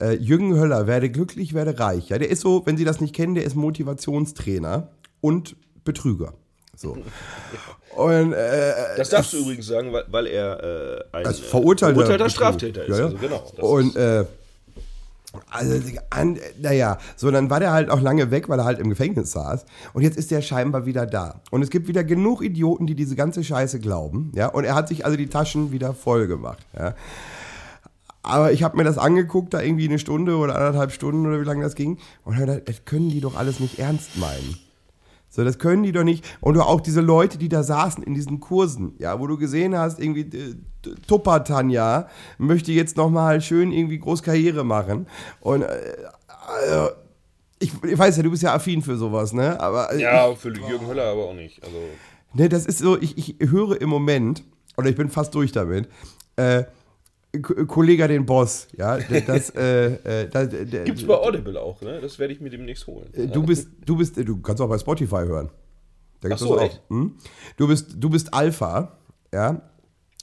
Äh, 0.00 0.14
Jürgen 0.16 0.54
Höller, 0.54 0.86
werde 0.86 1.10
glücklich, 1.10 1.54
werde 1.54 1.78
reich. 1.78 2.08
Ja, 2.08 2.18
der 2.18 2.30
ist 2.30 2.40
so, 2.40 2.66
wenn 2.66 2.76
Sie 2.76 2.84
das 2.84 3.00
nicht 3.00 3.14
kennen, 3.14 3.34
der 3.34 3.44
ist 3.44 3.54
Motivationstrainer 3.54 4.90
und 5.20 5.56
Betrüger. 5.84 6.34
So. 6.76 6.96
Und 7.96 8.32
äh, 8.32 8.72
Das 8.96 9.10
darfst 9.10 9.32
du 9.32 9.38
übrigens 9.38 9.66
sagen, 9.66 9.92
weil, 9.92 10.04
weil 10.08 10.26
er 10.26 10.62
äh, 10.62 11.04
ein 11.12 11.26
als 11.26 11.38
verurteilter, 11.38 11.94
verurteilter. 11.94 12.30
Straftäter 12.30 12.84
ist. 12.84 12.90
Ja, 12.90 12.96
ja. 12.96 13.04
Also 13.04 13.18
genau. 13.18 13.52
und 13.60 13.96
äh, 13.96 14.24
also, 15.50 15.80
an, 16.10 16.38
naja, 16.60 16.98
so 17.16 17.30
dann 17.30 17.50
war 17.50 17.60
der 17.60 17.72
halt 17.72 17.90
auch 17.90 18.00
lange 18.00 18.30
weg, 18.30 18.48
weil 18.48 18.58
er 18.58 18.64
halt 18.64 18.78
im 18.78 18.88
Gefängnis 18.88 19.32
saß. 19.32 19.64
Und 19.92 20.02
jetzt 20.02 20.16
ist 20.16 20.30
der 20.30 20.42
scheinbar 20.42 20.86
wieder 20.86 21.06
da. 21.06 21.40
Und 21.50 21.62
es 21.62 21.70
gibt 21.70 21.88
wieder 21.88 22.04
genug 22.04 22.42
Idioten, 22.42 22.86
die 22.86 22.94
diese 22.94 23.16
ganze 23.16 23.42
Scheiße 23.42 23.80
glauben. 23.80 24.32
Ja, 24.34 24.48
und 24.48 24.64
er 24.64 24.74
hat 24.74 24.88
sich 24.88 25.04
also 25.04 25.16
die 25.16 25.28
Taschen 25.28 25.72
wieder 25.72 25.92
voll 25.94 26.26
gemacht. 26.26 26.64
Ja. 26.76 26.94
Aber 28.22 28.52
ich 28.52 28.62
habe 28.62 28.76
mir 28.76 28.84
das 28.84 28.96
angeguckt, 28.96 29.52
da 29.52 29.60
irgendwie 29.60 29.86
eine 29.86 29.98
Stunde 29.98 30.36
oder 30.36 30.56
anderthalb 30.56 30.92
Stunden 30.92 31.26
oder 31.26 31.40
wie 31.40 31.44
lange 31.44 31.62
das 31.62 31.74
ging. 31.74 31.98
Und 32.24 32.34
hab 32.36 32.46
gedacht, 32.46 32.68
das 32.68 32.84
können 32.84 33.10
die 33.10 33.20
doch 33.20 33.36
alles 33.36 33.60
nicht 33.60 33.78
ernst 33.78 34.16
meinen. 34.16 34.56
So, 35.34 35.42
das 35.42 35.58
können 35.58 35.82
die 35.82 35.90
doch 35.90 36.04
nicht. 36.04 36.24
Und 36.40 36.56
auch 36.60 36.80
diese 36.80 37.00
Leute, 37.00 37.38
die 37.38 37.48
da 37.48 37.64
saßen 37.64 38.04
in 38.04 38.14
diesen 38.14 38.38
Kursen, 38.38 38.94
ja, 38.98 39.18
wo 39.18 39.26
du 39.26 39.36
gesehen 39.36 39.76
hast, 39.76 39.98
irgendwie 39.98 40.20
äh, 40.20 40.54
Tupper 41.08 41.42
Tanja 41.42 42.08
möchte 42.38 42.70
jetzt 42.70 42.96
nochmal 42.96 43.40
schön 43.40 43.72
irgendwie 43.72 43.98
groß 43.98 44.22
Karriere 44.22 44.62
machen. 44.62 45.08
Und 45.40 45.62
äh, 45.62 45.66
also, 46.28 46.90
ich, 47.58 47.72
ich 47.82 47.98
weiß 47.98 48.16
ja, 48.16 48.22
du 48.22 48.30
bist 48.30 48.44
ja 48.44 48.54
affin 48.54 48.80
für 48.80 48.96
sowas, 48.96 49.32
ne? 49.32 49.58
Aber 49.58 49.92
äh, 49.92 50.00
ja, 50.00 50.32
für 50.36 50.50
Jürgen 50.50 50.86
Höller 50.86 51.10
aber 51.10 51.24
auch 51.24 51.34
nicht. 51.34 51.64
Also, 51.64 51.78
Ne, 52.32 52.48
das 52.48 52.64
ist 52.66 52.78
so, 52.78 52.96
ich, 53.00 53.16
ich 53.16 53.50
höre 53.50 53.80
im 53.80 53.88
Moment, 53.88 54.44
oder 54.76 54.88
ich 54.88 54.96
bin 54.96 55.08
fast 55.08 55.34
durch 55.34 55.50
damit, 55.50 55.88
äh, 56.36 56.62
K 57.42 57.64
Kollege 57.66 58.08
den 58.08 58.24
Boss, 58.26 58.68
ja, 58.76 58.98
das, 58.98 59.50
äh, 59.50 60.22
äh, 60.22 60.28
das, 60.28 60.52
äh, 60.52 60.64
gibt's 60.84 61.04
bei 61.06 61.14
Audible 61.14 61.60
auch, 61.60 61.80
ne? 61.80 62.00
Das 62.00 62.18
werde 62.18 62.32
ich 62.32 62.40
mir 62.40 62.50
demnächst 62.50 62.86
holen. 62.86 63.08
du 63.32 63.42
bist, 63.42 63.68
du 63.84 63.96
bist, 63.96 64.16
du 64.16 64.40
kannst 64.40 64.60
auch 64.62 64.68
bei 64.68 64.78
Spotify 64.78 65.24
hören. 65.26 65.50
Da 66.20 66.28
gibt's 66.28 66.42
Ach 66.42 66.46
so, 66.48 66.54
das 66.56 66.64
echt? 66.64 66.82
Hm? 66.88 67.16
Du 67.56 67.68
bist, 67.68 67.96
du 67.98 68.08
bist 68.10 68.32
Alpha, 68.32 68.96
ja. 69.32 69.60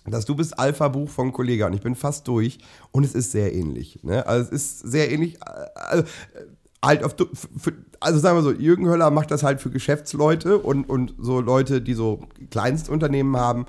Das 0.08 0.26
Du 0.26 0.36
bist 0.36 0.58
Alpha-Buch 0.58 1.08
von 1.10 1.32
Kollega 1.32 1.68
und 1.68 1.74
ich 1.74 1.82
bin 1.82 1.94
fast 1.94 2.28
durch 2.28 2.58
und 2.92 3.04
es 3.04 3.14
ist 3.14 3.32
sehr 3.32 3.54
ähnlich. 3.54 4.00
Ne? 4.04 4.26
Also 4.26 4.52
es 4.52 4.64
ist 4.64 4.80
sehr 4.80 5.12
ähnlich. 5.12 5.36
äh, 5.36 5.40
Also, 5.76 6.04
äh, 6.04 6.08
halt 6.84 7.04
auf, 7.04 7.16
du- 7.16 7.26
f- 7.32 7.48
f- 7.56 7.74
also 8.00 8.18
sagen 8.18 8.36
wir 8.36 8.42
so, 8.42 8.52
Jürgen 8.52 8.88
Höller 8.90 9.12
macht 9.12 9.30
das 9.30 9.44
halt 9.44 9.62
für 9.62 9.70
Geschäftsleute 9.70 10.58
und, 10.58 10.90
und 10.90 11.14
so 11.20 11.40
Leute, 11.40 11.84
die 11.84 11.94
so 11.94 12.22
Kleinstunternehmen 12.50 13.38
haben 13.38 13.68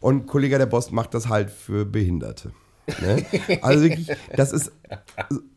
und 0.00 0.26
Kollege 0.26 0.58
der 0.58 0.66
Boss 0.66 0.90
macht 0.90 1.14
das 1.14 1.30
halt 1.30 1.50
für 1.50 1.86
Behinderte. 1.86 2.52
Ne? 3.00 3.24
Also 3.62 3.84
wirklich, 3.84 4.08
das 4.36 4.52
ist 4.52 4.72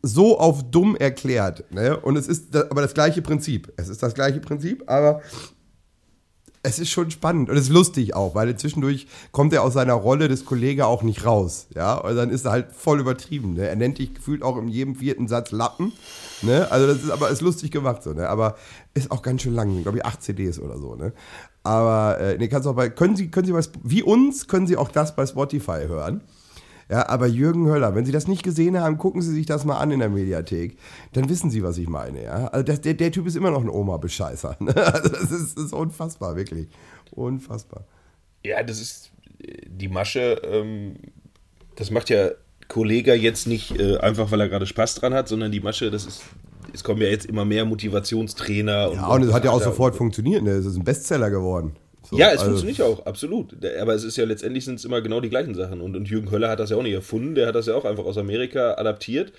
so 0.02 0.38
auf 0.38 0.70
dumm 0.70 0.96
erklärt. 0.96 1.64
Ne? 1.72 1.98
Und 1.98 2.16
es 2.16 2.28
ist 2.28 2.54
aber 2.54 2.82
das 2.82 2.94
gleiche 2.94 3.22
Prinzip. 3.22 3.72
Es 3.76 3.88
ist 3.88 4.02
das 4.02 4.14
gleiche 4.14 4.40
Prinzip, 4.40 4.84
aber 4.86 5.22
es 6.64 6.78
ist 6.78 6.90
schon 6.90 7.10
spannend 7.10 7.50
und 7.50 7.56
es 7.56 7.64
ist 7.64 7.72
lustig 7.72 8.16
auch, 8.16 8.34
weil 8.34 8.56
zwischendurch 8.56 9.06
kommt 9.32 9.52
er 9.52 9.62
aus 9.62 9.74
seiner 9.74 9.92
Rolle 9.92 10.28
des 10.28 10.46
Kollegen 10.46 10.80
auch 10.80 11.02
nicht 11.02 11.26
raus. 11.26 11.66
Ja, 11.74 11.96
und 11.96 12.16
dann 12.16 12.30
ist 12.30 12.46
er 12.46 12.52
halt 12.52 12.72
voll 12.72 13.00
übertrieben. 13.00 13.52
Ne? 13.52 13.68
Er 13.68 13.76
nennt 13.76 13.98
dich 13.98 14.14
gefühlt 14.14 14.42
auch 14.42 14.56
in 14.56 14.68
jedem 14.68 14.96
vierten 14.96 15.28
Satz 15.28 15.50
Lappen. 15.50 15.92
Ne? 16.40 16.66
Also 16.72 16.86
das 16.86 17.02
ist 17.04 17.10
aber 17.10 17.28
ist 17.28 17.42
lustig 17.42 17.70
gemacht 17.70 18.02
so, 18.02 18.14
ne? 18.14 18.28
Aber 18.30 18.56
ist 18.94 19.10
auch 19.10 19.20
ganz 19.20 19.42
schön 19.42 19.54
lang, 19.54 19.82
glaube 19.82 19.98
ich, 19.98 20.06
acht 20.06 20.22
CDs 20.22 20.58
oder 20.58 20.78
so, 20.78 20.94
ne? 20.94 21.12
Aber 21.64 22.18
äh, 22.18 22.38
nee, 22.38 22.48
kannst 22.48 22.66
auch 22.66 22.74
bei, 22.74 22.88
können 22.88 23.14
Sie, 23.14 23.30
können 23.30 23.46
Sie 23.46 23.54
was, 23.54 23.70
wie 23.82 24.02
uns, 24.02 24.48
können 24.48 24.66
Sie 24.66 24.78
auch 24.78 24.88
das 24.88 25.14
bei 25.14 25.26
Spotify 25.26 25.86
hören. 25.86 26.22
Ja, 26.90 27.08
aber 27.08 27.26
Jürgen 27.26 27.66
Höller, 27.66 27.94
wenn 27.94 28.04
Sie 28.04 28.12
das 28.12 28.28
nicht 28.28 28.42
gesehen 28.42 28.78
haben, 28.78 28.98
gucken 28.98 29.22
Sie 29.22 29.32
sich 29.32 29.46
das 29.46 29.64
mal 29.64 29.78
an 29.78 29.90
in 29.90 30.00
der 30.00 30.10
Mediathek. 30.10 30.78
Dann 31.12 31.28
wissen 31.28 31.50
Sie, 31.50 31.62
was 31.62 31.78
ich 31.78 31.88
meine. 31.88 32.22
Ja? 32.22 32.46
Also 32.48 32.64
das, 32.64 32.80
der, 32.80 32.94
der 32.94 33.10
Typ 33.10 33.26
ist 33.26 33.36
immer 33.36 33.50
noch 33.50 33.62
ein 33.62 33.70
Oma-Bescheißer. 33.70 34.56
Ne? 34.60 34.74
Also 34.94 35.08
das 35.08 35.30
ist, 35.30 35.72
unfassbar, 35.72 36.36
wirklich. 36.36 36.68
Unfassbar. 37.12 37.84
Ja, 38.44 38.62
das 38.62 38.80
ist 38.80 39.12
die 39.66 39.88
Masche. 39.88 40.40
Ähm, 40.44 40.96
das 41.76 41.90
macht 41.90 42.10
ja 42.10 42.30
Kollege 42.68 43.14
jetzt 43.14 43.46
nicht 43.46 43.78
äh, 43.78 43.98
einfach, 43.98 44.30
weil 44.30 44.40
er 44.40 44.48
gerade 44.48 44.66
Spaß 44.66 44.96
dran 44.96 45.14
hat, 45.14 45.28
sondern 45.28 45.52
die 45.52 45.60
Masche, 45.60 45.90
das 45.90 46.06
ist 46.06 46.22
es 46.74 46.82
kommen 46.82 47.00
ja 47.00 47.08
jetzt 47.08 47.26
immer 47.26 47.44
mehr 47.44 47.64
Motivationstrainer. 47.64 48.90
Und 48.90 48.96
ja, 48.96 49.06
und 49.06 49.22
es 49.22 49.32
hat 49.32 49.44
ja 49.44 49.52
auch 49.52 49.62
sofort 49.62 49.94
funktioniert. 49.94 50.42
Ne? 50.42 50.50
Es 50.50 50.66
ist 50.66 50.76
ein 50.76 50.82
Bestseller 50.82 51.30
geworden. 51.30 51.76
So, 52.04 52.18
ja, 52.18 52.26
es 52.26 52.40
also 52.40 52.46
funktioniert 52.46 52.78
ja 52.78 52.84
auch, 52.84 53.06
absolut. 53.06 53.54
Aber 53.80 53.94
es 53.94 54.04
ist 54.04 54.16
ja 54.16 54.24
letztendlich 54.24 54.64
sind 54.64 54.76
es 54.76 54.84
immer 54.84 55.00
genau 55.00 55.20
die 55.20 55.30
gleichen 55.30 55.54
Sachen. 55.54 55.80
Und, 55.80 55.96
und 55.96 56.08
Jürgen 56.08 56.30
Höller 56.30 56.50
hat 56.50 56.60
das 56.60 56.70
ja 56.70 56.76
auch 56.76 56.82
nicht 56.82 56.94
erfunden, 56.94 57.34
der 57.34 57.46
hat 57.46 57.54
das 57.54 57.66
ja 57.66 57.74
auch 57.74 57.84
einfach 57.84 58.04
aus 58.04 58.18
Amerika 58.18 58.74
adaptiert. 58.74 59.32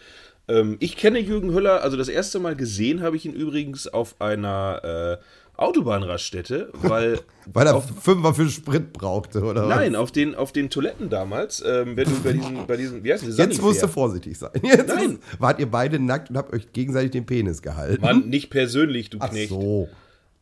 Ähm, 0.47 0.77
ich 0.79 0.97
kenne 0.97 1.19
Jürgen 1.19 1.53
Höller, 1.53 1.81
also 1.81 1.97
das 1.97 2.07
erste 2.07 2.39
Mal 2.39 2.55
gesehen 2.55 3.01
habe 3.01 3.15
ich 3.15 3.25
ihn 3.25 3.33
übrigens 3.33 3.87
auf 3.87 4.15
einer 4.19 5.19
äh, 5.21 5.23
Autobahnraststätte, 5.57 6.69
weil. 6.73 7.19
weil 7.53 7.67
er 7.67 7.81
Fünfer 7.81 8.33
für 8.33 8.49
Sprit 8.49 8.93
brauchte, 8.93 9.41
oder 9.41 9.67
Nein, 9.67 9.93
was? 9.93 9.99
auf 9.99 10.11
den, 10.11 10.35
auf 10.35 10.51
den 10.51 10.69
Toiletten 10.69 11.09
damals, 11.09 11.63
ähm, 11.65 11.95
wenn 11.95 12.05
du 12.05 12.21
bei 12.21 12.33
diesen, 12.33 12.65
bei 12.67 12.77
diesen, 12.77 13.03
wie 13.03 13.13
heißt 13.13 13.27
das? 13.27 13.37
Jetzt 13.37 13.61
musst 13.61 13.81
du 13.81 13.87
vorsichtig 13.87 14.37
sein. 14.37 14.51
Jetzt 14.61 14.87
Nein. 14.87 15.19
wart 15.39 15.59
ihr 15.59 15.69
beide 15.69 15.99
nackt 15.99 16.29
und 16.29 16.37
habt 16.37 16.53
euch 16.53 16.73
gegenseitig 16.73 17.11
den 17.11 17.25
Penis 17.25 17.61
gehalten. 17.61 18.01
Mann, 18.01 18.29
nicht 18.29 18.49
persönlich, 18.49 19.09
du 19.09 19.17
Ach 19.21 19.29
Knecht. 19.29 19.49
so. 19.49 19.87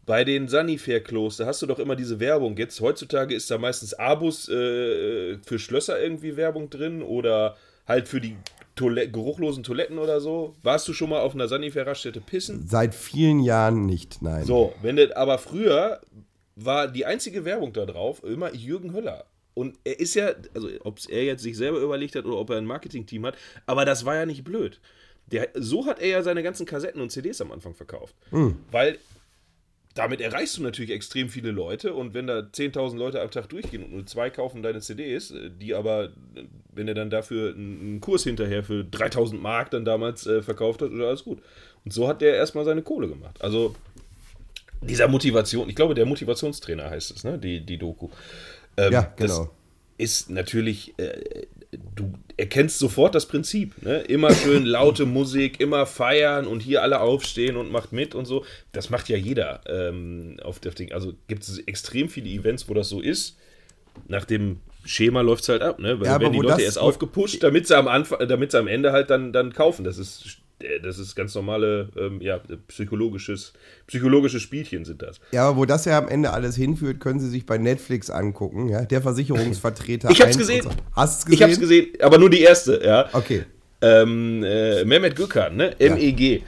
Bei 0.06 0.24
den 0.24 0.48
Sanifair-Klos, 0.48 1.38
da 1.38 1.46
hast 1.46 1.62
du 1.62 1.66
doch 1.66 1.80
immer 1.80 1.96
diese 1.96 2.20
Werbung. 2.20 2.58
Jetzt 2.58 2.82
heutzutage 2.82 3.34
ist 3.34 3.50
da 3.50 3.58
meistens 3.58 3.94
Abus 3.94 4.50
äh, 4.50 5.38
für 5.38 5.60
Schlösser 5.60 6.02
irgendwie 6.02 6.36
Werbung 6.36 6.70
drin 6.70 7.02
oder 7.02 7.56
halt 7.88 8.08
für 8.08 8.20
die 8.20 8.36
Toilette, 8.76 9.12
geruchlosen 9.12 9.63
Toiletten 9.63 10.00
oder 10.00 10.20
so. 10.20 10.56
Warst 10.63 10.88
du 10.88 10.94
schon 10.94 11.10
mal 11.10 11.22
auf 11.22 11.36
einer 11.36 11.48
Sanifair-Raststätte 11.48 12.22
pissen? 12.22 12.68
Seit 12.68 12.96
vielen 12.96 13.39
Jahren 13.39 13.86
nicht, 13.86 14.22
nein. 14.22 14.46
So, 14.46 14.74
wenn 14.82 14.96
das, 14.98 15.12
aber 15.12 15.38
früher 15.38 16.02
war 16.56 16.88
die 16.88 17.06
einzige 17.06 17.46
Werbung 17.46 17.74
da 17.74 17.86
drauf 17.86 18.24
immer 18.24 18.54
Jürgen 18.54 18.94
Höller. 18.94 19.26
Und 19.54 19.78
er 19.84 20.00
ist 20.00 20.16
ja, 20.16 20.32
also 20.56 20.70
ob 20.84 21.00
er 21.10 21.24
jetzt 21.24 21.44
sich 21.44 21.56
selber 21.56 21.80
überlegt 21.80 22.16
hat 22.16 22.26
oder 22.26 22.38
ob 22.38 22.50
er 22.50 22.58
ein 22.58 22.66
Marketing-Team 22.66 23.26
hat, 23.26 23.38
aber 23.68 23.86
das 23.86 24.04
war 24.04 24.16
ja 24.16 24.26
nicht 24.26 24.44
blöd. 24.44 24.80
Der, 25.28 25.50
so 25.54 25.86
hat 25.86 26.02
er 26.02 26.08
ja 26.08 26.24
seine 26.24 26.44
ganzen 26.44 26.66
Kassetten 26.66 27.02
und 27.02 27.12
CDs 27.12 27.39
am 27.39 27.52
Anfang 27.52 27.74
verkauft. 27.74 28.16
Hm. 28.32 28.58
Weil 28.72 28.98
damit 29.94 30.22
erreichst 30.22 30.58
du 30.58 30.64
natürlich 30.64 30.92
extrem 30.92 31.30
viele 31.30 31.52
Leute 31.52 31.94
und 31.94 32.14
wenn 32.14 32.28
da 32.28 32.40
10.000 32.40 32.98
Leute 32.98 33.22
am 33.22 33.30
Tag 33.30 33.50
durchgehen 33.50 33.84
und 33.84 33.94
nur 33.94 34.06
zwei 34.06 34.30
kaufen 34.30 34.64
deine 34.64 34.82
CDs, 34.82 35.32
äh, 35.32 35.52
die 35.52 35.76
aber, 35.76 36.10
wenn 36.74 36.88
er 36.88 36.96
dann 36.96 37.10
dafür 37.10 37.54
einen 37.54 38.02
Kurs 38.02 38.24
hinterher 38.24 38.64
für 38.64 38.82
3.000 38.84 39.38
Mark 39.38 39.72
dann 39.72 39.86
damals 39.86 40.26
äh, 40.26 40.42
verkauft 40.42 40.82
hat, 40.82 40.92
oder 40.92 41.08
alles 41.08 41.24
gut. 41.24 41.40
Und 41.86 41.94
so 41.94 42.08
hat 42.08 42.22
der 42.22 42.36
erstmal 42.36 42.66
seine 42.66 42.82
Kohle 42.82 43.08
gemacht. 43.08 43.42
Also 43.42 43.76
dieser 44.82 45.08
Motivation, 45.08 45.70
ich 45.70 45.76
glaube, 45.76 45.94
der 45.94 46.06
Motivationstrainer 46.06 46.90
heißt 46.90 47.12
es, 47.12 47.24
ne, 47.24 47.38
die, 47.38 47.60
die 47.60 47.78
Doku. 47.78 48.10
Ähm, 48.78 48.94
ja, 48.94 49.14
genau. 49.16 49.50
Ist 49.98 50.30
natürlich, 50.30 50.94
äh, 50.98 51.46
du 51.96 52.14
erkennst 52.38 52.80
sofort 52.80 53.16
das 53.16 53.28
Prinzip. 53.28 53.82
Ne? 53.84 54.00
Immer 54.02 54.34
schön 54.34 54.66
laute 54.66 55.06
Musik, 55.06 55.60
immer 55.60 55.86
feiern 55.86 56.48
und 56.48 56.62
hier 56.62 56.82
alle 56.82 57.00
aufstehen 57.00 57.58
und 57.58 57.72
macht 57.72 57.92
mit 57.92 58.16
und 58.16 58.26
so. 58.26 58.46
Das 58.72 58.90
macht 58.90 59.10
ja 59.10 59.18
jeder 59.18 59.62
ähm, 59.68 60.38
auf 60.44 60.60
der 60.60 60.72
Ding. 60.72 60.92
Also 60.92 61.14
gibt 61.28 61.44
es 61.44 61.60
extrem 61.60 62.10
viele 62.10 62.30
Events, 62.30 62.70
wo 62.70 62.74
das 62.74 62.90
so 62.90 63.02
ist. 63.02 63.38
Nach 64.08 64.26
dem 64.26 64.60
Schema 64.86 65.22
läuft 65.22 65.44
es 65.44 65.50
halt 65.50 65.62
ab, 65.62 65.80
ne? 65.80 66.00
Weil 66.00 66.08
ja, 66.08 66.20
werden 66.20 66.34
die 66.34 66.40
Leute 66.40 66.62
erst 66.62 66.80
aufgepusht, 66.80 67.42
damit 67.44 67.68
sie 67.68 67.78
am 67.78 67.88
Anfang, 67.88 68.28
damit 68.28 68.52
sie 68.52 68.60
am 68.60 68.68
Ende 68.68 68.92
halt 68.92 69.10
dann, 69.10 69.32
dann 69.32 69.54
kaufen. 69.54 69.86
Das 69.86 69.98
ist 69.98 70.40
das 70.82 71.00
ist 71.00 71.16
ganz 71.16 71.36
normale, 71.36 71.89
ähm, 71.98 72.22
ja, 72.22 72.39
psychologisches, 72.68 73.54
psychologische 73.88 74.39
Spielchen 74.39 74.86
sind 74.86 75.02
das. 75.02 75.20
Ja, 75.32 75.48
aber 75.48 75.58
wo 75.58 75.66
das 75.66 75.86
ja 75.86 75.98
am 75.98 76.08
Ende 76.08 76.32
alles 76.32 76.56
hinführt, 76.56 77.00
können 77.00 77.20
Sie 77.20 77.30
sich 77.30 77.46
bei 77.46 77.58
Netflix 77.58 78.10
angucken, 78.10 78.70
ja, 78.70 78.86
der 78.86 79.02
Versicherungsvertreter. 79.02 80.10
ich 80.10 80.22
hab's 80.22 80.38
gesehen. 80.38 80.63
So. 80.63 80.70
Hast 80.94 81.20
es 81.20 81.26
gesehen? 81.26 81.38
Ich 81.38 81.44
hab's 81.44 81.60
gesehen, 81.60 81.88
aber 82.02 82.18
nur 82.18 82.30
die 82.30 82.42
erste, 82.42 82.82
ja. 82.84 83.10
Okay. 83.13 83.44
Ähm, 83.82 84.44
äh, 84.44 84.86
Mehmet 84.86 85.16
Gökhan, 85.16 85.58
ne, 85.58 85.76
MEG. 85.80 86.44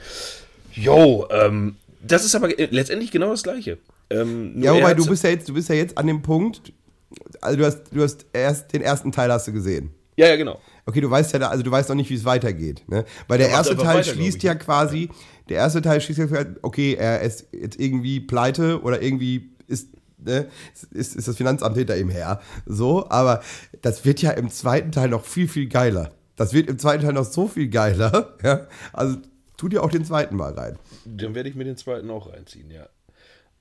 Jo, 0.72 1.26
ähm, 1.30 1.76
das 2.02 2.24
ist 2.24 2.34
aber 2.34 2.48
letztendlich 2.48 3.10
genau 3.10 3.30
das 3.30 3.42
Gleiche. 3.42 3.78
Ähm, 4.08 4.62
ja, 4.62 4.74
wobei 4.74 4.94
du 4.94 5.06
bist 5.06 5.24
ja 5.24 5.30
jetzt, 5.30 5.48
du 5.48 5.54
bist 5.54 5.68
ja 5.68 5.74
jetzt 5.74 5.98
an 5.98 6.06
dem 6.06 6.22
Punkt, 6.22 6.72
also 7.40 7.58
du 7.58 7.64
hast, 7.64 7.82
du 7.92 8.02
hast 8.02 8.26
erst 8.32 8.72
den 8.72 8.82
ersten 8.82 9.12
Teil 9.12 9.30
hast 9.32 9.46
du 9.48 9.52
gesehen. 9.52 9.90
Ja, 10.16 10.28
ja, 10.28 10.36
genau. 10.36 10.60
Okay, 10.86 11.00
du 11.00 11.10
weißt 11.10 11.32
ja, 11.32 11.40
da, 11.40 11.48
also 11.48 11.64
du 11.64 11.70
weißt 11.70 11.88
noch 11.88 11.96
nicht, 11.96 12.10
wie 12.10 12.14
es 12.14 12.24
weitergeht. 12.24 12.84
Ne? 12.86 13.04
Weil 13.26 13.38
der, 13.38 13.48
der 13.48 13.56
erste 13.56 13.76
Teil 13.76 13.98
weiter, 13.98 14.12
schließt 14.12 14.42
ja 14.44 14.54
quasi, 14.54 15.10
der 15.48 15.56
erste 15.56 15.82
Teil 15.82 16.00
schließt 16.00 16.20
ja, 16.20 16.44
okay, 16.62 16.94
er 16.94 17.22
ist 17.22 17.48
jetzt 17.52 17.78
irgendwie 17.80 18.20
pleite 18.20 18.80
oder 18.82 19.02
irgendwie 19.02 19.50
ist 19.66 19.88
Ne, 20.18 20.48
ist, 20.92 21.14
ist 21.14 21.28
das 21.28 21.36
Finanzamt 21.36 21.76
hinter 21.76 21.96
ihm 21.96 22.08
her. 22.08 22.40
So, 22.64 23.08
aber 23.10 23.42
das 23.82 24.06
wird 24.06 24.22
ja 24.22 24.30
im 24.30 24.50
zweiten 24.50 24.90
Teil 24.90 25.10
noch 25.10 25.24
viel, 25.24 25.46
viel 25.46 25.68
geiler. 25.68 26.10
Das 26.36 26.52
wird 26.54 26.68
im 26.70 26.78
zweiten 26.78 27.04
Teil 27.04 27.12
noch 27.12 27.24
so 27.24 27.48
viel 27.48 27.68
geiler. 27.68 28.34
Ja? 28.42 28.66
Also 28.92 29.18
tu 29.56 29.68
dir 29.68 29.82
auch 29.82 29.90
den 29.90 30.04
zweiten 30.04 30.36
mal 30.36 30.52
rein. 30.52 30.78
Dann 31.04 31.34
werde 31.34 31.48
ich 31.48 31.54
mir 31.54 31.64
den 31.64 31.76
zweiten 31.76 32.10
auch 32.10 32.32
reinziehen, 32.32 32.70
ja. 32.70 32.88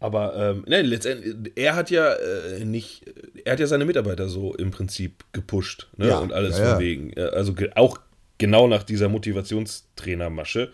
Aber 0.06 0.36
ähm, 0.36 0.66
ne, 0.68 0.84
letztendlich, 0.84 1.54
er 1.56 1.76
hat 1.76 1.90
ja 1.90 2.14
äh, 2.14 2.64
nicht, 2.64 3.06
er 3.44 3.54
hat 3.54 3.60
ja 3.60 3.66
seine 3.66 3.86
Mitarbeiter 3.86 4.30
so 4.30 4.54
im 4.54 4.70
Prinzip 4.70 5.26
gepusht 5.32 5.88
ne? 5.98 6.10
ja, 6.10 6.20
und 6.20 6.32
alles 6.32 6.60
ja, 6.60 6.74
von 6.74 6.80
wegen. 6.80 7.20
Also 7.20 7.56
ge 7.56 7.72
auch 7.74 7.98
genau 8.38 8.68
nach 8.68 8.84
dieser 8.84 9.10
Motivationstrainermasche. 9.10 10.72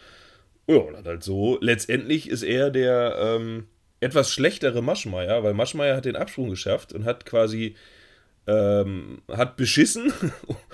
Ja, 0.67 0.75
und 0.75 1.05
halt 1.05 1.23
so. 1.23 1.57
Letztendlich 1.61 2.29
ist 2.29 2.43
er 2.43 2.71
der 2.71 3.15
ähm, 3.17 3.67
etwas 4.01 4.33
schlechtere 4.33 4.81
Maschmeier, 4.81 5.41
weil 5.45 5.53
Maschmeier 5.53 5.95
hat 5.95 6.03
den 6.03 6.17
Absprung 6.17 6.49
geschafft 6.49 6.91
und 6.91 7.05
hat 7.05 7.25
quasi 7.25 7.75
ähm, 8.47 9.21
hat 9.31 9.55
beschissen 9.55 10.11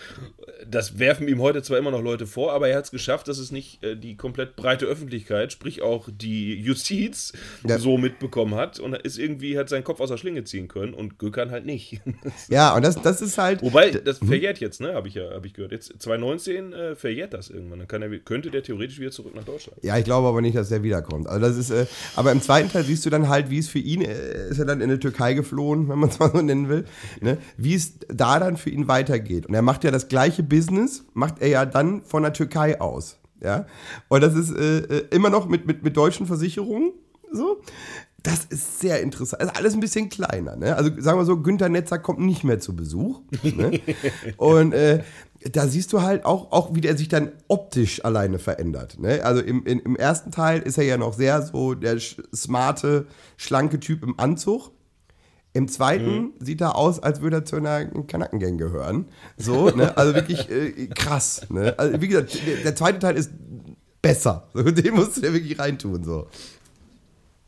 das 0.65 0.99
werfen 0.99 1.27
ihm 1.27 1.41
heute 1.41 1.61
zwar 1.61 1.77
immer 1.77 1.91
noch 1.91 2.01
Leute 2.01 2.25
vor, 2.25 2.53
aber 2.53 2.69
er 2.69 2.77
hat 2.77 2.85
es 2.85 2.91
geschafft, 2.91 3.27
dass 3.27 3.37
es 3.37 3.51
nicht 3.51 3.83
äh, 3.83 3.95
die 3.95 4.15
komplett 4.15 4.55
breite 4.55 4.85
Öffentlichkeit, 4.85 5.51
sprich 5.51 5.81
auch 5.81 6.07
die 6.11 6.55
Justiz, 6.55 7.33
ja. 7.67 7.77
so 7.79 7.97
mitbekommen 7.97 8.55
hat 8.55 8.79
und 8.79 8.95
ist 8.95 9.17
irgendwie 9.17 9.57
hat 9.57 9.69
seinen 9.69 9.83
Kopf 9.83 9.99
aus 9.99 10.09
der 10.09 10.17
Schlinge 10.17 10.43
ziehen 10.43 10.67
können 10.67 10.93
und 10.93 11.19
Gökhan 11.19 11.51
halt 11.51 11.65
nicht. 11.65 12.01
ja, 12.49 12.75
und 12.75 12.83
das, 12.83 13.01
das 13.01 13.21
ist 13.21 13.37
halt. 13.37 13.61
Wobei, 13.61 13.91
das 13.91 14.21
mhm. 14.21 14.27
verjährt 14.27 14.59
jetzt, 14.59 14.81
ne, 14.81 14.93
habe 14.93 15.07
ich 15.07 15.15
ja 15.15 15.31
hab 15.31 15.45
ich 15.45 15.53
gehört. 15.53 15.71
Jetzt 15.71 15.93
2019 15.99 16.73
äh, 16.73 16.95
verjährt 16.95 17.33
das 17.33 17.49
irgendwann. 17.49 17.85
Dann 17.87 18.01
er, 18.01 18.19
könnte 18.19 18.49
der 18.49 18.63
theoretisch 18.63 18.99
wieder 18.99 19.11
zurück 19.11 19.35
nach 19.35 19.43
Deutschland. 19.43 19.77
Ja, 19.83 19.97
ich 19.97 20.05
glaube 20.05 20.27
aber 20.27 20.41
nicht, 20.41 20.55
dass 20.55 20.69
der 20.69 20.83
wiederkommt. 20.83 21.27
Also 21.27 21.39
das 21.39 21.57
ist, 21.57 21.69
äh, 21.69 21.85
aber 22.15 22.31
im 22.31 22.41
zweiten 22.41 22.71
Teil 22.71 22.83
siehst 22.83 23.05
du 23.05 23.09
dann 23.09 23.29
halt, 23.29 23.49
wie 23.49 23.59
es 23.59 23.69
für 23.69 23.79
ihn, 23.79 24.01
äh, 24.01 24.49
ist 24.49 24.59
er 24.59 24.65
dann 24.65 24.81
in 24.81 24.89
die 24.89 24.99
Türkei 24.99 25.33
geflohen, 25.33 25.87
wenn 25.89 25.99
man 25.99 26.09
es 26.09 26.19
mal 26.19 26.31
so 26.31 26.41
nennen 26.41 26.69
will, 26.69 26.85
ne? 27.21 27.37
wie 27.57 27.75
es 27.75 27.93
da 28.07 28.39
dann 28.39 28.57
für 28.57 28.69
ihn 28.69 28.87
weitergeht. 28.87 29.45
Und 29.45 29.53
er 29.53 29.61
macht 29.61 29.83
ja 29.83 29.91
das 29.91 30.07
gleiche 30.07 30.43
Bild 30.43 30.46
Business 30.49 31.05
macht 31.13 31.39
er 31.39 31.47
ja 31.49 31.65
dann 31.65 32.03
von 32.03 32.23
der 32.23 32.33
Türkei 32.33 32.79
aus. 32.81 33.17
Ja? 33.41 33.65
Und 34.07 34.21
das 34.21 34.35
ist 34.35 34.51
äh, 34.51 34.79
äh, 34.79 35.07
immer 35.11 35.29
noch 35.29 35.47
mit, 35.47 35.67
mit, 35.67 35.83
mit 35.83 35.95
deutschen 35.95 36.25
Versicherungen 36.25 36.93
so. 37.31 37.61
Das 38.23 38.45
ist 38.45 38.79
sehr 38.81 39.01
interessant. 39.01 39.41
Also 39.41 39.53
alles 39.53 39.73
ein 39.73 39.79
bisschen 39.79 40.09
kleiner. 40.09 40.55
Ne? 40.55 40.75
Also 40.75 40.89
sagen 40.99 41.19
wir 41.19 41.25
so, 41.25 41.41
Günter 41.41 41.69
Netzer 41.69 41.99
kommt 41.99 42.19
nicht 42.19 42.43
mehr 42.43 42.59
zu 42.59 42.75
Besuch. 42.75 43.21
Ne? 43.43 43.79
Und 44.37 44.73
äh, 44.73 45.03
da 45.51 45.67
siehst 45.67 45.93
du 45.93 46.01
halt 46.01 46.25
auch, 46.25 46.51
auch, 46.51 46.73
wie 46.73 46.81
der 46.81 46.97
sich 46.97 47.07
dann 47.07 47.31
optisch 47.47 48.03
alleine 48.03 48.39
verändert. 48.39 48.99
Ne? 48.99 49.23
Also 49.23 49.41
im, 49.41 49.65
in, 49.65 49.79
im 49.79 49.95
ersten 49.95 50.31
Teil 50.31 50.61
ist 50.61 50.77
er 50.77 50.83
ja 50.83 50.97
noch 50.97 51.13
sehr 51.13 51.41
so 51.41 51.73
der 51.73 51.99
smarte, 51.99 53.05
schlanke 53.37 53.79
Typ 53.79 54.03
im 54.03 54.19
Anzug. 54.19 54.71
Im 55.57 55.67
zweiten 55.67 56.17
mhm. 56.17 56.33
sieht 56.39 56.61
er 56.61 56.75
aus, 56.75 57.01
als 57.01 57.21
würde 57.21 57.37
er 57.37 57.45
zu 57.45 57.55
einer 57.55 57.85
Kanackengang 57.85 58.59
gehören. 58.59 59.05
So, 59.37 59.71
ne? 59.71 59.97
Also 59.97 60.13
wirklich 60.13 60.47
äh, 60.51 60.85
krass. 60.85 61.47
Ne? 61.49 61.73
Also, 61.79 61.99
wie 61.99 62.07
gesagt, 62.07 62.39
der, 62.45 62.57
der, 62.57 62.75
zweite 62.75 62.99
Teil 62.99 63.15
ist 63.15 63.31
besser. 63.99 64.49
So, 64.53 64.61
den 64.69 64.93
musst 64.93 65.17
du 65.17 65.21
dir 65.21 65.33
wirklich 65.33 65.57
reintun. 65.57 66.03
So. 66.03 66.27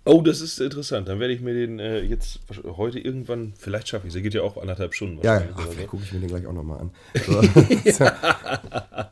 Oh, 0.06 0.22
das 0.22 0.41
ist 0.41 0.60
interessant. 0.60 1.08
Dann 1.08 1.20
werde 1.20 1.34
ich 1.34 1.41
mir 1.41 1.54
den 1.54 1.78
äh, 1.80 2.00
jetzt 2.02 2.39
heute 2.78 3.00
irgendwann, 3.00 3.54
vielleicht 3.58 3.89
schaffe 3.89 4.08
ich 4.08 4.12
es. 4.12 4.14
Der 4.14 4.22
geht 4.24 4.34
ja 4.34 4.41
auch 4.41 4.58
anderthalb 4.58 4.93
Stunden. 4.95 5.20
Ja, 5.24 5.43
ach, 5.56 5.66
so. 5.66 5.72
vielleicht 5.72 5.89
gucke 5.89 6.04
ich 6.04 6.14
mir 6.14 6.20
den 6.20 6.30
gleich 6.30 6.47
auch 6.47 6.54
nochmal 6.54 6.80
an. 6.80 6.91
So. 7.26 7.41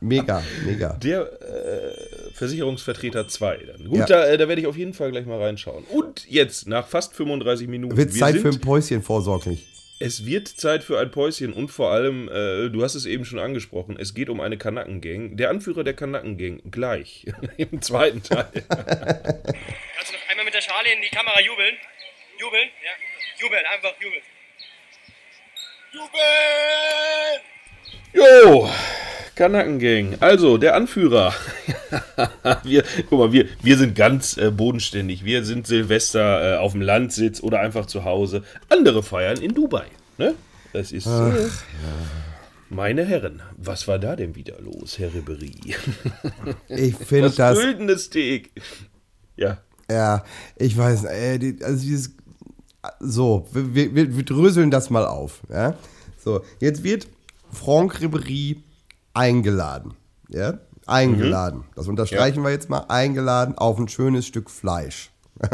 mega, 0.00 0.42
mega. 0.64 0.94
Der 0.94 1.20
äh, 1.42 2.32
Versicherungsvertreter 2.32 3.28
2 3.28 3.58
dann. 3.66 3.88
Gut, 3.88 3.98
Ja. 3.98 4.06
da, 4.06 4.26
äh, 4.26 4.38
da 4.38 4.48
werde 4.48 4.60
ich 4.60 4.66
auf 4.66 4.76
jeden 4.76 4.94
Fall 4.94 5.10
gleich 5.10 5.26
mal 5.26 5.40
reinschauen. 5.40 5.84
Und 5.84 6.26
jetzt, 6.28 6.66
nach 6.66 6.86
fast 6.88 7.14
35 7.14 7.68
Minuten. 7.68 7.96
Wird 7.96 8.14
wir 8.14 8.20
Zeit 8.20 8.34
sind, 8.34 8.42
für 8.42 8.48
ein 8.48 8.60
Päuschen 8.60 9.02
vorsorglich. 9.02 9.66
Es 10.00 10.24
wird 10.24 10.46
Zeit 10.46 10.84
für 10.84 10.98
ein 11.00 11.10
Päuschen 11.10 11.52
und 11.52 11.68
vor 11.72 11.90
allem, 11.90 12.28
äh, 12.28 12.68
du 12.70 12.82
hast 12.82 12.94
es 12.94 13.04
eben 13.04 13.24
schon 13.24 13.40
angesprochen, 13.40 13.96
es 13.98 14.14
geht 14.14 14.30
um 14.30 14.40
eine 14.40 14.56
Kanackengang. 14.56 15.36
Der 15.36 15.50
Anführer 15.50 15.82
der 15.82 15.94
Kanackengang 15.94 16.62
gleich 16.70 17.26
im 17.56 17.82
zweiten 17.82 18.22
Teil. 18.22 18.46
Du 18.52 18.62
noch 20.12 20.30
einmal 20.30 20.44
Schale 20.78 20.94
in 20.94 21.02
die 21.02 21.08
Kamera 21.08 21.40
jubeln? 21.40 21.74
Jubeln? 22.38 22.68
Ja. 22.84 23.42
Jubeln, 23.44 23.62
einfach 23.74 23.94
jubeln. 24.00 24.22
Jubeln! 25.92 27.40
Jo, 28.12 28.70
Kanackengang. 29.34 30.16
Also, 30.20 30.56
der 30.58 30.74
Anführer. 30.76 31.34
wir, 32.64 32.84
guck 33.08 33.18
mal, 33.18 33.32
wir, 33.32 33.48
wir 33.62 33.76
sind 33.76 33.94
ganz 33.96 34.36
äh, 34.36 34.50
bodenständig. 34.50 35.24
Wir 35.24 35.44
sind 35.44 35.66
Silvester 35.66 36.54
äh, 36.54 36.58
auf 36.58 36.72
dem 36.72 36.82
Landsitz 36.82 37.42
oder 37.42 37.60
einfach 37.60 37.86
zu 37.86 38.04
Hause. 38.04 38.44
Andere 38.68 39.02
feiern 39.02 39.40
in 39.40 39.54
Dubai. 39.54 39.86
Ne? 40.16 40.34
Das 40.72 40.92
ist. 40.92 41.06
äh, 41.06 41.48
Meine 42.68 43.04
Herren, 43.04 43.42
was 43.56 43.88
war 43.88 43.98
da 43.98 44.14
denn 44.16 44.34
wieder 44.36 44.60
los, 44.60 44.98
Herr 44.98 45.12
Ribery? 45.14 45.54
Ich 46.68 46.94
finde 46.96 47.28
Das 47.28 47.36
das. 47.36 47.58
güldene 47.58 47.98
Steak. 47.98 48.52
Ja. 49.36 49.58
Ja, 49.90 50.24
ich 50.56 50.76
weiß, 50.76 51.04
äh, 51.04 51.38
die, 51.38 51.58
also 51.62 51.80
dieses. 51.80 52.10
So, 53.00 53.46
wir, 53.52 53.94
wir, 53.94 54.16
wir 54.16 54.24
dröseln 54.24 54.70
das 54.70 54.88
mal 54.88 55.04
auf. 55.06 55.40
Ja? 55.50 55.74
So, 56.22 56.42
jetzt 56.60 56.84
wird 56.84 57.08
Franck 57.52 57.96
Ribéry 57.96 58.58
eingeladen. 59.14 59.94
Ja? 60.28 60.58
Eingeladen. 60.86 61.64
Das 61.74 61.88
unterstreichen 61.88 62.42
wir 62.42 62.50
jetzt 62.50 62.70
mal. 62.70 62.84
Eingeladen 62.88 63.58
auf 63.58 63.78
ein 63.78 63.88
schönes 63.88 64.26
Stück 64.26 64.48
Fleisch. 64.48 65.10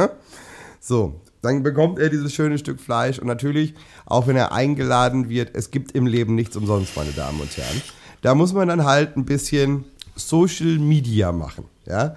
so, 0.80 1.20
dann 1.42 1.62
bekommt 1.62 1.98
er 1.98 2.08
dieses 2.08 2.32
schöne 2.32 2.58
Stück 2.58 2.80
Fleisch 2.80 3.18
und 3.18 3.26
natürlich, 3.26 3.74
auch 4.06 4.26
wenn 4.26 4.36
er 4.36 4.52
eingeladen 4.52 5.28
wird, 5.28 5.50
es 5.54 5.70
gibt 5.70 5.92
im 5.92 6.06
Leben 6.06 6.34
nichts 6.34 6.56
umsonst, 6.56 6.96
meine 6.96 7.12
Damen 7.12 7.40
und 7.40 7.56
Herren. 7.56 7.82
Da 8.22 8.34
muss 8.34 8.52
man 8.52 8.68
dann 8.68 8.84
halt 8.84 9.16
ein 9.16 9.24
bisschen 9.24 9.84
Social 10.14 10.78
Media 10.78 11.32
machen. 11.32 11.64
Ja? 11.86 12.16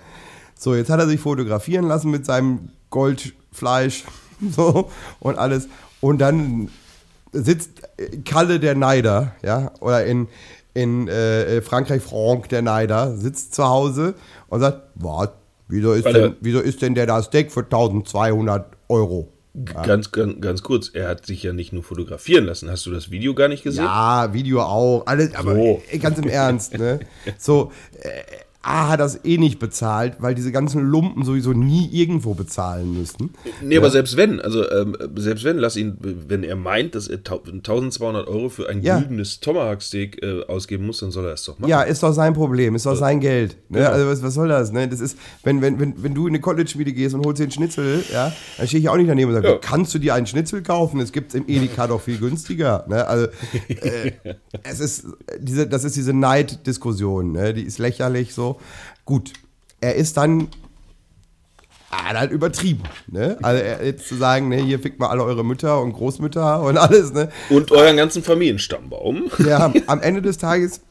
So, 0.58 0.76
jetzt 0.76 0.90
hat 0.90 1.00
er 1.00 1.08
sich 1.08 1.20
fotografieren 1.20 1.86
lassen 1.86 2.12
mit 2.12 2.26
seinem 2.26 2.70
Goldfleisch 2.90 4.04
so, 4.56 4.90
und 5.20 5.38
alles. 5.38 5.68
Und 6.02 6.20
dann 6.20 6.70
sitzt 7.32 7.84
äh, 7.98 8.18
Kalle 8.26 8.60
der 8.60 8.76
Neider, 8.76 9.36
ja, 9.44 9.72
oder 9.80 10.06
in, 10.06 10.28
in 10.74 11.08
äh, 11.08 11.62
Frankreich 11.62 12.02
Franck 12.02 12.50
der 12.50 12.62
Neider, 12.62 13.16
sitzt 13.16 13.56
zu 13.56 13.68
Hause 13.68 14.16
und 14.48 14.60
sagt, 14.60 14.82
was, 14.96 15.30
wieso 15.68 15.94
ist, 15.94 16.06
denn, 16.06 16.36
wieso 16.42 16.60
ist 16.60 16.82
denn 16.82 16.96
der 16.96 17.06
da 17.06 17.22
Steak 17.22 17.52
für 17.52 17.62
1200 17.64 18.66
Euro? 18.90 19.30
Ganz, 19.84 20.12
ganz, 20.12 20.40
ganz 20.40 20.62
kurz, 20.62 20.92
er 20.94 21.08
hat 21.08 21.26
sich 21.26 21.42
ja 21.42 21.52
nicht 21.52 21.74
nur 21.74 21.82
fotografieren 21.82 22.46
lassen. 22.46 22.70
Hast 22.70 22.86
du 22.86 22.92
das 22.92 23.10
Video 23.10 23.34
gar 23.34 23.48
nicht 23.48 23.64
gesehen? 23.64 23.86
Ja, 23.86 24.32
Video 24.32 24.62
auch, 24.62 25.08
alles, 25.08 25.34
aber 25.34 25.56
So. 25.56 25.82
äh, 25.90 25.98
ganz 25.98 26.20
im 26.20 26.30
Ernst, 26.30 26.78
ne? 26.78 27.00
So, 27.40 27.72
äh, 28.02 28.22
A 28.70 28.90
hat 28.90 29.00
das 29.00 29.24
eh 29.24 29.38
nicht 29.38 29.60
bezahlt, 29.60 30.18
weil 30.20 30.36
diese 30.36 30.52
ganzen 30.52 30.82
Lumpen 30.84 31.24
sowieso 31.24 31.54
nie 31.54 31.88
irgendwo 31.90 32.34
bezahlen 32.34 32.98
müssten. 33.00 33.30
Nee, 33.64 33.78
aber 33.78 33.90
selbst 33.90 34.18
wenn, 34.18 34.42
also 34.42 34.70
ähm, 34.70 34.94
selbst 35.16 35.46
wenn, 35.46 35.58
lass 35.58 35.78
ihn, 35.78 35.98
wenn 36.02 36.44
er 36.44 36.58
meint, 36.58 36.94
dass 36.94 37.08
er 37.08 37.24
tau- 37.24 37.42
1200 37.46 38.28
Euro 38.28 38.50
für 38.50 38.68
ein 38.68 38.82
Ja. 38.82 39.00
güldenes 39.00 39.40
Tomahawk-Steak 39.40 40.22
äh, 40.22 40.44
ausgeben 40.48 40.86
muss, 40.86 41.00
dann 41.00 41.12
soll 41.12 41.24
er 41.24 41.32
das 41.32 41.46
doch 41.46 41.58
machen. 41.60 41.70
Ja, 41.70 41.82
ist 41.84 42.04
doch 42.04 42.12
sein 42.12 42.34
Problem, 42.34 42.76
ist 42.76 42.86
doch 42.86 42.96
sein 42.98 43.22
Geld. 43.22 43.56
Ne? 43.70 43.78
Genau. 43.80 43.90
Also 43.92 44.08
was, 44.08 44.22
was 44.22 44.34
soll 44.34 44.50
das? 44.50 44.74
Ne? 44.74 44.90
Das 44.90 45.00
ist, 45.00 45.18
wenn, 45.46 45.62
wenn, 45.62 45.80
wenn, 45.80 46.04
wenn 46.04 46.14
du 46.14 46.28
in 46.28 46.34
eine 46.34 46.42
College-Schmiede 46.42 46.92
gehst 46.92 47.16
und 47.16 47.26
holst 47.26 47.40
dir 47.40 47.44
einen 47.46 47.52
Schnitzel, 47.54 48.04
ja, 48.12 48.34
dann 48.58 48.68
stehe 48.68 48.82
ich 48.82 48.90
auch 48.90 48.98
nicht 48.98 49.10
daneben 49.10 49.30
und 49.30 49.36
sage, 49.36 49.48
Ja. 49.48 49.58
kannst 49.62 49.94
du 49.94 50.00
dir 50.00 50.14
einen 50.14 50.28
Schnitzel 50.28 50.62
kaufen? 50.62 51.00
Es 51.00 51.14
gibt 51.14 51.34
im 51.36 51.46
Edeka 51.48 51.88
doch 51.88 52.02
viel 52.02 52.18
günstiger. 52.18 52.84
Ne? 52.90 53.08
Also 53.08 53.28
äh, 53.70 54.12
es 54.64 54.82
ist 54.82 55.06
diese, 55.40 55.68
das 55.68 55.86
ist 55.86 55.96
diese 55.96 56.12
Neiddiskussion, 56.12 57.32
ne? 57.32 57.54
die 57.54 57.64
ist 57.64 57.78
lächerlich 57.80 58.34
so. 58.34 58.57
Gut, 59.06 59.34
er 59.80 59.96
ist 59.96 60.18
dann 60.18 60.50
hat 61.90 62.18
halt 62.18 62.32
übertrieben. 62.32 62.84
Ne? 63.08 63.38
Also 63.42 63.64
er, 63.64 63.86
jetzt 63.86 64.08
zu 64.08 64.16
sagen, 64.16 64.50
ne, 64.50 64.58
hier 64.58 64.80
fickt 64.80 65.00
mal 65.00 65.08
alle 65.08 65.24
eure 65.24 65.44
Mütter 65.44 65.82
und 65.82 65.94
Großmütter 65.94 66.62
und 66.62 66.78
alles, 66.78 67.14
ne? 67.14 67.30
Und 67.50 67.72
euren 67.72 67.98
ganzen 67.98 68.24
Familienstammbaum. 68.24 69.32
Ja, 69.46 69.72
am 69.88 70.02
Ende 70.02 70.22
des 70.22 70.38
Tages 70.38 70.82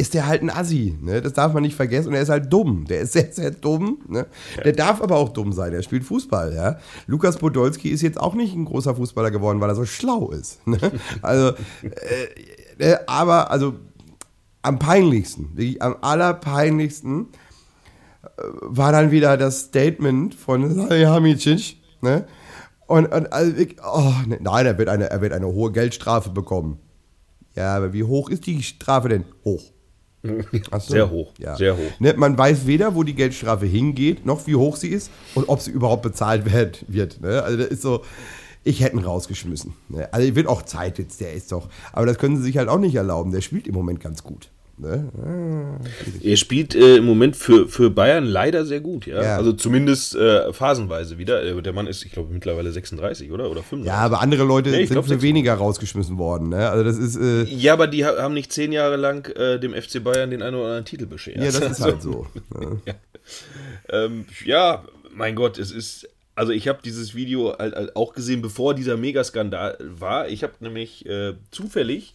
ist 0.00 0.14
der 0.14 0.26
halt 0.26 0.42
ein 0.42 0.50
Assi, 0.50 0.96
ne? 1.02 1.20
Das 1.20 1.32
darf 1.32 1.52
man 1.52 1.62
nicht 1.62 1.74
vergessen. 1.74 2.08
Und 2.08 2.14
er 2.14 2.22
ist 2.22 2.28
halt 2.28 2.52
dumm. 2.52 2.86
Der 2.88 3.00
ist 3.00 3.12
sehr, 3.14 3.32
sehr 3.32 3.50
dumm. 3.50 3.98
Ne? 4.08 4.26
Der 4.64 4.72
darf 4.72 5.02
aber 5.02 5.16
auch 5.16 5.30
dumm 5.30 5.52
sein. 5.52 5.72
Er 5.72 5.82
spielt 5.82 6.04
Fußball, 6.04 6.54
ja. 6.54 6.78
Lukas 7.06 7.36
Podolski 7.36 7.88
ist 7.90 8.02
jetzt 8.02 8.20
auch 8.20 8.34
nicht 8.34 8.54
ein 8.54 8.64
großer 8.64 8.94
Fußballer 8.94 9.30
geworden, 9.30 9.60
weil 9.60 9.70
er 9.70 9.74
so 9.74 9.84
schlau 9.84 10.30
ist. 10.30 10.66
Ne? 10.66 10.78
Also, 11.20 11.54
äh, 11.82 12.92
äh, 12.92 12.96
aber 13.06 13.50
also 13.50 13.74
am 14.68 14.78
peinlichsten, 14.78 15.50
wirklich 15.56 15.82
am 15.82 15.96
allerpeinlichsten 16.00 17.26
äh, 18.22 18.28
war 18.62 18.92
dann 18.92 19.10
wieder 19.10 19.36
das 19.36 19.60
Statement 19.60 20.34
von 20.34 20.72
Salihamidzic, 20.74 21.76
ne? 22.02 22.26
Und, 22.86 23.06
und 23.12 23.32
also, 23.32 23.54
ich- 23.56 23.76
oh, 23.84 24.12
ne, 24.26 24.38
nein, 24.40 24.64
er 24.64 24.78
wird, 24.78 24.88
eine, 24.88 25.10
er 25.10 25.20
wird 25.20 25.32
eine 25.34 25.46
hohe 25.48 25.72
Geldstrafe 25.72 26.30
bekommen. 26.30 26.78
Ja, 27.54 27.76
aber 27.76 27.92
wie 27.92 28.04
hoch 28.04 28.30
ist 28.30 28.46
die 28.46 28.62
Strafe 28.62 29.08
denn? 29.08 29.24
Hoch. 29.44 29.62
So. 30.72 30.78
Sehr 30.94 31.10
hoch, 31.10 31.32
sehr 31.56 31.76
hoch. 31.76 32.00
Ne, 32.00 32.12
man 32.16 32.36
weiß 32.36 32.66
weder, 32.66 32.94
wo 32.94 33.02
die 33.04 33.14
Geldstrafe 33.14 33.66
hingeht, 33.66 34.26
noch 34.26 34.46
wie 34.46 34.56
hoch 34.56 34.76
sie 34.76 34.88
ist 34.88 35.10
und 35.34 35.48
ob 35.48 35.60
sie 35.60 35.70
überhaupt 35.70 36.02
bezahlt 36.02 36.50
wird. 36.52 36.84
wird 36.88 37.20
ne? 37.20 37.42
Also 37.42 37.56
das 37.58 37.68
ist 37.68 37.82
so, 37.82 38.02
ich 38.64 38.80
hätte 38.82 38.96
ihn 38.96 39.04
rausgeschmissen. 39.04 39.74
Ne? 39.88 40.12
Also 40.12 40.34
wird 40.34 40.46
auch 40.48 40.62
Zeit 40.62 40.98
jetzt, 40.98 41.20
der 41.20 41.32
ist 41.34 41.52
doch. 41.52 41.68
Aber 41.92 42.04
das 42.06 42.18
können 42.18 42.36
sie 42.36 42.42
sich 42.42 42.58
halt 42.58 42.68
auch 42.68 42.78
nicht 42.80 42.94
erlauben. 42.96 43.30
Der 43.32 43.40
spielt 43.42 43.66
im 43.68 43.74
Moment 43.74 44.00
ganz 44.00 44.22
gut. 44.24 44.50
Ne? 44.80 45.78
Er 46.22 46.36
spielt 46.36 46.74
äh, 46.74 46.96
im 46.96 47.04
Moment 47.04 47.36
für, 47.36 47.68
für 47.68 47.90
Bayern 47.90 48.24
leider 48.26 48.64
sehr 48.64 48.80
gut, 48.80 49.06
ja. 49.06 49.22
Ja. 49.22 49.36
Also 49.36 49.52
zumindest 49.52 50.14
äh, 50.14 50.52
phasenweise 50.52 51.18
wieder. 51.18 51.42
Äh, 51.42 51.60
Der 51.62 51.72
Mann 51.72 51.86
ist, 51.86 52.04
ich 52.04 52.12
glaube, 52.12 52.32
mittlerweile 52.32 52.70
36, 52.70 53.30
oder? 53.32 53.50
Oder 53.50 53.62
35. 53.62 53.86
Ja, 53.86 53.96
aber 53.96 54.20
andere 54.20 54.44
Leute 54.44 54.70
Nee, 54.70 54.84
sind 54.86 54.90
glaub, 54.94 55.06
für 55.06 55.20
weniger 55.22 55.54
rausgeschmissen 55.54 56.18
worden. 56.18 56.50
Ne? 56.50 56.68
Also 56.70 56.84
das 56.84 56.96
ist, 56.98 57.16
äh, 57.16 57.42
Ja, 57.44 57.72
aber 57.72 57.86
die 57.88 58.04
ha- 58.04 58.16
haben 58.22 58.34
nicht 58.34 58.52
zehn 58.52 58.72
Jahre 58.72 58.96
lang 58.96 59.26
äh, 59.36 59.58
dem 59.58 59.74
FC 59.74 60.02
Bayern 60.02 60.30
den 60.30 60.42
einen 60.42 60.54
oder 60.56 60.64
anderen 60.66 60.84
Titel 60.84 61.06
beschert. 61.06 61.36
ja, 61.38 61.46
das 61.46 61.60
ist 61.60 61.80
halt 61.82 62.00
so. 62.02 62.26
Ne? 62.58 62.80
Ähm, 63.90 64.24
ja, 64.44 64.84
mein 65.14 65.34
Gott, 65.34 65.58
es 65.58 65.70
ist. 65.70 66.08
Also 66.34 66.52
ich 66.52 66.68
habe 66.68 66.78
dieses 66.84 67.16
Video 67.16 67.56
halt, 67.58 67.74
halt 67.74 67.96
auch 67.96 68.12
gesehen, 68.14 68.42
bevor 68.42 68.72
dieser 68.74 68.96
Megaskandal 68.96 69.76
war. 69.80 70.28
Ich 70.28 70.44
habe 70.44 70.52
nämlich 70.60 71.04
äh, 71.04 71.34
zufällig, 71.50 72.14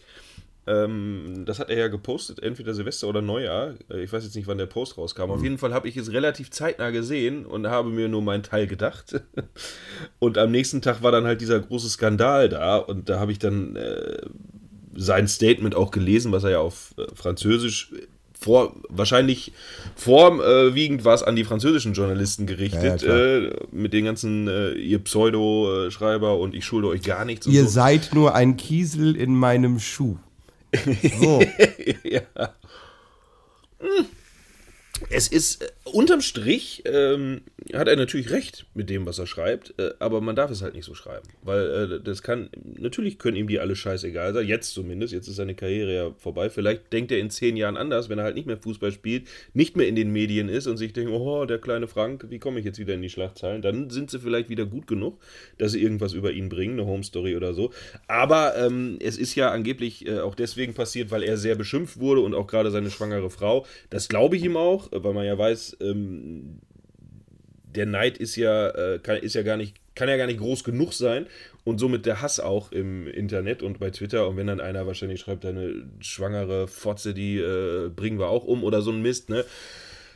ähm, 0.66 1.44
das 1.44 1.58
hat 1.58 1.68
er 1.68 1.78
ja 1.78 1.88
gepostet, 1.88 2.42
entweder 2.42 2.72
Silvester 2.74 3.08
oder 3.08 3.20
Neujahr. 3.20 3.74
Äh, 3.90 4.02
Ich 4.04 4.12
weiß 4.12 4.24
jetzt 4.24 4.34
nicht, 4.34 4.46
wann 4.46 4.58
der 4.58 4.66
Post 4.66 4.96
rauskam. 4.96 5.30
Auf 5.30 5.42
jeden 5.42 5.58
Fall 5.58 5.74
habe 5.74 5.88
ich 5.88 5.96
es 5.96 6.12
relativ 6.12 6.50
zeitnah 6.50 6.90
gesehen 6.90 7.44
und 7.44 7.66
habe 7.66 7.90
mir 7.90 8.08
nur 8.08 8.22
meinen 8.22 8.42
Teil 8.42 8.66
gedacht. 8.66 9.20
Und 10.18 10.38
am 10.38 10.50
nächsten 10.50 10.80
Tag 10.80 11.02
war 11.02 11.12
dann 11.12 11.24
halt 11.24 11.40
dieser 11.40 11.60
große 11.60 11.88
Skandal 11.88 12.48
da 12.48 12.76
und 12.78 13.08
da 13.08 13.20
habe 13.20 13.32
ich 13.32 13.38
dann 13.38 13.76
äh, 13.76 14.22
sein 14.94 15.28
Statement 15.28 15.74
auch 15.74 15.90
gelesen, 15.90 16.32
was 16.32 16.44
er 16.44 16.50
ja 16.50 16.58
auf 16.60 16.94
äh, 16.96 17.04
Französisch 17.14 17.92
vor, 18.40 18.74
wahrscheinlich 18.88 19.52
vorwiegend 19.96 21.04
war 21.04 21.14
es 21.14 21.22
an 21.22 21.36
die 21.36 21.44
französischen 21.44 21.94
Journalisten 21.94 22.46
gerichtet, 22.46 23.02
Ja, 23.02 23.16
ja, 23.16 23.36
äh, 23.38 23.56
mit 23.70 23.92
den 23.92 24.04
ganzen, 24.04 24.48
äh, 24.48 24.72
ihr 24.72 24.98
Pseudo-Schreiber 24.98 26.38
und 26.38 26.54
ich 26.54 26.64
schulde 26.64 26.88
euch 26.88 27.02
gar 27.02 27.24
nichts. 27.24 27.46
Ihr 27.46 27.62
so. 27.62 27.68
seid 27.70 28.10
nur 28.12 28.34
ein 28.34 28.56
Kiesel 28.56 29.16
in 29.16 29.34
meinem 29.34 29.78
Schuh. 29.78 30.18
So. 30.76 31.40
ja. 32.04 32.22
Hm. 33.80 34.06
Es 35.10 35.28
ist 35.28 35.62
äh, 35.62 35.68
unterm 35.84 36.20
Strich 36.20 36.82
ähm, 36.86 37.42
hat 37.72 37.88
er 37.88 37.96
natürlich 37.96 38.30
recht 38.30 38.66
mit 38.74 38.90
dem, 38.90 39.06
was 39.06 39.18
er 39.18 39.26
schreibt, 39.26 39.74
äh, 39.78 39.90
aber 39.98 40.20
man 40.20 40.36
darf 40.36 40.50
es 40.50 40.62
halt 40.62 40.74
nicht 40.74 40.84
so 40.84 40.94
schreiben, 40.94 41.26
weil 41.42 41.92
äh, 41.92 42.00
das 42.00 42.22
kann 42.22 42.50
natürlich 42.78 43.18
können 43.18 43.36
ihm 43.36 43.48
die 43.48 43.58
alle 43.58 43.74
scheißegal 43.74 44.34
sein. 44.34 44.46
Jetzt 44.46 44.72
zumindest, 44.72 45.12
jetzt 45.12 45.28
ist 45.28 45.36
seine 45.36 45.54
Karriere 45.54 45.94
ja 45.94 46.14
vorbei. 46.16 46.48
Vielleicht 46.48 46.92
denkt 46.92 47.10
er 47.10 47.18
in 47.18 47.30
zehn 47.30 47.56
Jahren 47.56 47.76
anders, 47.76 48.08
wenn 48.08 48.18
er 48.18 48.24
halt 48.24 48.36
nicht 48.36 48.46
mehr 48.46 48.56
Fußball 48.56 48.92
spielt, 48.92 49.26
nicht 49.52 49.76
mehr 49.76 49.88
in 49.88 49.96
den 49.96 50.12
Medien 50.12 50.48
ist 50.48 50.66
und 50.66 50.76
sich 50.76 50.92
denkt, 50.92 51.10
oh 51.10 51.44
der 51.44 51.58
kleine 51.58 51.88
Frank, 51.88 52.26
wie 52.30 52.38
komme 52.38 52.60
ich 52.60 52.64
jetzt 52.64 52.78
wieder 52.78 52.94
in 52.94 53.02
die 53.02 53.10
Schlagzeilen? 53.10 53.62
Dann 53.62 53.90
sind 53.90 54.10
sie 54.10 54.20
vielleicht 54.20 54.48
wieder 54.48 54.64
gut 54.64 54.86
genug, 54.86 55.20
dass 55.58 55.72
sie 55.72 55.82
irgendwas 55.82 56.12
über 56.12 56.32
ihn 56.32 56.48
bringen, 56.48 56.78
eine 56.78 56.88
Home 56.88 57.02
Story 57.02 57.36
oder 57.36 57.52
so. 57.52 57.72
Aber 58.06 58.56
ähm, 58.56 58.98
es 59.00 59.18
ist 59.18 59.34
ja 59.34 59.50
angeblich 59.50 60.06
äh, 60.06 60.20
auch 60.20 60.34
deswegen 60.34 60.74
passiert, 60.74 61.10
weil 61.10 61.22
er 61.22 61.36
sehr 61.36 61.56
beschimpft 61.56 61.98
wurde 61.98 62.20
und 62.20 62.34
auch 62.34 62.46
gerade 62.46 62.70
seine 62.70 62.90
schwangere 62.90 63.30
Frau. 63.30 63.66
Das 63.90 64.08
glaube 64.08 64.36
ich 64.36 64.44
ihm 64.44 64.56
auch, 64.56 64.83
äh, 64.92 65.02
weil 65.02 65.14
man 65.14 65.26
ja 65.26 65.36
weiß, 65.36 65.78
ähm, 65.80 66.60
der 67.74 67.86
Neid 67.86 68.18
ist 68.18 68.36
ja, 68.36 68.68
äh, 68.68 68.98
kann, 68.98 69.16
ist 69.16 69.34
ja 69.34 69.42
gar 69.42 69.56
nicht, 69.56 69.76
kann 69.94 70.08
ja 70.08 70.16
gar 70.16 70.26
nicht 70.26 70.38
groß 70.38 70.64
genug 70.64 70.92
sein 70.92 71.26
und 71.64 71.78
somit 71.78 72.06
der 72.06 72.20
Hass 72.20 72.40
auch 72.40 72.72
im 72.72 73.06
Internet 73.06 73.62
und 73.62 73.78
bei 73.78 73.90
Twitter. 73.90 74.28
Und 74.28 74.36
wenn 74.36 74.46
dann 74.46 74.60
einer 74.60 74.86
wahrscheinlich 74.86 75.20
schreibt, 75.20 75.44
deine 75.44 75.86
schwangere 76.00 76.68
Fotze, 76.68 77.14
die 77.14 77.38
äh, 77.38 77.88
bringen 77.88 78.18
wir 78.18 78.28
auch 78.28 78.44
um 78.44 78.64
oder 78.64 78.82
so 78.82 78.90
ein 78.90 79.02
Mist, 79.02 79.28
ne? 79.28 79.44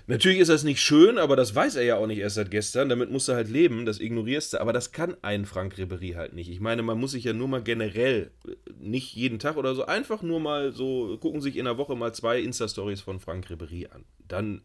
Natürlich 0.09 0.39
ist 0.39 0.49
das 0.49 0.65
nicht 0.65 0.81
schön, 0.81 1.19
aber 1.19 1.37
das 1.37 1.55
weiß 1.55 1.77
er 1.77 1.83
ja 1.83 1.97
auch 1.97 2.07
nicht 2.07 2.19
erst 2.19 2.37
seit 2.37 2.51
gestern. 2.51 2.89
Damit 2.89 3.11
musst 3.11 3.29
du 3.29 3.35
halt 3.35 3.51
leben, 3.51 3.85
das 3.85 4.01
ignorierst 4.01 4.55
du. 4.55 4.61
Aber 4.61 4.73
das 4.73 4.91
kann 4.91 5.19
ein 5.21 5.45
Frank 5.45 5.77
Ribery 5.77 6.15
halt 6.17 6.33
nicht. 6.33 6.51
Ich 6.51 6.61
meine, 6.61 6.83
man 6.83 6.99
muss 6.99 7.11
sich 7.11 7.25
ja 7.25 7.35
nur 7.35 7.47
mal 7.47 7.63
generell, 7.63 8.31
nicht 8.81 9.15
jeden 9.15 9.39
Tag 9.39 9.59
oder 9.59 9.75
so, 9.75 9.85
einfach 9.85 10.23
nur 10.23 10.41
mal 10.41 10.73
so, 10.73 11.19
gucken 11.21 11.43
sich 11.43 11.59
in 11.59 11.67
der 11.67 11.77
Woche 11.77 11.95
mal 11.95 12.15
zwei 12.15 12.41
Insta-Stories 12.41 13.03
von 13.03 13.21
Frank 13.21 13.51
Ribery 13.51 13.89
an. 13.93 14.07
Dann 14.27 14.63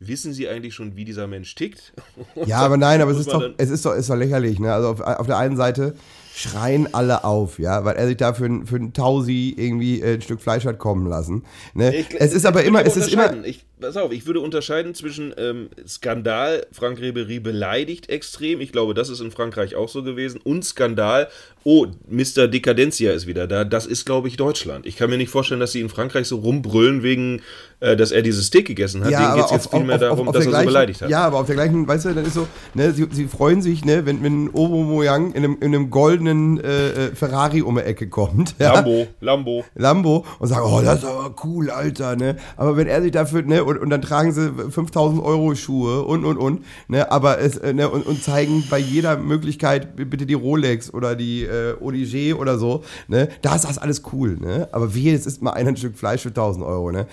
wissen 0.00 0.32
sie 0.32 0.48
eigentlich 0.48 0.74
schon, 0.74 0.96
wie 0.96 1.04
dieser 1.04 1.28
Mensch 1.28 1.54
tickt. 1.54 1.92
ja, 2.46 2.58
aber 2.58 2.76
nein, 2.76 3.00
aber 3.00 3.12
es 3.12 3.20
ist 3.20 3.30
doch, 3.30 3.48
es 3.58 3.70
ist 3.70 3.86
doch, 3.86 3.94
ist 3.94 4.10
doch 4.10 4.16
lächerlich. 4.16 4.58
Ne? 4.58 4.74
Also 4.74 4.88
auf, 4.88 5.00
auf 5.00 5.26
der 5.28 5.38
einen 5.38 5.56
Seite 5.56 5.94
schreien 6.40 6.92
alle 6.94 7.24
auf, 7.24 7.58
ja, 7.58 7.84
weil 7.84 7.96
er 7.96 8.06
sich 8.06 8.16
da 8.16 8.32
für, 8.32 8.48
für 8.64 8.76
einen 8.76 8.92
Tausi 8.92 9.54
irgendwie 9.56 10.00
äh, 10.00 10.14
ein 10.14 10.22
Stück 10.22 10.40
Fleisch 10.40 10.64
hat 10.64 10.78
kommen 10.78 11.06
lassen. 11.06 11.44
Ne? 11.74 11.94
Ich, 11.94 12.06
es 12.18 12.32
ist 12.32 12.46
aber 12.46 12.64
immer, 12.64 12.84
es 12.84 12.96
ist 12.96 13.12
immer. 13.12 13.44
Ich, 13.44 13.64
pass 13.80 13.96
auf, 13.96 14.12
ich 14.12 14.26
würde 14.26 14.40
unterscheiden 14.40 14.94
zwischen 14.94 15.34
ähm, 15.36 15.68
Skandal, 15.86 16.66
Frank 16.72 17.00
Ribery 17.00 17.40
beleidigt 17.40 18.08
extrem, 18.08 18.60
ich 18.60 18.72
glaube, 18.72 18.94
das 18.94 19.08
ist 19.08 19.20
in 19.20 19.30
Frankreich 19.30 19.74
auch 19.74 19.88
so 19.88 20.02
gewesen, 20.02 20.40
und 20.42 20.64
Skandal, 20.64 21.28
oh, 21.64 21.86
Mr. 22.08 22.48
Dekadentia 22.48 23.12
ist 23.12 23.26
wieder 23.26 23.46
da, 23.46 23.64
das 23.64 23.86
ist, 23.86 24.06
glaube 24.06 24.28
ich, 24.28 24.36
Deutschland. 24.36 24.86
Ich 24.86 24.96
kann 24.96 25.10
mir 25.10 25.16
nicht 25.16 25.30
vorstellen, 25.30 25.60
dass 25.60 25.72
sie 25.72 25.80
in 25.80 25.88
Frankreich 25.88 26.26
so 26.26 26.38
rumbrüllen 26.38 27.02
wegen, 27.02 27.42
äh, 27.80 27.96
dass 27.96 28.12
er 28.12 28.22
dieses 28.22 28.46
Steak 28.46 28.66
gegessen 28.66 29.04
hat. 29.04 29.10
Ja, 29.10 29.20
Denen 29.20 29.36
geht 29.36 29.44
es 29.46 29.50
jetzt 29.50 29.70
vielmehr 29.70 29.98
darum, 29.98 30.28
auf 30.28 30.34
dass 30.34 30.44
er 30.44 30.50
gleichen, 30.50 30.64
so 30.64 30.72
beleidigt 30.72 31.02
hat. 31.02 31.10
Ja, 31.10 31.24
aber 31.24 31.38
auf 31.38 31.46
der 31.46 31.56
gleichen, 31.56 31.86
weißt 31.86 32.06
du, 32.06 32.14
dann 32.14 32.24
ist 32.24 32.34
so, 32.34 32.46
ne, 32.74 32.92
sie, 32.92 33.06
sie 33.10 33.26
freuen 33.26 33.62
sich, 33.62 33.84
ne, 33.84 34.06
wenn, 34.06 34.22
wenn 34.22 34.48
Obo 34.50 34.82
Moyang 34.82 35.32
in 35.32 35.44
einem, 35.44 35.56
in 35.60 35.74
einem 35.74 35.90
goldenen 35.90 36.29
äh, 36.30 37.08
äh 37.08 37.14
Ferrari 37.14 37.62
um 37.62 37.76
die 37.76 37.82
Ecke 37.82 38.08
kommt. 38.08 38.54
Ja? 38.58 38.74
Lambo, 38.74 39.06
Lambo. 39.20 39.64
Lambo 39.74 40.24
und 40.38 40.48
sagen, 40.48 40.66
oh, 40.66 40.80
das 40.82 41.00
ist 41.00 41.04
aber 41.04 41.34
cool, 41.44 41.70
Alter, 41.70 42.16
ne. 42.16 42.36
Aber 42.56 42.76
wenn 42.76 42.86
er 42.86 43.02
sich 43.02 43.12
dafür, 43.12 43.42
ne, 43.42 43.64
und, 43.64 43.78
und 43.78 43.90
dann 43.90 44.02
tragen 44.02 44.32
sie 44.32 44.52
5000 44.70 45.22
Euro 45.22 45.54
Schuhe 45.54 46.02
und, 46.02 46.24
und, 46.24 46.36
und, 46.36 46.64
ne, 46.88 47.10
aber 47.10 47.40
es, 47.40 47.56
äh, 47.56 47.72
ne, 47.72 47.88
und, 47.88 48.06
und 48.06 48.22
zeigen 48.22 48.64
bei 48.70 48.78
jeder 48.78 49.16
Möglichkeit 49.16 49.96
bitte 49.96 50.26
die 50.26 50.34
Rolex 50.34 50.92
oder 50.92 51.16
die 51.16 51.44
äh, 51.44 51.74
Odigé 51.80 52.34
oder 52.34 52.58
so, 52.58 52.82
ne, 53.08 53.28
da 53.42 53.54
ist 53.54 53.64
das 53.64 53.78
alles 53.78 54.02
cool, 54.12 54.36
ne. 54.40 54.68
Aber 54.72 54.94
wie, 54.94 55.10
jetzt 55.10 55.26
ist 55.26 55.42
mal 55.42 55.52
ein 55.52 55.76
Stück 55.76 55.96
Fleisch 55.96 56.22
für 56.22 56.28
1000 56.28 56.64
Euro, 56.64 56.90
ne 56.90 57.06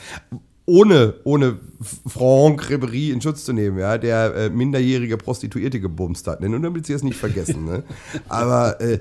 ohne, 0.69 1.13
ohne 1.23 1.57
Franck 2.05 2.69
Ribery 2.69 3.11
in 3.11 3.21
Schutz 3.21 3.45
zu 3.45 3.53
nehmen, 3.53 3.79
ja, 3.79 3.97
der 3.97 4.35
äh, 4.35 4.49
minderjährige 4.49 5.15
Prostituierte 5.15 5.79
gebumst 5.79 6.27
hat. 6.27 6.41
Ne? 6.41 6.49
Nur 6.49 6.59
damit 6.59 6.85
sie 6.85 6.91
es 6.91 7.03
nicht 7.03 7.17
vergessen. 7.17 7.63
Ne? 7.63 7.83
Aber 8.27 8.81
äh, 8.81 8.99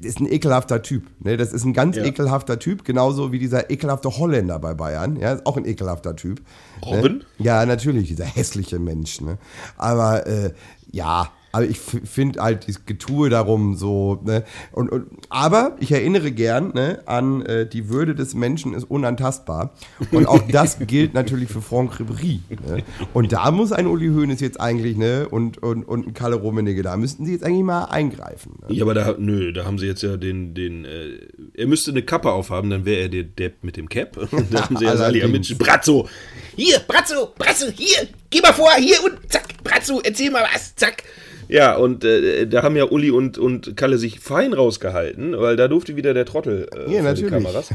ist 0.00 0.20
ein 0.20 0.30
ekelhafter 0.30 0.82
Typ. 0.82 1.06
Ne? 1.20 1.38
Das 1.38 1.54
ist 1.54 1.64
ein 1.64 1.72
ganz 1.72 1.96
ja. 1.96 2.04
ekelhafter 2.04 2.58
Typ, 2.58 2.84
genauso 2.84 3.32
wie 3.32 3.38
dieser 3.38 3.70
ekelhafte 3.70 4.18
Holländer 4.18 4.58
bei 4.58 4.74
Bayern. 4.74 5.16
Ja, 5.16 5.32
ist 5.32 5.46
auch 5.46 5.56
ein 5.56 5.64
ekelhafter 5.64 6.16
Typ. 6.16 6.42
Robin? 6.84 7.18
Ne? 7.18 7.24
Ja, 7.38 7.64
natürlich, 7.64 8.08
dieser 8.08 8.26
hässliche 8.26 8.78
Mensch. 8.78 9.22
Ne? 9.22 9.38
Aber 9.78 10.26
äh, 10.26 10.52
ja, 10.92 11.30
aber 11.52 11.64
ich 11.64 11.78
finde 11.78 12.42
halt 12.42 12.66
dieses 12.66 12.86
Getue 12.86 13.28
darum 13.28 13.74
so, 13.76 14.20
ne? 14.24 14.44
Und, 14.72 14.90
und, 14.90 15.06
aber 15.28 15.76
ich 15.80 15.90
erinnere 15.90 16.30
gern 16.30 16.72
ne, 16.74 17.02
an 17.06 17.42
äh, 17.42 17.66
die 17.66 17.88
Würde 17.88 18.14
des 18.14 18.34
Menschen 18.34 18.72
ist 18.72 18.84
unantastbar. 18.84 19.74
Und 20.12 20.26
auch 20.26 20.42
das 20.48 20.78
gilt 20.86 21.14
natürlich 21.14 21.50
für 21.50 21.60
Franck 21.60 21.94
Ribéry. 21.94 22.40
Ne? 22.66 22.84
Und 23.12 23.32
da 23.32 23.50
muss 23.50 23.72
ein 23.72 23.86
Uli 23.86 24.08
Hoeneß 24.08 24.40
jetzt 24.40 24.60
eigentlich, 24.60 24.96
ne, 24.96 25.28
und, 25.28 25.62
und, 25.62 25.84
und 25.84 26.06
ein 26.06 26.14
Kalle 26.14 26.36
Rummenigge, 26.36 26.82
da 26.82 26.96
müssten 26.96 27.26
sie 27.26 27.32
jetzt 27.32 27.44
eigentlich 27.44 27.64
mal 27.64 27.84
eingreifen. 27.86 28.58
Ne? 28.62 28.74
Ja, 28.74 28.84
aber 28.84 28.94
da, 28.94 29.16
nö, 29.18 29.52
da 29.52 29.64
haben 29.64 29.78
sie 29.78 29.86
jetzt 29.86 30.02
ja 30.02 30.16
den, 30.16 30.54
den, 30.54 30.84
äh, 30.84 31.18
er 31.54 31.66
müsste 31.66 31.90
eine 31.90 32.02
Kappe 32.02 32.30
aufhaben, 32.30 32.70
dann 32.70 32.84
wäre 32.84 33.02
er 33.02 33.08
der 33.08 33.24
Depp 33.24 33.64
mit 33.64 33.76
dem 33.76 33.88
Cap. 33.88 34.16
Und 34.32 34.52
da 34.54 34.64
haben 34.64 34.76
sie 34.76 34.84
ja 34.84 34.96
Sali 34.96 35.26
mit 35.26 35.58
Brazzo. 35.58 36.08
Hier, 36.54 36.78
Brazzo, 36.86 37.32
Brazzo, 37.36 37.66
hier, 37.74 38.08
geh 38.30 38.40
mal 38.40 38.52
vor, 38.52 38.70
hier 38.78 39.02
und 39.04 39.18
zack, 39.30 39.48
Brazzo, 39.64 40.00
erzähl 40.02 40.30
mal 40.30 40.44
was, 40.52 40.74
zack. 40.76 41.02
Ja, 41.50 41.74
und 41.74 42.04
äh, 42.04 42.46
da 42.46 42.62
haben 42.62 42.76
ja 42.76 42.84
Uli 42.84 43.10
und, 43.10 43.36
und 43.36 43.76
Kalle 43.76 43.98
sich 43.98 44.20
fein 44.20 44.52
rausgehalten, 44.52 45.36
weil 45.36 45.56
da 45.56 45.66
durfte 45.66 45.96
wieder 45.96 46.14
der 46.14 46.24
Trottel 46.24 46.68
äh, 46.72 46.94
ja, 46.94 47.02
natürlich. 47.02 47.24
die 47.24 47.42
Kameras. 47.42 47.70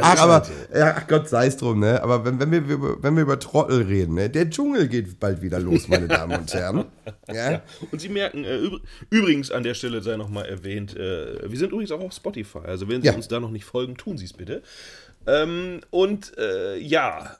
ach, 0.00 0.18
aber, 0.18 0.46
ja, 0.74 0.94
ach 0.96 1.06
Gott 1.06 1.28
sei 1.28 1.48
es 1.48 1.58
drum, 1.58 1.80
ne? 1.80 2.02
Aber 2.02 2.24
wenn, 2.24 2.40
wenn, 2.40 2.50
wir, 2.50 3.02
wenn 3.02 3.16
wir 3.16 3.22
über 3.22 3.38
Trottel 3.38 3.82
reden, 3.82 4.14
ne? 4.14 4.30
Der 4.30 4.48
Dschungel 4.48 4.88
geht 4.88 5.20
bald 5.20 5.42
wieder 5.42 5.60
los, 5.60 5.88
meine 5.88 6.08
Damen 6.08 6.38
und 6.38 6.52
Herren. 6.54 6.84
Ja? 7.26 7.52
ja. 7.52 7.62
Und 7.90 8.00
Sie 8.00 8.08
merken, 8.08 8.44
äh, 8.44 8.70
übrigens 9.10 9.50
an 9.50 9.62
der 9.62 9.74
Stelle 9.74 10.02
sei 10.02 10.16
nochmal 10.16 10.46
erwähnt, 10.46 10.96
äh, 10.96 11.50
wir 11.50 11.58
sind 11.58 11.72
übrigens 11.72 11.92
auch 11.92 12.00
auf 12.00 12.12
Spotify. 12.12 12.60
Also 12.64 12.88
wenn 12.88 13.02
Sie 13.02 13.08
ja. 13.08 13.14
uns 13.14 13.28
da 13.28 13.40
noch 13.40 13.50
nicht 13.50 13.64
folgen, 13.64 13.96
tun 13.96 14.16
Sie 14.16 14.24
es 14.24 14.32
bitte. 14.32 14.62
Ähm, 15.26 15.80
und 15.90 16.36
äh, 16.38 16.78
ja, 16.78 17.36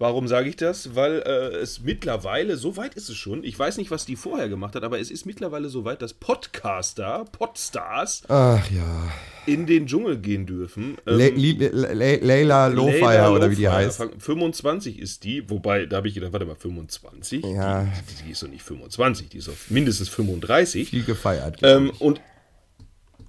Warum 0.00 0.28
sage 0.28 0.48
ich 0.48 0.56
das? 0.56 0.96
Weil 0.96 1.22
äh, 1.26 1.58
es 1.58 1.82
mittlerweile, 1.82 2.56
so 2.56 2.78
weit 2.78 2.94
ist 2.94 3.10
es 3.10 3.18
schon, 3.18 3.44
ich 3.44 3.58
weiß 3.58 3.76
nicht, 3.76 3.90
was 3.90 4.06
die 4.06 4.16
vorher 4.16 4.48
gemacht 4.48 4.74
hat, 4.74 4.82
aber 4.82 4.98
es 4.98 5.10
ist 5.10 5.26
mittlerweile 5.26 5.68
so 5.68 5.84
weit, 5.84 6.00
dass 6.00 6.14
Podcaster, 6.14 7.26
Podstars, 7.32 8.22
Ach, 8.28 8.66
ja. 8.70 9.12
in 9.44 9.66
den 9.66 9.86
Dschungel 9.86 10.16
gehen 10.16 10.46
dürfen. 10.46 10.96
Ähm, 11.06 11.18
Le 11.18 11.28
Le 11.28 11.92
Le 11.92 12.16
Leila 12.16 12.68
Lowfire 12.68 13.30
oder 13.30 13.50
wie 13.50 13.56
die 13.56 13.68
heißt. 13.68 14.02
25 14.16 14.98
ist 14.98 15.22
die, 15.24 15.50
wobei, 15.50 15.84
da 15.84 15.98
habe 15.98 16.08
ich 16.08 16.14
gedacht, 16.14 16.32
warte 16.32 16.46
mal, 16.46 16.56
25? 16.56 17.44
Ja. 17.44 17.82
Die, 17.82 17.90
die, 17.90 18.22
die, 18.24 18.30
ist 18.30 18.42
doch 18.42 18.48
nicht 18.48 18.62
25, 18.62 19.28
die 19.28 19.36
ist 19.36 19.48
doch 19.48 19.56
mindestens 19.68 20.08
35. 20.08 20.88
Viel 20.88 21.04
gefeiert. 21.04 21.58
Ähm, 21.62 21.92
und 21.98 22.22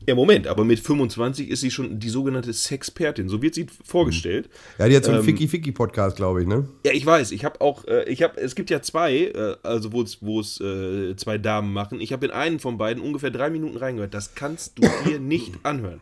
ja, 0.07 0.15
Moment, 0.15 0.47
aber 0.47 0.65
mit 0.65 0.79
25 0.79 1.49
ist 1.49 1.61
sie 1.61 1.69
schon 1.69 1.99
die 1.99 2.09
sogenannte 2.09 2.53
Sexpertin. 2.53 3.29
So 3.29 3.41
wird 3.41 3.53
sie 3.53 3.67
vorgestellt. 3.83 4.49
Ja, 4.79 4.87
die 4.87 4.95
hat 4.95 5.03
so 5.03 5.11
einen 5.11 5.19
ähm, 5.19 5.25
Ficky-Ficky-Podcast, 5.25 6.15
glaube 6.15 6.41
ich, 6.41 6.47
ne? 6.47 6.67
Ja, 6.85 6.91
ich 6.91 7.05
weiß. 7.05 7.31
Ich 7.31 7.45
habe 7.45 7.61
auch, 7.61 7.85
äh, 7.85 8.03
ich 8.09 8.23
habe, 8.23 8.39
es 8.41 8.55
gibt 8.55 8.69
ja 8.69 8.81
zwei, 8.81 9.15
äh, 9.15 9.55
also 9.63 9.93
wo 9.93 10.01
es 10.01 10.59
äh, 10.59 11.15
zwei 11.15 11.37
Damen 11.37 11.71
machen. 11.73 12.01
Ich 12.01 12.13
habe 12.13 12.25
in 12.25 12.31
einen 12.31 12.59
von 12.59 12.77
beiden 12.77 13.03
ungefähr 13.03 13.31
drei 13.31 13.49
Minuten 13.49 13.77
reingehört. 13.77 14.13
Das 14.13 14.33
kannst 14.33 14.79
du 14.79 14.87
dir 15.05 15.19
nicht 15.19 15.53
anhören. 15.63 16.01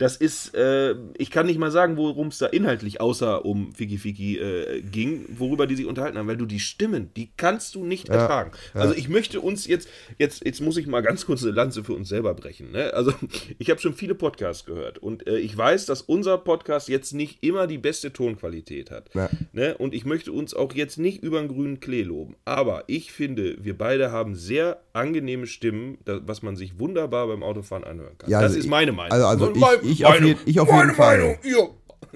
Das 0.00 0.16
ist, 0.16 0.54
äh, 0.54 0.94
ich 1.18 1.30
kann 1.30 1.44
nicht 1.44 1.58
mal 1.58 1.70
sagen, 1.70 1.98
worum 1.98 2.28
es 2.28 2.38
da 2.38 2.46
inhaltlich 2.46 3.02
außer 3.02 3.44
um 3.44 3.74
Fiki 3.74 3.98
Fiki 3.98 4.38
äh, 4.38 4.80
ging, 4.80 5.26
worüber 5.28 5.66
die 5.66 5.76
sich 5.76 5.84
unterhalten 5.84 6.16
haben, 6.16 6.26
weil 6.26 6.38
du 6.38 6.46
die 6.46 6.58
Stimmen, 6.58 7.10
die 7.18 7.28
kannst 7.36 7.74
du 7.74 7.84
nicht 7.84 8.08
ja, 8.08 8.14
ertragen. 8.14 8.52
Ja. 8.72 8.80
Also 8.80 8.94
ich 8.94 9.10
möchte 9.10 9.42
uns 9.42 9.66
jetzt, 9.66 9.90
jetzt, 10.16 10.42
jetzt 10.46 10.62
muss 10.62 10.78
ich 10.78 10.86
mal 10.86 11.02
ganz 11.02 11.26
kurz 11.26 11.42
eine 11.42 11.52
Lanze 11.52 11.84
für 11.84 11.92
uns 11.92 12.08
selber 12.08 12.32
brechen. 12.32 12.72
Ne? 12.72 12.94
Also 12.94 13.12
ich 13.58 13.68
habe 13.68 13.78
schon 13.78 13.92
viele 13.92 14.14
Podcasts 14.14 14.64
gehört 14.64 14.96
und 14.96 15.26
äh, 15.26 15.36
ich 15.36 15.54
weiß, 15.54 15.84
dass 15.84 16.00
unser 16.00 16.38
Podcast 16.38 16.88
jetzt 16.88 17.12
nicht 17.12 17.44
immer 17.44 17.66
die 17.66 17.76
beste 17.76 18.10
Tonqualität 18.10 18.90
hat. 18.90 19.10
Ja. 19.12 19.28
Ne? 19.52 19.76
Und 19.76 19.92
ich 19.92 20.06
möchte 20.06 20.32
uns 20.32 20.54
auch 20.54 20.72
jetzt 20.72 20.98
nicht 20.98 21.22
über 21.22 21.40
einen 21.40 21.48
grünen 21.48 21.78
Klee 21.78 22.04
loben. 22.04 22.36
Aber 22.46 22.84
ich 22.86 23.12
finde, 23.12 23.58
wir 23.60 23.76
beide 23.76 24.12
haben 24.12 24.34
sehr 24.34 24.80
angenehme 24.94 25.46
Stimmen, 25.46 25.98
was 26.06 26.40
man 26.40 26.56
sich 26.56 26.78
wunderbar 26.78 27.26
beim 27.26 27.42
Autofahren 27.42 27.84
anhören 27.84 28.16
kann. 28.16 28.30
Ja, 28.30 28.40
das 28.40 28.52
also 28.52 28.60
ist 28.60 28.66
meine 28.66 28.92
Meinung. 28.92 29.12
Also, 29.12 29.26
also 29.26 29.52
ich, 29.54 29.89
ich, 29.89 29.89
auf, 30.04 30.20
je, 30.20 30.36
ich 30.44 30.60
auf 30.60 30.68
jeden 30.70 30.94
Fall. 30.94 31.18
Meinung, 31.18 31.38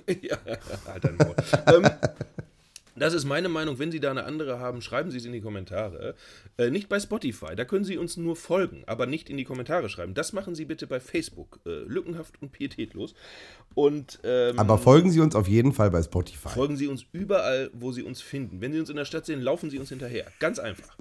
ja, 0.23 0.37
halt 0.87 1.05
ähm, 1.75 1.91
das 2.97 3.13
ist 3.13 3.25
meine 3.25 3.49
Meinung. 3.49 3.79
Wenn 3.79 3.91
Sie 3.91 3.99
da 3.99 4.11
eine 4.11 4.25
andere 4.25 4.61
haben, 4.61 4.81
schreiben 4.81 5.11
Sie 5.11 5.19
es 5.19 5.25
in 5.25 5.33
die 5.33 5.41
Kommentare. 5.41 6.15
Äh, 6.57 6.71
nicht 6.71 6.89
bei 6.89 7.01
Spotify, 7.01 7.57
da 7.57 7.65
können 7.65 7.85
Sie 7.85 7.99
uns 7.99 8.17
nur 8.17 8.37
folgen, 8.37 8.85
aber 8.87 9.07
nicht 9.07 9.29
in 9.29 9.37
die 9.37 9.45
Kommentare 9.45 9.89
schreiben. 9.89 10.15
Das 10.15 10.33
machen 10.33 10.55
Sie 10.55 10.65
bitte 10.65 10.87
bei 10.87 11.01
Facebook. 11.01 11.59
Äh, 11.67 11.81
lückenhaft 11.87 12.41
und 12.41 12.53
pietätlos. 12.53 13.15
Und, 13.75 14.21
ähm, 14.23 14.59
aber 14.59 14.79
folgen 14.79 15.11
Sie 15.11 15.21
uns 15.21 15.35
auf 15.35 15.49
jeden 15.49 15.73
Fall 15.73 15.91
bei 15.91 16.03
Spotify. 16.03 16.49
Folgen 16.49 16.77
Sie 16.77 16.87
uns 16.87 17.05
überall, 17.13 17.71
wo 17.73 17.91
Sie 17.91 18.05
uns 18.05 18.21
finden. 18.21 18.61
Wenn 18.61 18.73
Sie 18.73 18.79
uns 18.79 18.91
in 18.91 18.97
der 18.97 19.05
Stadt 19.05 19.27
sehen, 19.27 19.41
laufen 19.41 19.71
Sie 19.71 19.79
uns 19.79 19.89
hinterher. 19.89 20.27
Ganz 20.39 20.61
einfach. 20.61 20.97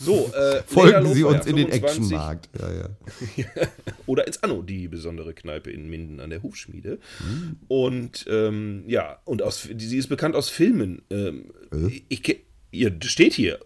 So, 0.00 0.32
äh, 0.34 0.62
Folgen 0.66 1.14
Sie 1.14 1.24
uns 1.24 1.46
in 1.46 1.56
den 1.56 1.70
Actionmarkt. 1.70 2.48
Ja, 2.58 2.72
ja. 2.72 3.46
Oder 4.06 4.26
ins 4.26 4.42
Anno, 4.42 4.62
die 4.62 4.88
besondere 4.88 5.34
Kneipe 5.34 5.70
in 5.70 5.88
Minden 5.88 6.20
an 6.20 6.30
der 6.30 6.42
Hufschmiede. 6.42 6.98
Mhm. 7.20 7.56
Und 7.68 8.26
ähm, 8.28 8.84
ja, 8.86 9.18
und 9.24 9.42
aus, 9.42 9.68
sie 9.76 9.98
ist 9.98 10.08
bekannt 10.08 10.36
aus 10.36 10.48
Filmen. 10.48 11.02
Ähm, 11.10 11.52
äh? 11.72 12.02
ich, 12.08 12.40
ihr 12.70 12.96
steht 13.02 13.34
hier. 13.34 13.58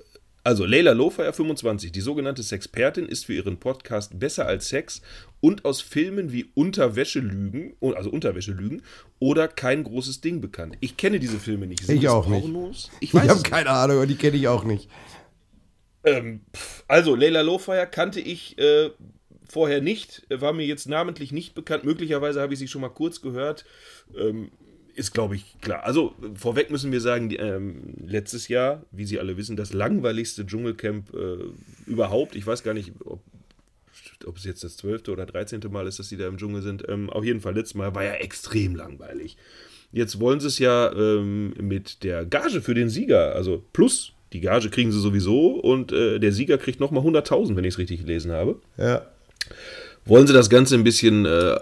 Also 0.44 0.64
Leila 0.64 0.92
Lofeyer 0.92 1.34
25, 1.34 1.92
die 1.92 2.00
sogenannte 2.00 2.42
Sexpertin, 2.42 3.04
ist 3.04 3.26
für 3.26 3.34
ihren 3.34 3.58
Podcast 3.58 4.18
Besser 4.18 4.46
als 4.46 4.68
Sex 4.68 5.02
und 5.40 5.66
aus 5.66 5.82
Filmen 5.82 6.32
wie 6.32 6.46
Unterwäschelügen, 6.54 7.74
also 7.94 8.08
Unterwäschelügen 8.08 8.80
oder 9.18 9.48
Kein 9.48 9.84
großes 9.84 10.22
Ding 10.22 10.40
bekannt. 10.40 10.78
Ich 10.80 10.96
kenne 10.96 11.20
diese 11.20 11.38
Filme 11.38 11.66
nicht. 11.66 11.84
Sind 11.84 11.98
ich 11.98 12.08
auch 12.08 12.26
Pornos? 12.26 12.90
nicht. 13.00 13.14
Ich, 13.14 13.22
ich 13.22 13.28
habe 13.28 13.42
keine 13.42 13.70
Ahnung, 13.70 14.06
die 14.06 14.14
kenne 14.14 14.38
ich 14.38 14.48
auch 14.48 14.64
nicht. 14.64 14.88
Ähm, 16.16 16.40
also, 16.86 17.14
Leila 17.14 17.42
Lowfire 17.42 17.86
kannte 17.90 18.20
ich 18.20 18.58
äh, 18.58 18.90
vorher 19.48 19.80
nicht, 19.80 20.26
war 20.30 20.52
mir 20.52 20.66
jetzt 20.66 20.88
namentlich 20.88 21.32
nicht 21.32 21.54
bekannt. 21.54 21.84
Möglicherweise 21.84 22.40
habe 22.40 22.52
ich 22.52 22.58
sie 22.58 22.68
schon 22.68 22.82
mal 22.82 22.88
kurz 22.88 23.20
gehört. 23.20 23.64
Ähm, 24.16 24.50
ist, 24.94 25.14
glaube 25.14 25.36
ich, 25.36 25.60
klar. 25.60 25.84
Also 25.84 26.14
vorweg 26.34 26.70
müssen 26.70 26.90
wir 26.90 27.00
sagen, 27.00 27.32
ähm, 27.38 27.94
letztes 28.04 28.48
Jahr, 28.48 28.82
wie 28.90 29.04
Sie 29.04 29.20
alle 29.20 29.36
wissen, 29.36 29.56
das 29.56 29.72
langweiligste 29.72 30.44
Dschungelcamp 30.44 31.14
äh, 31.14 31.36
überhaupt. 31.86 32.34
Ich 32.34 32.44
weiß 32.44 32.64
gar 32.64 32.74
nicht, 32.74 32.92
ob, 33.04 33.20
ob 34.26 34.36
es 34.36 34.44
jetzt 34.44 34.64
das 34.64 34.76
zwölfte 34.76 35.12
oder 35.12 35.24
dreizehnte 35.24 35.68
Mal 35.68 35.86
ist, 35.86 36.00
dass 36.00 36.08
Sie 36.08 36.16
da 36.16 36.26
im 36.26 36.36
Dschungel 36.36 36.62
sind. 36.62 36.88
Ähm, 36.88 37.10
auf 37.10 37.24
jeden 37.24 37.40
Fall, 37.40 37.54
letztes 37.54 37.76
Mal 37.76 37.94
war 37.94 38.02
ja 38.02 38.14
extrem 38.14 38.74
langweilig. 38.74 39.36
Jetzt 39.92 40.20
wollen 40.20 40.40
sie 40.40 40.48
es 40.48 40.58
ja 40.58 40.92
ähm, 40.92 41.54
mit 41.60 42.02
der 42.02 42.26
Gage 42.26 42.60
für 42.60 42.74
den 42.74 42.90
Sieger, 42.90 43.34
also 43.34 43.64
plus 43.72 44.12
die 44.32 44.40
Gage 44.40 44.70
kriegen 44.70 44.92
sie 44.92 45.00
sowieso 45.00 45.50
und 45.52 45.92
äh, 45.92 46.18
der 46.18 46.32
Sieger 46.32 46.58
kriegt 46.58 46.80
nochmal 46.80 47.02
100.000, 47.04 47.56
wenn 47.56 47.64
ich 47.64 47.74
es 47.74 47.78
richtig 47.78 48.00
gelesen 48.00 48.32
habe. 48.32 48.56
Ja. 48.76 49.06
Wollen 50.04 50.26
sie 50.26 50.32
das 50.32 50.50
Ganze 50.50 50.74
ein 50.74 50.84
bisschen, 50.84 51.24
äh, 51.26 51.56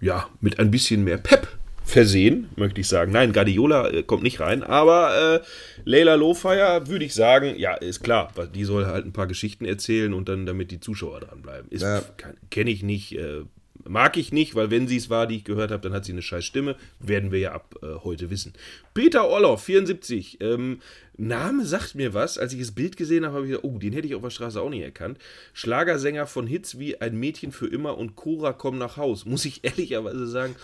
ja, 0.00 0.28
mit 0.40 0.58
ein 0.58 0.70
bisschen 0.70 1.04
mehr 1.04 1.18
Pep 1.18 1.48
versehen, 1.84 2.48
möchte 2.56 2.80
ich 2.80 2.88
sagen. 2.88 3.12
Nein, 3.12 3.32
Guardiola 3.32 3.88
äh, 3.90 4.02
kommt 4.02 4.22
nicht 4.22 4.40
rein, 4.40 4.62
aber 4.62 5.40
äh, 5.42 5.46
Leila 5.84 6.14
Lowfire 6.14 6.86
würde 6.86 7.04
ich 7.04 7.14
sagen, 7.14 7.54
ja, 7.58 7.74
ist 7.74 8.02
klar, 8.02 8.32
die 8.54 8.64
soll 8.64 8.86
halt 8.86 9.04
ein 9.04 9.12
paar 9.12 9.26
Geschichten 9.26 9.64
erzählen 9.64 10.14
und 10.14 10.28
dann 10.28 10.46
damit 10.46 10.70
die 10.70 10.80
Zuschauer 10.80 11.20
dranbleiben. 11.20 11.70
Ist 11.70 11.82
Ja. 11.82 12.02
kenne 12.50 12.70
ich 12.70 12.82
nicht, 12.82 13.18
äh, 13.18 13.42
mag 13.86 14.16
ich 14.16 14.32
nicht, 14.32 14.54
weil 14.54 14.70
wenn 14.70 14.88
sie 14.88 14.96
es 14.96 15.10
war, 15.10 15.26
die 15.26 15.36
ich 15.36 15.44
gehört 15.44 15.70
habe, 15.70 15.82
dann 15.82 15.92
hat 15.92 16.06
sie 16.06 16.12
eine 16.12 16.22
scheiß 16.22 16.44
Stimme, 16.44 16.76
werden 17.00 17.30
wir 17.30 17.38
ja 17.38 17.52
ab 17.52 17.74
äh, 17.82 18.02
heute 18.02 18.30
wissen. 18.30 18.54
Peter 18.94 19.28
Orloff, 19.28 19.62
74, 19.64 20.38
ähm, 20.40 20.80
Name 21.16 21.64
sagt 21.64 21.94
mir 21.94 22.12
was, 22.14 22.38
als 22.38 22.52
ich 22.52 22.58
das 22.60 22.72
Bild 22.72 22.96
gesehen 22.96 23.24
habe, 23.24 23.34
habe 23.36 23.44
ich 23.46 23.50
gesagt, 23.52 23.64
oh, 23.64 23.78
den 23.78 23.92
hätte 23.92 24.06
ich 24.08 24.14
auf 24.14 24.22
der 24.22 24.30
Straße 24.30 24.60
auch 24.60 24.70
nicht 24.70 24.82
erkannt. 24.82 25.18
Schlagersänger 25.52 26.26
von 26.26 26.46
Hits 26.46 26.78
wie 26.78 27.00
Ein 27.00 27.16
Mädchen 27.16 27.52
für 27.52 27.66
immer 27.68 27.96
und 27.98 28.16
Cora 28.16 28.52
komm 28.52 28.78
nach 28.78 28.96
Haus, 28.96 29.24
muss 29.24 29.44
ich 29.44 29.64
ehrlicherweise 29.64 30.26
sagen, 30.26 30.56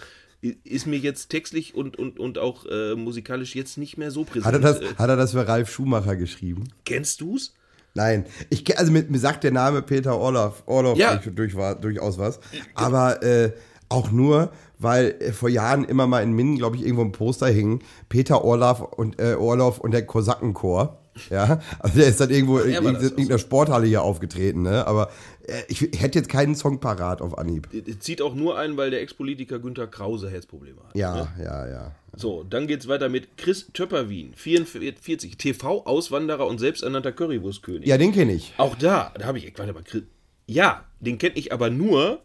ist 0.65 0.87
mir 0.87 0.99
jetzt 0.99 1.29
textlich 1.29 1.75
und, 1.75 1.97
und, 1.99 2.19
und 2.19 2.39
auch 2.39 2.65
äh, 2.67 2.95
musikalisch 2.95 3.55
jetzt 3.55 3.77
nicht 3.79 3.99
mehr 3.99 4.11
so 4.11 4.25
präsent. 4.25 4.47
Hat 4.47 4.55
er, 4.55 4.61
das, 4.61 4.81
hat 4.99 5.09
er 5.11 5.17
das 5.17 5.33
für 5.33 5.47
Ralf 5.47 5.71
Schumacher 5.71 6.17
geschrieben? 6.17 6.65
kennst 6.85 7.21
du's? 7.21 7.55
Nein, 7.95 8.25
ich, 8.51 8.79
also 8.79 8.91
mit, 8.93 9.11
mir 9.11 9.19
sagt 9.19 9.45
der 9.45 9.51
Name 9.51 9.83
Peter 9.83 10.17
Orloff, 10.17 10.63
Orloff 10.67 10.97
Ja. 10.97 11.17
durch, 11.17 11.35
durch, 11.35 11.55
war- 11.57 11.75
durchaus 11.75 12.19
was. 12.19 12.41
Aber 12.75 13.23
äh, 13.23 13.53
auch 13.89 14.11
nur, 14.13 14.53
weil 14.81 15.17
äh, 15.21 15.33
vor 15.33 15.49
Jahren 15.49 15.85
immer 15.85 16.07
mal 16.07 16.23
in 16.23 16.33
Minden, 16.33 16.57
glaube 16.57 16.77
ich, 16.77 16.83
irgendwo 16.83 17.03
ein 17.03 17.13
Poster 17.13 17.49
hing, 17.49 17.81
Peter 18.09 18.45
Orloff 18.45 18.81
und, 18.81 19.21
äh, 19.21 19.35
Orloff 19.35 19.79
und 19.79 19.93
der 19.93 20.07
Kosakenchor. 20.07 20.97
Ja, 21.29 21.61
also 21.81 21.99
der 21.99 22.09
ist 22.09 22.21
dann 22.21 22.31
irgendwo 22.31 22.59
in 22.59 22.73
in 22.73 22.85
irgendeiner 22.85 23.39
Sporthalle 23.39 23.87
hier 23.87 24.03
aufgetreten, 24.03 24.63
ne? 24.63 24.87
Aber 24.87 25.11
äh, 25.47 25.63
ich, 25.69 25.83
hätte 25.83 26.19
jetzt 26.19 26.29
keinen 26.29 26.55
Song 26.55 26.81
parat 26.81 27.21
auf 27.21 27.37
Anhieb. 27.37 27.69
Zieht 27.99 28.23
auch 28.23 28.35
nur 28.35 28.57
ein, 28.57 28.77
weil 28.77 28.91
der 28.91 29.03
Ex-Politiker 29.03 29.59
Günther 29.59 29.87
Krause 29.87 30.31
Herzprobleme 30.31 30.81
hat. 30.83 30.97
Ja, 30.97 31.29
ja, 31.39 31.69
ja. 31.69 31.93
So, 32.17 32.45
dann 32.45 32.67
geht's 32.67 32.89
weiter 32.89 33.09
mit 33.09 33.37
Chris 33.37 33.71
Töpperwien, 33.73 34.33
44, 34.35 35.37
TV-Auswanderer 35.37 36.47
und 36.47 36.59
selbsternannter 36.59 37.13
Currywurstkönig. 37.13 37.89
Ja, 37.89 37.99
den 37.99 38.13
kenne 38.13 38.33
ich. 38.33 38.55
Auch 38.57 38.77
da, 38.77 39.13
da 39.19 39.27
habe 39.27 39.39
ich, 39.39 39.53
warte 39.59 39.73
mal, 39.73 39.83
Chris, 39.83 40.05
ja, 40.47 40.85
den 41.01 41.19
kenne 41.19 41.35
ich 41.37 41.53
aber 41.53 41.71
nur 41.71 42.23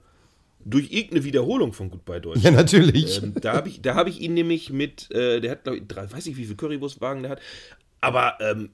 durch 0.65 0.91
irgendeine 0.91 1.23
Wiederholung 1.23 1.71
von 1.73 1.89
Goodbye 1.91 2.19
Deutsch. 2.19 2.41
Ja, 2.43 2.51
natürlich. 2.51 3.21
Ähm, 3.23 3.33
da 3.39 3.53
habe 3.53 3.69
ich, 3.69 3.81
da 3.81 3.95
hab 3.95 4.07
ich 4.07 4.19
ihn 4.19 4.33
nämlich 4.33 4.71
mit, 4.71 5.09
äh, 5.11 5.39
der 5.39 5.51
hat, 5.51 5.63
glaube 5.63 5.77
ich, 5.77 5.87
drei, 5.87 6.11
weiß 6.11 6.25
nicht, 6.25 6.37
wie 6.37 6.45
viel 6.45 6.55
Currywurstwagen 6.55 7.21
der 7.23 7.33
hat, 7.33 7.39
aber, 8.01 8.37
ähm, 8.41 8.69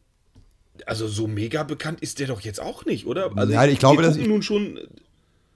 also 0.86 1.08
so 1.08 1.28
mega 1.28 1.64
bekannt 1.64 2.00
ist 2.02 2.20
der 2.20 2.28
doch 2.28 2.42
jetzt 2.42 2.62
auch 2.62 2.86
nicht, 2.86 3.06
oder? 3.06 3.30
Also 3.36 3.54
Nein, 3.54 3.70
ich 3.70 3.78
glaube, 3.80 4.02
wir 4.02 4.08
dass 4.08 4.16
ich- 4.18 4.26
nun 4.28 4.42
schon, 4.42 4.80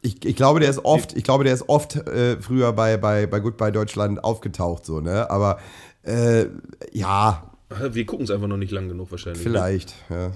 Ich, 0.01 0.23
ich 0.25 0.35
glaube, 0.35 0.59
der 0.59 0.69
ist 0.69 0.83
oft, 0.85 1.15
ich 1.17 1.23
glaube, 1.23 1.45
der 1.45 1.53
ist 1.53 1.67
oft 1.69 1.95
äh, 1.95 2.39
früher 2.41 2.73
bei, 2.73 2.97
bei, 2.97 3.25
bei 3.25 3.39
Goodbye 3.39 3.71
Deutschland 3.71 4.23
aufgetaucht, 4.23 4.85
so, 4.85 4.99
ne? 4.99 5.29
Aber 5.31 5.59
äh, 6.03 6.45
ja, 6.91 7.49
wir 7.91 8.05
gucken 8.05 8.25
es 8.25 8.29
einfach 8.31 8.47
noch 8.47 8.57
nicht 8.57 8.71
lang 8.71 8.87
genug 8.89 9.09
wahrscheinlich. 9.09 9.43
ne? 9.43 9.51
vielleicht. 9.51 9.95
Ja. 10.09 10.31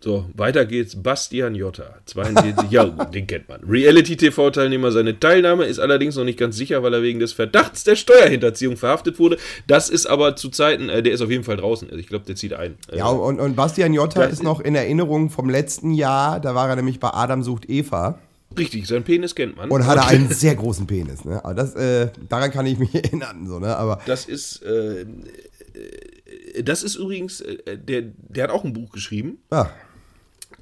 So, 0.00 0.26
weiter 0.34 0.66
geht's. 0.66 0.94
Bastian 1.02 1.54
Jotta, 1.54 1.96
42, 2.04 2.70
ja, 2.70 2.84
gut, 2.84 3.14
den 3.14 3.26
kennt 3.26 3.48
man. 3.48 3.60
Reality-TV-Teilnehmer. 3.64 4.92
Seine 4.92 5.18
Teilnahme 5.18 5.64
ist 5.64 5.78
allerdings 5.78 6.16
noch 6.16 6.24
nicht 6.24 6.38
ganz 6.38 6.56
sicher, 6.56 6.82
weil 6.82 6.94
er 6.94 7.02
wegen 7.02 7.18
des 7.18 7.32
Verdachts 7.32 7.82
der 7.84 7.96
Steuerhinterziehung 7.96 8.76
verhaftet 8.76 9.18
wurde. 9.18 9.38
Das 9.66 9.88
ist 9.88 10.06
aber 10.06 10.36
zu 10.36 10.50
Zeiten, 10.50 10.88
äh, 10.88 11.02
der 11.02 11.12
ist 11.12 11.22
auf 11.22 11.30
jeden 11.30 11.44
Fall 11.44 11.56
draußen. 11.56 11.88
Also 11.88 11.98
ich 11.98 12.06
glaube, 12.08 12.24
der 12.26 12.36
zieht 12.36 12.52
ein. 12.52 12.76
Ja, 12.94 13.06
und, 13.06 13.40
und 13.40 13.56
Bastian 13.56 13.94
Jotta 13.94 14.24
ist 14.24 14.42
noch 14.42 14.60
in 14.60 14.74
Erinnerung 14.74 15.30
vom 15.30 15.48
letzten 15.50 15.92
Jahr, 15.92 16.40
da 16.40 16.54
war 16.54 16.68
er 16.68 16.76
nämlich 16.76 17.00
bei 17.00 17.10
Adam 17.12 17.42
sucht 17.42 17.68
Eva 17.68 18.18
Richtig, 18.56 18.86
sein 18.86 19.02
Penis 19.02 19.34
kennt 19.34 19.56
man. 19.56 19.70
und 19.70 19.86
hatte 19.86 20.04
einen 20.06 20.28
sehr 20.30 20.54
großen 20.54 20.86
Penis, 20.86 21.24
ne? 21.24 21.44
Aber 21.44 21.54
das, 21.54 21.74
äh, 21.74 22.08
daran 22.28 22.50
kann 22.50 22.64
ich 22.66 22.78
mich 22.78 22.94
erinnern, 22.94 23.46
so, 23.46 23.58
ne? 23.58 23.76
Aber 23.76 24.00
Das 24.06 24.26
ist, 24.26 24.62
äh, 24.62 25.00
äh, 25.02 26.62
das 26.62 26.82
ist 26.82 26.94
übrigens, 26.94 27.40
äh, 27.40 27.76
der, 27.76 28.04
der 28.28 28.44
hat 28.44 28.50
auch 28.50 28.64
ein 28.64 28.72
Buch 28.72 28.90
geschrieben. 28.92 29.38
ja, 29.52 29.70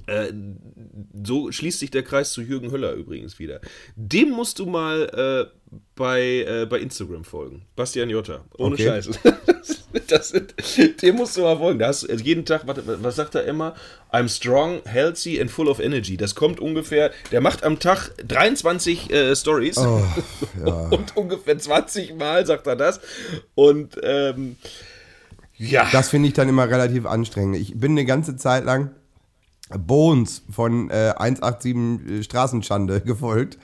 Äh, 0.07 0.33
so 1.25 1.51
schließt 1.51 1.79
sich 1.79 1.91
der 1.91 2.03
Kreis 2.03 2.33
zu 2.33 2.43
Jürgen 2.43 2.71
Höller 2.71 2.93
übrigens 2.93 3.39
wieder. 3.39 3.61
Dem 3.97 4.31
musst 4.31 4.59
du 4.59 4.67
mal 4.67 5.51
äh, 5.51 5.79
bei, 5.95 6.45
äh, 6.47 6.67
bei 6.67 6.79
Instagram 6.79 7.25
folgen. 7.25 7.67
Bastian 7.77 8.11
Jotta. 8.11 8.45
Ohne 8.59 8.75
Okay. 8.75 8.87
Scheiß. 8.87 9.11
Das, 10.09 10.33
das, 10.33 10.33
dem 11.03 11.15
musst 11.15 11.37
du 11.37 11.43
mal 11.43 11.57
folgen. 11.57 11.79
Da 11.79 11.87
hast 11.87 12.03
du 12.03 12.09
also 12.09 12.25
jeden 12.25 12.45
Tag, 12.45 12.67
warte, 12.67 12.83
was 12.85 13.15
sagt 13.15 13.37
er 13.37 13.45
immer? 13.45 13.75
I'm 14.13 14.29
strong, 14.29 14.83
healthy 14.85 15.41
and 15.41 15.51
full 15.51 15.69
of 15.69 15.79
energy. 15.79 16.17
Das 16.17 16.35
kommt 16.35 16.59
ungefähr, 16.59 17.13
der 17.31 17.41
macht 17.41 17.63
am 17.63 17.79
Tag 17.79 18.11
23 18.27 19.11
äh, 19.11 19.37
Stories. 19.37 19.79
Und 20.91 21.17
ungefähr 21.17 21.57
20 21.57 22.17
Mal 22.17 22.45
sagt 22.45 22.67
er 22.67 22.75
das. 22.75 23.01
Und 23.55 23.97
ähm, 24.03 24.57
ja. 25.57 25.89
das 25.93 26.09
finde 26.11 26.29
ich 26.29 26.35
dann 26.35 26.49
immer 26.49 26.69
relativ 26.69 27.07
anstrengend. 27.07 27.57
Ich 27.57 27.79
bin 27.79 27.93
eine 27.93 28.05
ganze 28.05 28.37
Zeit 28.37 28.65
lang 28.65 28.91
Bones 29.71 30.43
von 30.51 30.91
äh, 30.91 31.15
187 31.17 32.25
Straßenschande 32.25 33.01
gefolgt. 33.05 33.59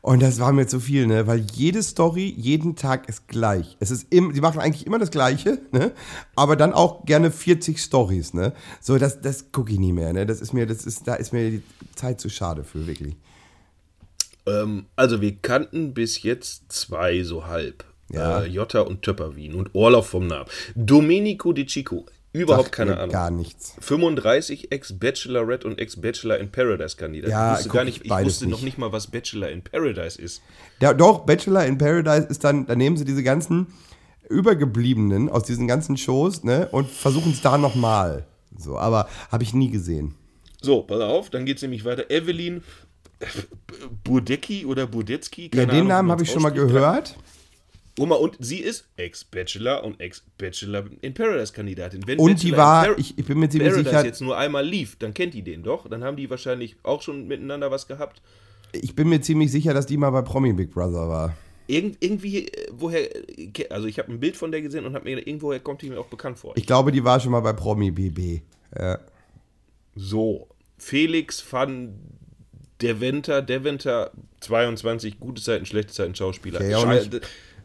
Und 0.00 0.22
das 0.22 0.38
war 0.38 0.52
mir 0.52 0.66
zu 0.66 0.80
viel, 0.80 1.06
ne? 1.06 1.26
Weil 1.26 1.46
jede 1.54 1.82
Story 1.82 2.34
jeden 2.36 2.76
Tag 2.76 3.08
ist 3.08 3.26
gleich. 3.26 3.78
Es 3.80 3.90
ist 3.90 4.12
im, 4.12 4.34
die 4.34 4.42
machen 4.42 4.60
eigentlich 4.60 4.86
immer 4.86 4.98
das 4.98 5.10
Gleiche, 5.10 5.62
ne? 5.72 5.92
Aber 6.36 6.56
dann 6.56 6.74
auch 6.74 7.06
gerne 7.06 7.30
40 7.30 7.80
Stories, 7.80 8.34
ne? 8.34 8.52
So, 8.82 8.98
das, 8.98 9.22
das 9.22 9.50
gucke 9.50 9.72
ich 9.72 9.78
nie 9.78 9.94
mehr, 9.94 10.12
ne? 10.12 10.26
Das 10.26 10.42
ist 10.42 10.52
mir, 10.52 10.66
das 10.66 10.84
ist, 10.84 11.08
da 11.08 11.14
ist 11.14 11.32
mir 11.32 11.50
die 11.50 11.62
Zeit 11.94 12.20
zu 12.20 12.28
schade 12.28 12.64
für, 12.64 12.86
wirklich. 12.86 13.16
Ähm, 14.44 14.84
also 14.94 15.22
wir 15.22 15.36
kannten 15.36 15.94
bis 15.94 16.22
jetzt 16.22 16.70
zwei 16.70 17.22
so 17.22 17.46
halb. 17.46 17.86
Ja. 18.12 18.42
Äh, 18.42 18.48
Jotta 18.48 18.80
und 18.80 19.00
Töpperwien 19.00 19.54
und 19.54 19.74
Orloff 19.74 20.08
vom 20.08 20.26
Namen. 20.26 20.50
Domenico 20.74 21.54
Di 21.54 21.64
Chico. 21.64 22.04
Überhaupt 22.34 22.72
keine 22.72 22.98
Ahnung. 22.98 23.12
Gar 23.12 23.30
nichts. 23.30 23.76
35 23.78 24.72
Ex-Bachelorette 24.72 25.68
und 25.68 25.78
Ex-Bachelor 25.78 26.38
in 26.38 26.50
Paradise 26.50 26.96
Kandidat. 26.96 27.30
Ja, 27.30 27.52
ich 27.52 27.58
wusste 27.58 27.68
guck 27.68 27.74
gar 27.74 27.86
ich 27.86 28.02
nicht, 28.02 28.04
ich 28.04 28.24
wusste 28.24 28.44
noch 28.46 28.56
nicht. 28.58 28.64
nicht 28.64 28.78
mal, 28.78 28.90
was 28.90 29.06
Bachelor 29.06 29.50
in 29.50 29.62
Paradise 29.62 30.20
ist. 30.20 30.42
Ja, 30.80 30.92
doch, 30.92 31.20
Bachelor 31.20 31.64
in 31.64 31.78
Paradise 31.78 32.26
ist 32.26 32.42
dann, 32.42 32.66
da 32.66 32.74
nehmen 32.74 32.96
sie 32.96 33.04
diese 33.04 33.22
ganzen 33.22 33.68
Übergebliebenen 34.28 35.28
aus 35.28 35.44
diesen 35.44 35.68
ganzen 35.68 35.96
Shows, 35.96 36.42
ne? 36.42 36.68
Und 36.72 36.90
versuchen 36.90 37.30
es 37.30 37.40
da 37.40 37.56
nochmal. 37.56 38.26
So, 38.58 38.78
aber 38.78 39.08
habe 39.30 39.44
ich 39.44 39.54
nie 39.54 39.70
gesehen. 39.70 40.16
So, 40.60 40.82
pass 40.82 41.00
auf, 41.00 41.30
dann 41.30 41.44
geht 41.44 41.58
es 41.58 41.62
nämlich 41.62 41.84
weiter. 41.84 42.10
Evelyn 42.10 42.64
Burdecki 44.02 44.66
oder 44.66 44.88
Burdecki. 44.88 45.50
Ja, 45.54 45.66
den 45.66 45.70
Ahnung, 45.70 45.86
Namen 45.86 46.10
habe 46.10 46.24
ich 46.24 46.30
schon 46.32 46.42
mal 46.42 46.50
gehört. 46.50 47.16
Oma, 47.98 48.16
und 48.16 48.36
sie 48.40 48.58
ist 48.58 48.88
Ex-Bachelor 48.96 49.84
und 49.84 50.00
Ex-Bachelor 50.00 50.86
in 51.00 51.14
Paradise-Kandidatin. 51.14 52.06
Wenn 52.06 52.18
Und 52.18 52.34
Bachelor 52.34 52.50
die 52.50 52.56
war, 52.56 52.98
ich, 52.98 53.16
ich 53.16 53.24
bin 53.24 53.38
mir 53.38 53.48
ziemlich 53.48 53.70
Paradise 53.70 53.90
sicher, 53.90 54.04
jetzt 54.04 54.20
nur 54.20 54.36
einmal 54.36 54.66
lief, 54.66 54.96
dann 54.96 55.14
kennt 55.14 55.34
die 55.34 55.42
den 55.42 55.62
doch. 55.62 55.88
Dann 55.88 56.02
haben 56.02 56.16
die 56.16 56.28
wahrscheinlich 56.28 56.76
auch 56.82 57.02
schon 57.02 57.28
miteinander 57.28 57.70
was 57.70 57.86
gehabt. 57.86 58.20
ich 58.72 58.96
bin 58.96 59.08
mir 59.08 59.20
ziemlich 59.20 59.52
sicher, 59.52 59.74
dass 59.74 59.86
die 59.86 59.96
mal 59.96 60.10
bei 60.10 60.22
Promi 60.22 60.52
Big 60.52 60.72
Brother 60.72 61.08
war. 61.08 61.36
Irgend, 61.66 61.96
irgendwie, 62.00 62.48
äh, 62.48 62.68
woher, 62.72 63.08
also 63.70 63.86
ich 63.86 63.98
habe 63.98 64.12
ein 64.12 64.20
Bild 64.20 64.36
von 64.36 64.50
der 64.50 64.60
gesehen 64.60 64.84
und 64.84 64.94
habe 64.94 65.04
mir 65.04 65.10
gedacht, 65.12 65.28
irgendwoher 65.28 65.60
kommt 65.60 65.82
die 65.82 65.90
mir 65.90 66.00
auch 66.00 66.08
bekannt 66.08 66.38
vor. 66.38 66.54
Ich 66.56 66.66
glaube, 66.66 66.90
die 66.90 67.04
war 67.04 67.20
schon 67.20 67.30
mal 67.32 67.40
bei 67.40 67.52
Promi 67.52 67.90
BB. 67.90 68.42
Ja. 68.76 68.98
so, 69.94 70.48
Felix 70.78 71.44
van 71.48 71.94
Deventer, 72.82 73.40
Deventer, 73.40 74.10
22, 74.40 75.20
gute 75.20 75.40
Zeiten, 75.40 75.64
schlechte 75.64 75.92
Zeiten, 75.92 76.14
Schauspieler. 76.14 76.60
Okay, 76.60 77.20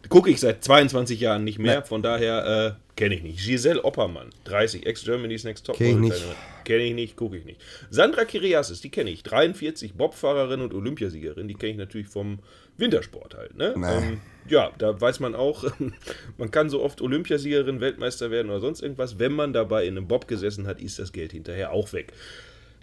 Gucke 0.08 0.30
ich 0.30 0.40
seit 0.40 0.64
22 0.64 1.20
Jahren 1.20 1.44
nicht 1.44 1.60
mehr, 1.60 1.82
Nee. 1.82 1.86
von 1.86 2.02
daher 2.02 2.78
äh, 2.78 2.96
kenne 2.96 3.16
ich 3.16 3.22
nicht. 3.24 3.46
Giselle 3.46 3.84
Oppermann, 3.84 4.30
30, 4.46 4.86
Ex-Germany's 4.86 5.44
Next 5.44 5.66
Top 5.66 5.76
Kenn 5.78 6.04
ich 6.06 6.12
nicht. 6.12 6.26
Kenne 6.64 6.84
ich 6.84 6.94
nicht, 6.94 7.16
gucke 7.16 7.38
ich 7.38 7.46
nicht. 7.46 7.60
Sandra 7.90 8.26
Kiriasis, 8.26 8.80
die 8.82 8.90
kenne 8.90 9.10
ich, 9.10 9.24
43, 9.24 9.94
Bobfahrerin 9.96 10.62
und 10.62 10.74
Olympiasiegerin, 10.74 11.48
die 11.48 11.56
kenne 11.56 11.72
ich 11.74 11.78
natürlich 11.78 12.08
vom 12.08 12.40
Wintersport 12.78 13.36
halt. 13.36 13.56
Ne? 13.58 13.74
Ähm, 13.76 14.22
ja, 14.48 14.72
da 14.78 15.00
weiß 15.00 15.20
man 15.20 15.36
auch, 15.36 15.66
man 16.38 16.50
kann 16.52 16.70
so 16.70 16.82
oft 16.82 17.02
Olympiasiegerin, 17.02 17.82
Weltmeister 17.82 18.32
werden 18.32 18.50
oder 18.50 18.62
sonst 18.62 18.82
irgendwas. 18.82 19.20
Wenn 19.20 19.34
man 19.34 19.52
dabei 19.54 19.86
in 19.86 19.98
einem 19.98 20.08
Bob 20.08 20.28
gesessen 20.28 20.66
hat, 20.66 20.82
ist 20.82 20.98
das 20.98 21.12
Geld 21.12 21.34
hinterher 21.34 21.72
auch 21.72 21.92
weg. 21.94 22.14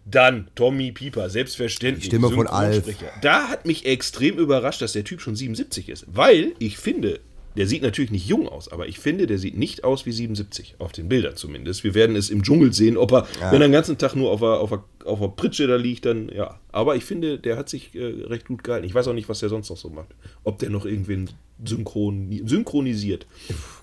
Dann 0.08 0.48
Tommy 0.54 0.92
Pieper, 0.92 1.28
selbstverständlich. 1.28 2.04
Die 2.04 2.16
Stimme 2.16 2.30
von 2.30 2.46
Alf. 2.46 2.84
Da 3.22 3.48
hat 3.48 3.66
mich 3.66 3.86
extrem 3.86 4.38
überrascht, 4.38 4.80
dass 4.80 4.92
der 4.92 5.04
Typ 5.04 5.20
schon 5.20 5.34
77 5.34 5.88
ist. 5.88 6.06
Weil 6.08 6.52
ich 6.60 6.78
finde, 6.78 7.18
der 7.56 7.66
sieht 7.66 7.82
natürlich 7.82 8.10
nicht 8.10 8.28
jung 8.28 8.48
aus, 8.48 8.70
aber 8.70 8.86
ich 8.86 8.98
finde, 8.98 9.26
der 9.26 9.38
sieht 9.38 9.56
nicht 9.56 9.82
aus 9.82 10.06
wie 10.06 10.12
77, 10.12 10.76
auf 10.78 10.92
den 10.92 11.08
Bildern 11.08 11.36
zumindest. 11.36 11.84
Wir 11.84 11.94
werden 11.94 12.14
es 12.14 12.30
im 12.30 12.42
Dschungel 12.42 12.72
sehen, 12.72 12.96
ob 12.96 13.12
er, 13.12 13.26
wenn 13.50 13.62
er 13.62 13.68
den 13.68 13.72
ganzen 13.72 13.98
Tag 13.98 14.14
nur 14.14 14.30
auf 14.30 14.40
der, 14.40 14.60
auf, 14.60 14.70
der, 14.70 14.82
auf 15.06 15.18
der 15.18 15.28
Pritsche 15.28 15.66
da 15.66 15.76
liegt, 15.76 16.04
dann 16.04 16.28
ja. 16.28 16.60
Aber 16.70 16.96
ich 16.96 17.04
finde, 17.04 17.38
der 17.38 17.56
hat 17.56 17.68
sich 17.68 17.94
äh, 17.94 18.24
recht 18.26 18.46
gut 18.46 18.62
gehalten. 18.62 18.86
Ich 18.86 18.94
weiß 18.94 19.08
auch 19.08 19.14
nicht, 19.14 19.28
was 19.28 19.40
der 19.40 19.48
sonst 19.48 19.70
noch 19.70 19.76
so 19.76 19.88
macht. 19.88 20.08
Ob 20.44 20.58
der 20.58 20.70
noch 20.70 20.84
irgendwen 20.84 21.30
synchron, 21.64 22.42
synchronisiert. 22.46 23.26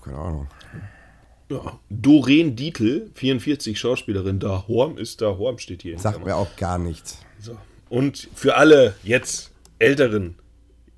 Keine 0.02 0.18
Ahnung. 0.18 0.48
Ja. 1.50 1.78
Doreen 1.90 2.56
Dietl, 2.56 3.10
44 3.14 3.78
Schauspielerin, 3.78 4.38
da 4.38 4.64
Horm 4.66 4.96
ist 4.96 5.20
da 5.20 5.36
Horm 5.36 5.58
steht 5.58 5.82
hier. 5.82 5.98
Sagt 5.98 6.24
mir 6.24 6.36
auch 6.36 6.56
gar 6.56 6.78
nichts. 6.78 7.18
So. 7.38 7.56
Und 7.90 8.28
für 8.34 8.56
alle 8.56 8.94
jetzt 9.02 9.50
Älteren, 9.78 10.36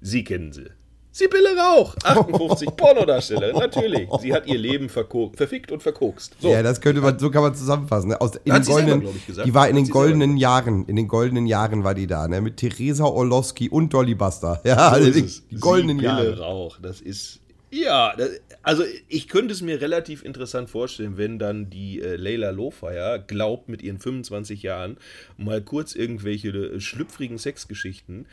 Sie 0.01 0.23
kennen 0.23 0.53
sie. 0.53 0.67
Sibylle 1.11 1.57
Rauch, 1.57 1.97
58, 2.05 2.69
Pornodarstellerin, 2.77 3.57
natürlich. 3.57 4.07
Sie 4.21 4.35
hat 4.35 4.47
ihr 4.47 4.59
Leben 4.59 4.91
verfickt 4.91 5.73
und 5.73 5.83
verkokst. 5.83 6.37
So. 6.39 6.51
Ja, 6.51 6.63
das 6.63 6.81
könnte 6.83 7.01
man, 7.01 7.19
so 7.19 7.31
kann 7.31 7.43
man 7.43 7.55
zusammenfassen. 7.55 8.11
Ne? 8.11 8.21
Aus, 8.21 8.33
in 8.45 8.53
Hat 8.53 8.61
den 8.61 8.65
selber, 8.65 8.81
goldenen, 8.83 9.01
glaub 9.01 9.17
ich, 9.17 9.27
gesagt. 9.27 9.49
die 9.49 9.55
war 9.55 9.67
in 9.69 9.77
Hat 9.77 9.87
den 9.87 9.91
goldenen 9.91 10.37
Jahren, 10.37 10.85
in 10.85 10.95
den 10.97 11.09
goldenen 11.09 11.47
Jahren 11.47 11.85
war 11.85 11.95
die 11.95 12.07
da, 12.07 12.29
ne? 12.29 12.43
Mit 12.43 12.59
Theresa 12.59 13.05
Orlowski 13.07 13.71
und 13.71 13.95
Dolly 13.95 14.15
Buster. 14.15 14.61
Ja, 14.65 14.91
So 14.91 14.95
also 14.97 15.11
die, 15.11 15.23
die 15.51 15.57
goldenen 15.57 15.99
Sibylle 15.99 16.25
Jahre. 16.29 16.39
Rauch, 16.39 16.79
das 16.83 17.01
ist. 17.01 17.41
Ja, 17.83 18.17
also 18.63 18.85
ich 19.09 19.29
könnte 19.29 19.53
es 19.53 19.61
mir 19.63 19.81
relativ 19.81 20.25
interessant 20.25 20.71
vorstellen, 20.71 21.17
wenn 21.17 21.39
dann 21.39 21.69
die 21.71 22.01
äh, 22.01 22.17
Leila 22.17 22.51
Lowfire 22.51 23.23
glaubt, 23.27 23.69
mit 23.69 23.83
ihren 23.83 23.99
25 23.99 24.63
Jahren 24.63 24.97
mal 25.37 25.61
kurz 25.63 25.95
irgendwelche 25.95 26.49
äh, 26.49 26.81
schlüpfrigen 26.81 27.39
Sexgeschichten 27.39 28.27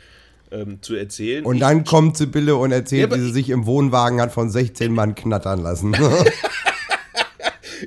ähm, 0.50 0.80
zu 0.82 0.94
erzählen. 0.94 1.44
Und 1.44 1.56
Ich- 1.56 1.60
dann 1.60 1.84
kommt 1.84 2.16
Sibylle 2.16 2.56
und 2.56 2.72
erzählt, 2.72 3.10
Ja, 3.10 3.16
wie 3.16 3.20
sie 3.20 3.28
ich- 3.28 3.34
sich 3.34 3.50
im 3.50 3.66
Wohnwagen 3.66 4.20
hat 4.20 4.32
von 4.32 4.50
16 4.50 4.92
Mann 4.92 5.14
knattern 5.14 5.60
lassen. 5.62 5.94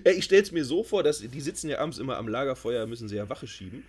Ja, 0.05 0.11
ich 0.11 0.25
stelle 0.25 0.43
es 0.43 0.51
mir 0.51 0.63
so 0.65 0.83
vor, 0.83 1.01
dass 1.01 1.19
die 1.21 1.41
sitzen 1.41 1.69
ja 1.69 1.79
abends 1.79 1.97
immer 1.97 2.17
am 2.17 2.27
Lagerfeuer, 2.27 2.85
müssen 2.85 3.07
sie 3.07 3.15
ja 3.15 3.29
Wache 3.29 3.47
schieben. 3.47 3.83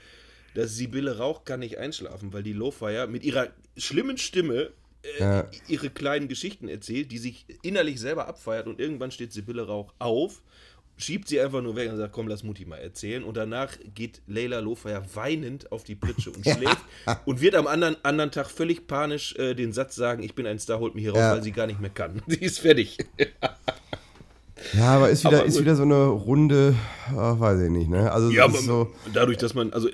Dass 0.55 0.75
Sibylle 0.75 1.19
Rauch 1.19 1.45
kann 1.45 1.61
nicht 1.61 1.77
einschlafen, 1.79 2.33
weil 2.33 2.43
die 2.43 2.55
Lowfire 2.55 3.07
mit 3.09 3.25
ihrer 3.25 3.49
schlimmen 3.77 4.17
Stimme 4.17 4.71
äh, 5.19 5.45
ihre 5.69 5.91
kleinen 5.91 6.29
Geschichten 6.29 6.69
erzählt, 6.69 7.11
die 7.13 7.19
sich 7.19 7.47
innerlich 7.63 8.01
selber 8.01 8.29
abfeiert 8.29 8.67
und 8.67 8.81
irgendwann 8.81 9.11
steht 9.11 9.33
Sibylle 9.33 9.67
Rauch 9.67 9.93
auf, 9.99 10.43
schiebt 10.97 11.29
sie 11.29 11.41
einfach 11.41 11.63
nur 11.63 11.77
weg 11.77 11.91
und 11.91 11.97
sagt, 11.97 12.13
komm, 12.13 12.27
lass 12.27 12.43
Mutti 12.43 12.65
mal 12.65 12.79
erzählen 12.79 13.23
und 13.23 13.37
danach 13.37 13.71
geht 13.95 14.21
Leila 14.27 14.59
Lowfire 14.59 15.05
weinend 15.15 15.71
auf 15.71 15.85
die 15.85 15.95
Pritsche 15.95 16.31
und 16.31 16.43
schläft 16.49 16.79
und 17.25 17.41
wird 17.41 17.55
am 17.55 17.67
anderen, 17.69 17.97
anderen 18.05 18.33
Tag 18.33 18.51
völlig 18.51 18.87
panisch 18.89 19.37
äh, 19.37 19.55
den 19.55 19.73
Satz 19.73 19.95
sagen, 19.95 20.23
ich 20.25 20.35
bin 20.35 20.47
ein 20.47 20.59
Star, 20.59 20.81
holt 20.81 20.95
mich 20.97 21.05
hier 21.05 21.13
raus, 21.13 21.21
Ja. 21.21 21.33
weil 21.35 21.43
sie 21.43 21.53
gar 21.53 21.67
nicht 21.69 21.81
mehr 21.81 21.91
kann. 21.91 22.21
Sie 22.27 22.41
ist 22.45 22.59
fertig. 22.59 22.99
ja, 24.75 24.97
aber 24.97 25.11
ist 25.11 25.25
wieder, 25.25 25.39
Aber 25.39 25.47
ist 25.47 25.61
wieder 25.61 25.77
so 25.77 25.85
eine 25.85 26.07
Runde, 26.07 26.75
ach, 27.17 27.39
weiß 27.39 27.61
ich 27.61 27.71
nicht, 27.71 27.89
ne? 27.89 28.11
Also 28.11 28.31
Ja, 28.31 28.45
aber 28.45 28.59
so, 28.59 28.93
dadurch, 29.15 29.39
dass 29.39 29.55
man, 29.55 29.73
also 29.73 29.89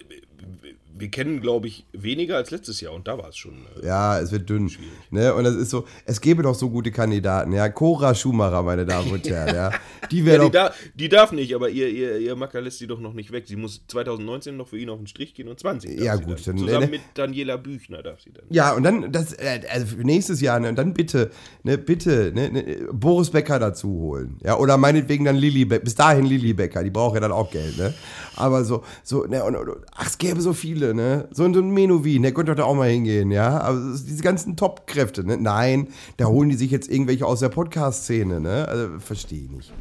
wir 0.97 1.09
kennen, 1.09 1.41
glaube 1.41 1.67
ich, 1.67 1.85
weniger 1.93 2.37
als 2.37 2.51
letztes 2.51 2.81
Jahr 2.81 2.93
und 2.93 3.09
da 3.09 3.19
war 3.19 3.29
es 3.31 3.37
schon. 3.37 3.55
Äh, 3.83 3.87
ja, 3.87 4.19
es 4.21 4.31
wird 4.33 4.49
dünn. 4.49 4.71
Ne? 5.11 5.35
Und 5.35 5.45
das 5.45 5.55
ist 5.57 5.71
so, 5.71 5.85
es 6.07 6.21
gäbe 6.21 6.43
doch 6.43 6.55
so 6.55 6.71
gute 6.71 6.91
Kandidaten, 6.93 7.53
ja. 7.53 7.69
Cora 7.69 8.15
Schumacher, 8.15 8.63
meine 8.63 8.87
Damen 8.87 9.11
und 9.11 9.29
Herren, 9.29 9.55
ja. 9.55 9.71
Die 10.11 10.21
ja, 10.21 10.33
die, 10.35 10.39
doch. 10.39 10.51
da, 10.51 10.73
die 10.95 11.09
darf 11.09 11.33
nicht, 11.33 11.55
aber 11.55 11.69
ihr, 11.71 11.89
ihr, 11.89 12.19
ihr 12.19 12.37
Macker 12.37 12.61
lässt 12.61 12.79
sie 12.79 12.87
doch 12.87 13.01
noch 13.01 13.15
nicht 13.15 13.33
weg. 13.33 13.45
Sie 13.47 13.57
muss 13.57 13.83
2019 13.89 14.57
noch 14.57 14.69
für 14.69 14.79
ihn 14.79 14.91
auf 14.91 14.99
den 14.99 15.07
Strich 15.07 15.35
gehen 15.35 15.49
und 15.49 15.59
20. 15.59 15.97
darf 15.97 16.05
Ja, 16.05 16.17
gut, 16.17 16.47
Dann. 16.47 16.57
dann- 16.57 16.59
Zusammen 16.59 16.85
ne? 16.85 16.91
mit 16.91 17.01
Daniela 17.15 17.57
Büchner 17.57 18.03
darf 18.03 18.21
sie 18.21 18.33
dann. 18.33 18.45
Ja, 18.51 18.73
und 18.75 18.83
dann, 18.83 19.11
das, 19.11 19.33
äh, 19.33 19.61
also 19.71 19.97
nächstes 19.97 20.41
Jahr, 20.41 20.61
ne, 20.61 20.69
und 20.69 20.77
dann 20.77 20.95
bitte, 20.95 21.31
ne, 21.63 21.79
bitte, 21.79 22.33
ne, 22.35 22.51
ne, 22.51 22.89
Boris 22.93 23.31
Becker 23.31 23.59
dazu 23.59 23.89
holen. 23.89 24.39
Ja, 24.45 24.59
oder 24.59 24.77
meinetwegen 24.77 25.25
dann 25.25 25.37
Lilly 25.37 25.65
Becker, 25.65 25.85
bis 25.85 25.95
dahin 25.95 26.27
Lilly 26.27 26.53
Becker, 26.53 26.85
die 26.85 26.91
braucht 26.91 27.15
ja 27.15 27.21
dann 27.21 27.33
auch 27.33 27.51
Geld, 27.51 27.77
ne? 27.79 27.95
Aber 28.37 28.65
so, 28.65 28.85
so, 29.03 29.25
ne, 29.25 29.43
und, 29.45 29.57
ach, 29.95 30.07
es 30.07 30.19
gäbe 30.19 30.41
so 30.41 30.53
viele, 30.53 30.84
ne? 30.93 31.29
So, 31.31 31.45
ein 31.45 31.71
Menowin, 31.71 32.23
der 32.23 32.35
könnte 32.35 32.53
doch 32.53 32.57
da 32.59 32.65
auch 32.65 32.75
mal 32.75 32.91
hingehen, 32.91 33.31
ja? 33.31 33.61
Aber 33.61 33.95
ist 33.95 34.07
diese 34.09 34.23
ganzen 34.23 34.57
Top-Kräfte, 34.57 35.25
ne? 35.25 35.39
Nein, 35.39 35.89
da 36.17 36.27
holen 36.27 36.51
die 36.51 36.57
sich 36.57 36.71
jetzt 36.71 36.91
irgendwelche 36.91 37.25
aus 37.25 37.41
der 37.41 37.49
Podcast-Szene, 37.49 38.41
ne? 38.41 38.69
Also, 38.69 38.99
verstehe 38.99 39.45
ich 39.45 39.51
nicht. 39.51 39.73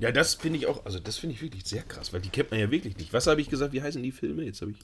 Ja, 0.00 0.10
das 0.10 0.34
finde 0.34 0.58
ich 0.58 0.66
auch, 0.66 0.84
also 0.84 0.98
das 0.98 1.18
finde 1.18 1.36
ich 1.36 1.42
wirklich 1.42 1.64
sehr 1.64 1.82
krass, 1.82 2.12
weil 2.12 2.20
die 2.20 2.30
kennt 2.30 2.50
man 2.50 2.58
ja 2.58 2.70
wirklich 2.72 2.96
nicht. 2.96 3.12
Was 3.12 3.28
habe 3.28 3.40
ich 3.40 3.48
gesagt, 3.48 3.72
wie 3.72 3.82
heißen 3.82 4.02
die 4.02 4.10
Filme? 4.10 4.42
Jetzt 4.42 4.60
habe 4.60 4.72
ich 4.72 4.78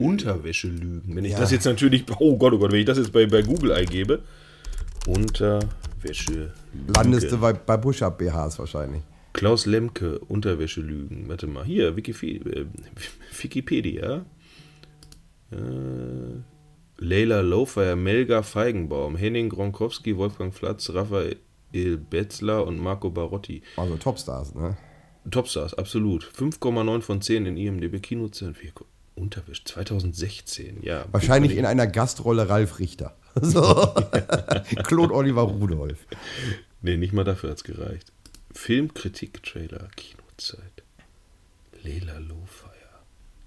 Unterwäschelügen. 0.00 1.14
Wenn 1.14 1.24
ich 1.24 1.32
Ja. 1.32 1.38
das 1.38 1.52
jetzt 1.52 1.64
natürlich, 1.64 2.04
oh 2.18 2.36
Gott, 2.36 2.52
oh 2.52 2.58
Gott, 2.58 2.72
wenn 2.72 2.80
ich 2.80 2.86
das 2.86 2.98
jetzt 2.98 3.12
bei, 3.12 3.26
bei 3.26 3.42
Google 3.42 3.72
eingebe. 3.72 4.22
Unterwäsche. 5.06 6.52
Landest 6.94 7.30
du 7.32 7.38
bei, 7.38 7.52
bei 7.52 7.76
Push-Up-BHs 7.76 8.58
wahrscheinlich. 8.58 9.02
Klaus 9.32 9.66
Lemke, 9.66 10.18
Unterwäschelügen. 10.18 11.28
Warte 11.28 11.46
mal, 11.46 11.64
hier. 11.64 11.96
Äh, 11.96 12.66
Wikipedia. 13.40 14.24
Äh, 15.50 16.42
Leila 16.98 17.40
Lowfire, 17.40 17.96
Melga 17.96 18.42
Feigenbaum, 18.42 19.16
Henning 19.16 19.48
Gronkowski, 19.48 20.16
Wolfgang 20.16 20.52
Flatz, 20.52 20.90
Raphael 20.92 21.38
Betzler 22.10 22.66
und 22.66 22.78
Marco 22.78 23.10
Barotti. 23.10 23.62
Also 23.76 23.96
Topstars, 23.96 24.54
ne? 24.54 24.76
Topstars, 25.30 25.74
absolut. 25.74 26.24
5,9 26.24 27.00
von 27.02 27.20
10 27.20 27.46
in 27.46 27.56
IMDb 27.56 28.02
Kinozellen. 28.02 28.56
Unterwäsche 29.14 29.64
2016, 29.64 30.82
ja. 30.82 31.04
Wahrscheinlich 31.12 31.56
in 31.56 31.66
einer 31.66 31.86
Gastrolle 31.86 32.48
Ralf 32.48 32.78
Richter. 32.78 33.16
So. 33.40 33.60
Claude 34.82 35.14
Oliver 35.14 35.42
Rudolph. 35.42 36.06
Nee, 36.82 36.96
nicht 36.96 37.12
mal 37.12 37.22
dafür 37.22 37.50
hat 37.50 37.58
es 37.58 37.64
gereicht. 37.64 38.10
Filmkritik-Trailer, 38.52 39.88
Kinozeit. 39.94 40.82
Leila 41.84 42.18
Lowfire. 42.18 42.77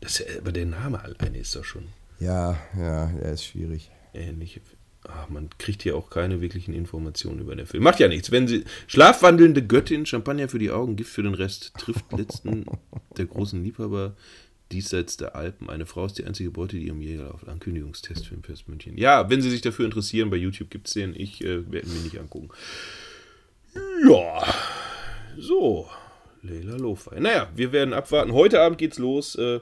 Das 0.01 0.19
ja, 0.19 0.25
aber 0.39 0.51
der 0.51 0.65
Name 0.65 1.01
alleine 1.03 1.37
ist 1.37 1.55
doch 1.55 1.63
schon 1.63 1.87
Ja, 2.19 2.59
ja, 2.77 3.07
der 3.07 3.33
ist 3.33 3.45
schwierig. 3.45 3.89
ähnlich. 4.13 4.59
Ah, 5.03 5.25
man 5.29 5.49
kriegt 5.57 5.81
hier 5.81 5.95
auch 5.95 6.11
keine 6.11 6.41
wirklichen 6.41 6.73
Informationen 6.75 7.39
über 7.39 7.55
den 7.55 7.65
Film. 7.65 7.81
Macht 7.83 7.99
ja 7.99 8.07
nichts. 8.07 8.29
Wenn 8.29 8.47
sie 8.47 8.65
schlafwandelnde 8.85 9.65
Göttin, 9.65 10.05
Champagner 10.05 10.47
für 10.47 10.59
die 10.59 10.69
Augen, 10.69 10.95
Gift 10.95 11.11
für 11.11 11.23
den 11.23 11.33
Rest, 11.33 11.73
trifft 11.79 12.11
letzten 12.15 12.65
der 13.17 13.25
großen 13.25 13.63
Liebhaber 13.63 14.15
diesseits 14.71 15.17
der 15.17 15.35
Alpen. 15.35 15.69
Eine 15.69 15.85
Frau 15.87 16.05
ist 16.05 16.17
die 16.19 16.25
einzige 16.25 16.51
Beute, 16.51 16.77
die 16.77 16.85
ihrem 16.87 17.01
Jäger 17.01 17.33
auf 17.33 17.47
Ankündigungstest 17.47 18.27
für 18.27 18.35
den 18.35 18.43
Fest 18.43 18.69
München. 18.69 18.95
Ja, 18.97 19.27
wenn 19.29 19.41
Sie 19.41 19.49
sich 19.49 19.61
dafür 19.61 19.85
interessieren, 19.85 20.29
bei 20.29 20.37
YouTube 20.37 20.69
gibt 20.69 20.87
es 20.87 20.93
den. 20.93 21.15
Ich 21.15 21.43
äh, 21.43 21.69
werde 21.71 21.87
ihn 21.87 21.93
mir 21.95 22.01
nicht 22.03 22.19
angucken. 22.19 22.49
Ja, 24.07 24.43
so. 25.37 25.89
Leila 26.43 26.75
Lofei. 26.75 27.19
Naja, 27.19 27.49
wir 27.55 27.71
werden 27.71 27.93
abwarten. 27.93 28.33
Heute 28.33 28.61
Abend 28.61 28.77
geht's 28.77 28.97
los. 28.97 29.35
Äh, 29.35 29.59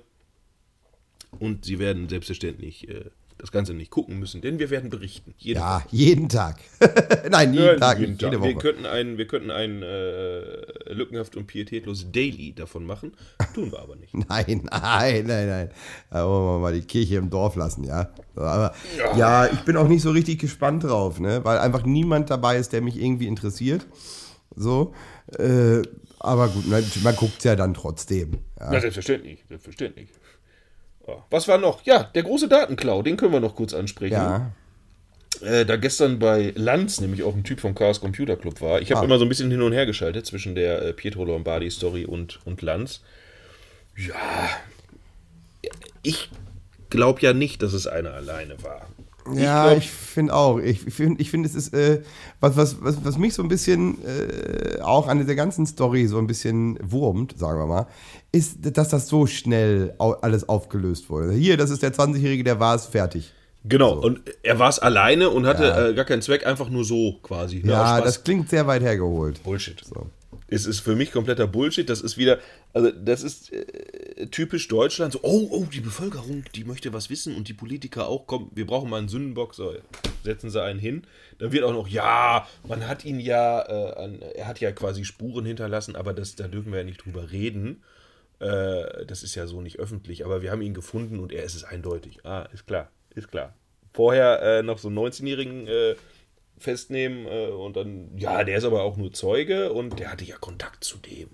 und 1.38 1.66
Sie 1.66 1.80
werden 1.80 2.10
selbstverständlich 2.10 2.88
äh, 2.90 3.06
das 3.38 3.54
Ganze 3.54 3.74
nicht 3.74 3.90
gucken 3.90 4.20
müssen, 4.20 4.42
denn 4.42 4.60
wir 4.60 4.70
werden 4.70 4.90
berichten. 4.90 5.34
Jede 5.38 5.62
Ja, 5.62 5.82
jeden 5.92 6.28
Tag. 6.28 6.58
Nein, 7.32 7.54
jeden 7.54 7.66
Ja, 7.66 7.76
Tag, 7.78 7.98
jeden 8.00 8.12
nicht 8.12 8.22
Tag. 8.22 8.34
jede 8.34 8.44
Wir 8.44 8.50
Woche. 8.56 8.62
könnten 8.62 8.86
ein, 8.86 9.18
wir 9.18 9.28
könnten 9.28 9.50
ein 9.50 9.82
äh, 9.82 10.92
lückenhaft 10.94 11.38
und 11.38 11.48
pietätlos 11.48 12.12
Daily 12.12 12.52
davon 12.54 12.86
machen. 12.86 13.14
Tun 13.54 13.72
wir 13.72 13.80
aber 13.80 13.96
nicht. 13.96 14.14
Nein, 14.30 14.68
nein, 14.70 15.26
nein, 15.26 15.48
nein. 15.48 15.70
Da 16.12 16.28
wollen 16.28 16.56
wir 16.56 16.60
mal 16.60 16.74
die 16.74 16.82
Kirche 16.86 17.16
im 17.16 17.30
Dorf 17.30 17.56
lassen, 17.56 17.86
ja. 17.86 18.10
Aber 18.36 18.74
ja. 19.16 19.46
ich 19.48 19.62
bin 19.62 19.78
auch 19.78 19.88
nicht 19.88 20.02
so 20.02 20.12
richtig 20.12 20.40
gespannt 20.40 20.84
drauf, 20.84 21.22
ne? 21.22 21.40
Weil 21.46 21.60
einfach 21.60 21.86
niemand 21.86 22.30
dabei 22.30 22.58
ist, 22.58 22.74
der 22.74 22.82
mich 22.82 22.98
irgendwie 23.02 23.28
interessiert. 23.28 23.88
So. 24.56 24.94
Äh, 25.38 25.82
aber 26.20 26.50
gut, 26.50 26.68
man, 26.68 26.84
man 27.04 27.16
guckt 27.16 27.42
ja 27.46 27.56
dann 27.56 27.74
trotzdem. 27.74 28.40
Ja. 28.60 28.74
Ja, 28.74 28.82
selbstverständlich. 28.82 29.46
Selbstverständlich. 29.48 30.10
Was 31.30 31.48
war 31.48 31.58
noch? 31.58 31.84
Ja, 31.86 32.04
der 32.04 32.24
große 32.24 32.48
Datenklau, 32.48 33.02
den 33.02 33.18
können 33.18 33.34
wir 33.34 33.40
noch 33.40 33.56
kurz 33.56 33.74
ansprechen. 33.74 34.14
ja. 34.14 34.52
Äh, 35.42 35.66
da 35.66 35.78
gestern 35.78 36.20
bei 36.20 36.52
Lanz 36.58 37.00
nämlich 37.00 37.24
auch 37.24 37.34
ein 37.34 37.44
Typ 37.46 37.62
vom 37.62 37.74
Chaos 37.74 38.02
Computer 38.02 38.36
Club 38.36 38.60
war. 38.62 38.82
Ich 38.82 38.92
habe 38.92 39.02
Ah. 39.02 39.06
immer 39.06 39.20
so 39.20 39.26
ein 39.26 39.30
bisschen 39.30 39.50
hin 39.50 39.62
und 39.62 39.72
her 39.72 39.86
geschaltet 39.86 40.26
zwischen 40.26 40.54
der 40.56 40.82
äh, 40.82 40.92
Pietro 40.92 41.24
Lombardi 41.24 41.70
Story 41.72 42.04
und, 42.06 42.40
und 42.46 42.62
Lanz. 42.62 43.02
Ja, 43.96 44.16
ich 46.04 46.30
glaube 46.90 47.22
ja 47.22 47.34
nicht, 47.34 47.62
dass 47.62 47.74
es 47.74 47.88
einer 47.88 48.14
alleine 48.14 48.62
war. 48.64 48.88
Ja, 49.36 49.68
glaub- 49.68 49.78
ich 49.78 49.92
finde 49.92 50.34
auch. 50.34 50.58
Ich 50.58 50.80
finde, 50.82 51.22
ich 51.22 51.30
find, 51.30 51.46
es 51.46 51.54
ist, 51.54 51.74
äh, 51.74 52.02
was, 52.40 52.58
was, 52.58 52.82
was, 52.82 53.04
was 53.06 53.18
mich 53.18 53.34
so 53.36 53.44
ein 53.44 53.48
bisschen 53.50 54.00
äh, 54.04 54.82
auch 54.82 55.08
an 55.08 55.20
dieser 55.20 55.36
ganzen 55.36 55.66
Story 55.68 56.08
so 56.08 56.18
ein 56.18 56.26
bisschen 56.28 56.80
wurmt, 56.82 57.38
sagen 57.38 57.60
wir 57.60 57.68
mal, 57.68 57.88
ist, 58.32 58.58
dass 58.78 58.90
das 58.90 59.08
so 59.08 59.26
schnell 59.26 59.94
alles 59.98 60.48
aufgelöst 60.48 61.10
wurde. 61.10 61.34
Hier, 61.34 61.58
das 61.58 61.70
ist 61.70 61.82
der 61.82 61.94
20-Jährige, 61.94 62.44
der 62.44 62.60
war 62.60 62.76
es, 62.76 62.86
fertig. 62.86 63.34
Genau, 63.66 63.94
und 64.00 64.22
er 64.42 64.58
war 64.60 64.70
es 64.70 64.80
alleine 64.80 65.30
und 65.30 65.46
hatte 65.46 65.64
Ja. 65.64 65.88
äh, 65.90 65.94
gar 65.94 66.06
keinen 66.06 66.22
Zweck, 66.22 66.46
einfach 66.46 66.70
nur 66.70 66.86
so 66.86 67.20
quasi. 67.22 67.58
ne, 67.64 67.72
Ja, 67.74 68.00
das 68.02 68.24
klingt 68.24 68.50
sehr 68.50 68.66
weit 68.68 68.82
hergeholt. 68.84 69.44
Bullshit. 69.44 69.84
So. 69.84 70.08
es 70.48 70.66
ist 70.66 70.80
für 70.80 70.96
mich 70.96 71.12
kompletter 71.12 71.46
Bullshit. 71.46 71.90
Das 71.90 72.00
ist 72.02 72.18
wieder, 72.18 72.40
also 72.74 72.90
das 72.92 73.22
ist 73.22 73.52
äh, 73.52 74.28
typisch 74.28 74.68
Deutschland. 74.70 75.12
So, 75.14 75.20
oh, 75.24 75.48
oh, 75.52 75.66
die 75.74 75.82
Bevölkerung, 75.82 76.44
die 76.56 76.64
möchte 76.64 76.94
was 76.94 77.10
wissen 77.10 77.36
und 77.36 77.50
die 77.50 77.54
Politiker 77.54 78.08
auch. 78.08 78.28
Komm, 78.28 78.50
wir 78.56 78.66
brauchen 78.66 78.90
mal 78.90 78.98
einen 78.98 79.10
Sündenbock. 79.10 79.54
So, 79.56 79.74
setzen 80.24 80.50
sie 80.50 80.62
einen 80.64 80.80
hin. 80.80 81.04
Dann 81.40 81.52
wird 81.52 81.66
auch 81.66 81.74
noch, 81.74 81.88
ja, 81.90 82.48
man 82.68 82.88
hat 82.88 83.04
ihn 83.04 83.20
ja, 83.20 83.62
äh, 83.68 83.94
an, 84.04 84.20
er 84.36 84.48
hat 84.48 84.62
ja 84.62 84.72
quasi 84.72 85.04
Spuren 85.04 85.46
hinterlassen, 85.46 85.98
aber 85.98 86.14
das, 86.14 86.36
da 86.36 86.48
dürfen 86.48 86.72
wir 86.72 86.80
ja 86.80 86.86
nicht 86.86 87.04
drüber 87.04 87.32
reden. 87.32 87.84
Äh, 88.40 89.06
das 89.06 89.24
ist 89.24 89.36
ja 89.36 89.48
so 89.48 89.62
nicht 89.62 89.80
öffentlich. 89.80 90.26
Aber 90.26 90.42
wir 90.42 90.52
haben 90.52 90.62
ihn 90.62 90.74
gefunden 90.74 91.20
und 91.20 91.32
er 91.32 91.44
ist 91.44 91.56
es 91.56 91.64
eindeutig. 91.64 92.26
Ah, 92.26 92.48
ist 92.54 92.68
klar, 92.68 92.90
ist 93.16 93.30
klar. 93.30 93.54
Vorher 93.94 94.42
äh, 94.42 94.64
noch 94.64 94.78
so 94.78 94.88
einen 94.88 94.98
19-jährigen 95.00 95.68
äh, 95.68 95.96
festnehmen 96.58 97.26
äh, 97.26 97.48
und 97.48 97.76
dann, 97.76 98.10
ja, 98.18 98.44
der 98.44 98.58
ist 98.58 98.64
aber 98.66 98.84
auch 98.84 98.98
nur 98.98 99.12
Zeuge 99.14 99.72
und 99.74 100.00
der 100.00 100.12
hatte 100.12 100.26
ja 100.26 100.36
Kontakt 100.38 100.84
zu 100.84 100.98
dem. 100.98 101.30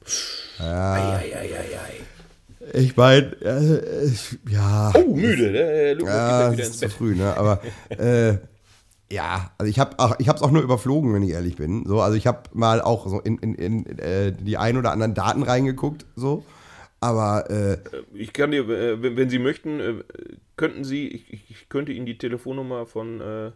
Ja. 0.60 0.94
Ei, 0.94 1.18
ei, 1.18 1.36
ei, 1.36 1.50
ei, 1.58 1.80
ei. 1.80 2.80
Ich 2.80 2.96
meine, 2.96 3.28
äh, 3.42 4.12
ja. 4.50 4.92
Oh, 4.96 5.16
müde, 5.16 5.52
ne? 5.52 5.94
Lukas 5.94 6.14
Ja, 6.16 6.50
geht 6.50 6.54
wieder 6.54 6.64
ist 6.64 6.70
ins 6.70 6.80
zu 6.80 6.86
Bett. 6.86 6.94
früh, 6.94 7.16
ne? 7.16 7.38
Aber 7.38 7.62
äh, 7.90 8.38
ja, 9.12 9.52
also 9.58 9.70
ich 9.70 9.78
habe 9.78 10.16
ich 10.20 10.28
habe 10.28 10.38
es 10.38 10.42
auch 10.42 10.52
nur 10.52 10.64
überflogen, 10.64 11.14
wenn 11.14 11.22
ich 11.24 11.32
ehrlich 11.32 11.58
bin. 11.58 11.86
So, 11.86 12.02
also 12.02 12.18
ich 12.18 12.26
habe 12.26 12.50
mal 12.54 12.82
auch 12.82 13.08
so 13.08 13.20
in, 13.20 13.38
in, 13.38 13.54
in 13.56 14.00
äh, 14.00 14.32
die 14.32 14.58
ein 14.58 14.78
oder 14.78 14.92
anderen 14.92 15.14
Daten 15.14 15.44
reingeguckt, 15.44 16.06
so. 16.16 16.44
Aber 17.02 17.50
äh, 17.50 17.78
Ich 18.14 18.34
kann 18.34 18.52
dir, 18.52 18.68
äh, 18.70 19.02
wenn, 19.18 19.30
Sie 19.30 19.40
möchten, 19.40 19.80
äh, 19.80 19.94
könnten 20.56 20.84
Sie, 20.84 21.08
ich, 21.08 21.34
ich- 21.34 21.50
ich 21.52 21.70
könnte 21.70 21.92
Ihnen 21.92 22.06
die 22.06 22.18
Telefonnummer 22.18 22.86
von, 22.86 23.22
äh, 23.22 23.52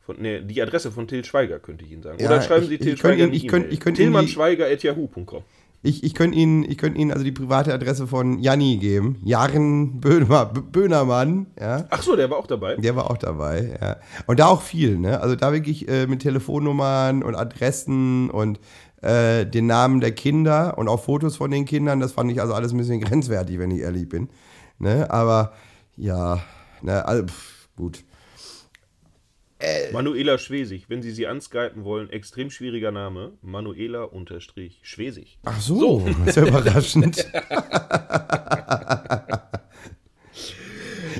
von 0.00 0.20
ne, 0.20 0.42
die 0.42 0.62
Adresse 0.62 0.90
von 0.92 1.08
Till 1.08 1.24
Schweiger 1.24 1.58
könnte 1.58 1.84
ich 1.84 1.92
Ihnen 1.92 2.02
sagen. 2.02 2.18
Ja, 2.20 2.26
Oder 2.28 2.42
schreiben 2.42 2.62
ich- 2.64 2.68
Sie 2.68 2.74
ich 2.74 2.80
Till 2.80 2.88
könnt 2.90 3.00
Schweiger 3.00 3.24
eine 3.24 3.34
ich 3.34 3.48
könnt- 3.48 3.64
E-Mail. 3.64 3.74
ich 3.74 3.80
könnt 3.80 3.98
Ihnen 3.98 4.12
die- 4.12 4.18
Tillmannschweiger.yahoo.com. 4.26 5.42
ich, 5.82 6.02
ich 6.04 6.14
könnte 6.14 6.36
Ihnen, 6.38 6.64
ich 6.64 6.76
könnte 6.78 7.00
Ihnen 7.00 7.10
also 7.12 7.24
die 7.24 7.32
private 7.32 7.72
Adresse 7.72 8.06
von 8.06 8.38
Janni 8.38 8.76
geben. 8.78 9.20
Jaren 9.24 10.00
Böhmer, 10.00 10.46
Böhnermann, 10.46 11.46
ja. 11.58 11.86
Ach 11.90 12.02
so, 12.02 12.16
der 12.16 12.30
war 12.30 12.38
auch 12.38 12.46
dabei. 12.46 12.76
Der 12.76 12.96
war 12.96 13.10
auch 13.10 13.18
dabei, 13.18 13.76
ja. 13.80 13.96
Und 14.26 14.40
da 14.40 14.46
auch 14.46 14.62
viel, 14.62 14.98
ne? 14.98 15.20
Also 15.20 15.36
da 15.36 15.52
wirklich 15.52 15.88
äh, 15.88 16.06
mit 16.06 16.20
Telefonnummern 16.20 17.22
und 17.22 17.34
Adressen 17.34 18.28
und 18.30 18.60
äh, 19.02 19.46
den 19.46 19.66
Namen 19.66 20.00
der 20.00 20.12
Kinder 20.12 20.76
und 20.78 20.88
auch 20.88 21.02
Fotos 21.02 21.36
von 21.36 21.50
den 21.50 21.64
Kindern, 21.64 22.00
das 22.00 22.12
fand 22.12 22.30
ich 22.32 22.40
also 22.40 22.54
alles 22.54 22.72
ein 22.72 22.78
bisschen 22.78 23.00
grenzwertig, 23.00 23.58
wenn 23.58 23.70
ich 23.70 23.80
ehrlich 23.80 24.08
bin. 24.08 24.28
Ne? 24.78 25.10
Aber 25.10 25.52
ja, 25.96 26.40
ne, 26.82 27.04
also, 27.04 27.26
pff, 27.26 27.68
gut. 27.76 28.04
Manuela 29.92 30.38
Schwesig, 30.38 30.88
wenn 30.88 31.02
Sie 31.02 31.10
sie 31.10 31.26
anskypen 31.26 31.82
wollen, 31.82 32.10
extrem 32.10 32.48
schwieriger 32.48 32.92
Name. 32.92 33.32
Manuela 33.42 34.04
unterstrich 34.04 34.78
Schwesig. 34.82 35.40
Ach 35.44 35.60
so, 35.60 36.06
ist 36.26 36.36
ja 36.36 36.46
überraschend. 36.46 37.26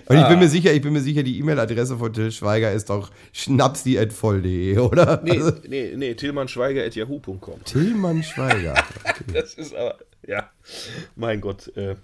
Und 0.08 0.16
ich 0.18 0.28
bin 0.28 0.38
mir 0.38 0.48
sicher, 0.48 0.72
ich 0.72 0.80
bin 0.82 0.92
mir 0.92 1.00
sicher, 1.02 1.22
die 1.22 1.38
E-Mail-Adresse 1.38 1.98
von 1.98 2.12
Till 2.12 2.32
Schweiger 2.32 2.72
ist 2.72 2.88
doch 2.90 3.10
schnapsi.voll.de, 3.32 4.78
oder? 4.78 5.20
Nee, 5.22 5.32
Also, 5.32 5.52
nee, 5.68 5.92
nee, 5.96 6.14
tillmannschweiger.yahoo.com. 6.14 7.64
Tillmann 7.64 8.22
Schweiger. 8.22 8.74
Das 9.32 9.54
ist 9.54 9.74
aber, 9.74 9.98
ja, 10.26 10.50
mein 11.16 11.40
Gott. 11.40 11.68
Äh, 11.76 11.96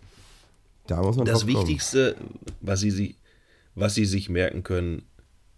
Da 0.86 1.00
muss 1.02 1.16
man 1.16 1.26
das. 1.26 1.46
Wichtigste, 1.46 2.16
was 2.60 2.80
Sie, 2.80 2.90
sie, 2.90 3.16
was 3.74 3.94
Sie 3.94 4.04
sich 4.04 4.28
merken 4.28 4.62
können, 4.62 5.02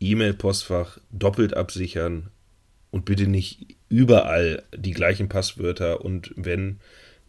E-Mail-Postfach 0.01 0.99
doppelt 1.11 1.57
absichern 1.57 2.29
und 2.91 3.05
bitte 3.05 3.27
nicht 3.27 3.77
überall 3.89 4.63
die 4.77 4.93
gleichen 4.93 5.29
Passwörter 5.29 6.05
und 6.05 6.33
wenn, 6.37 6.79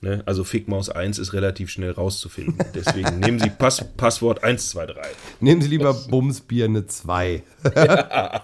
ne, 0.02 0.24
also 0.26 0.44
Fickmaus 0.44 0.90
1 0.90 1.20
ist 1.20 1.34
relativ 1.34 1.70
schnell 1.70 1.92
rauszufinden. 1.92 2.58
Deswegen 2.76 3.20
nehmen 3.20 3.40
Sie 3.40 3.50
Pass, 3.50 3.84
Passwort 3.96 4.44
123. 4.44 5.16
Nehmen 5.40 5.62
Sie 5.62 5.70
lieber 5.70 5.94
Bumsbirne 5.94 6.88
2. 6.88 7.44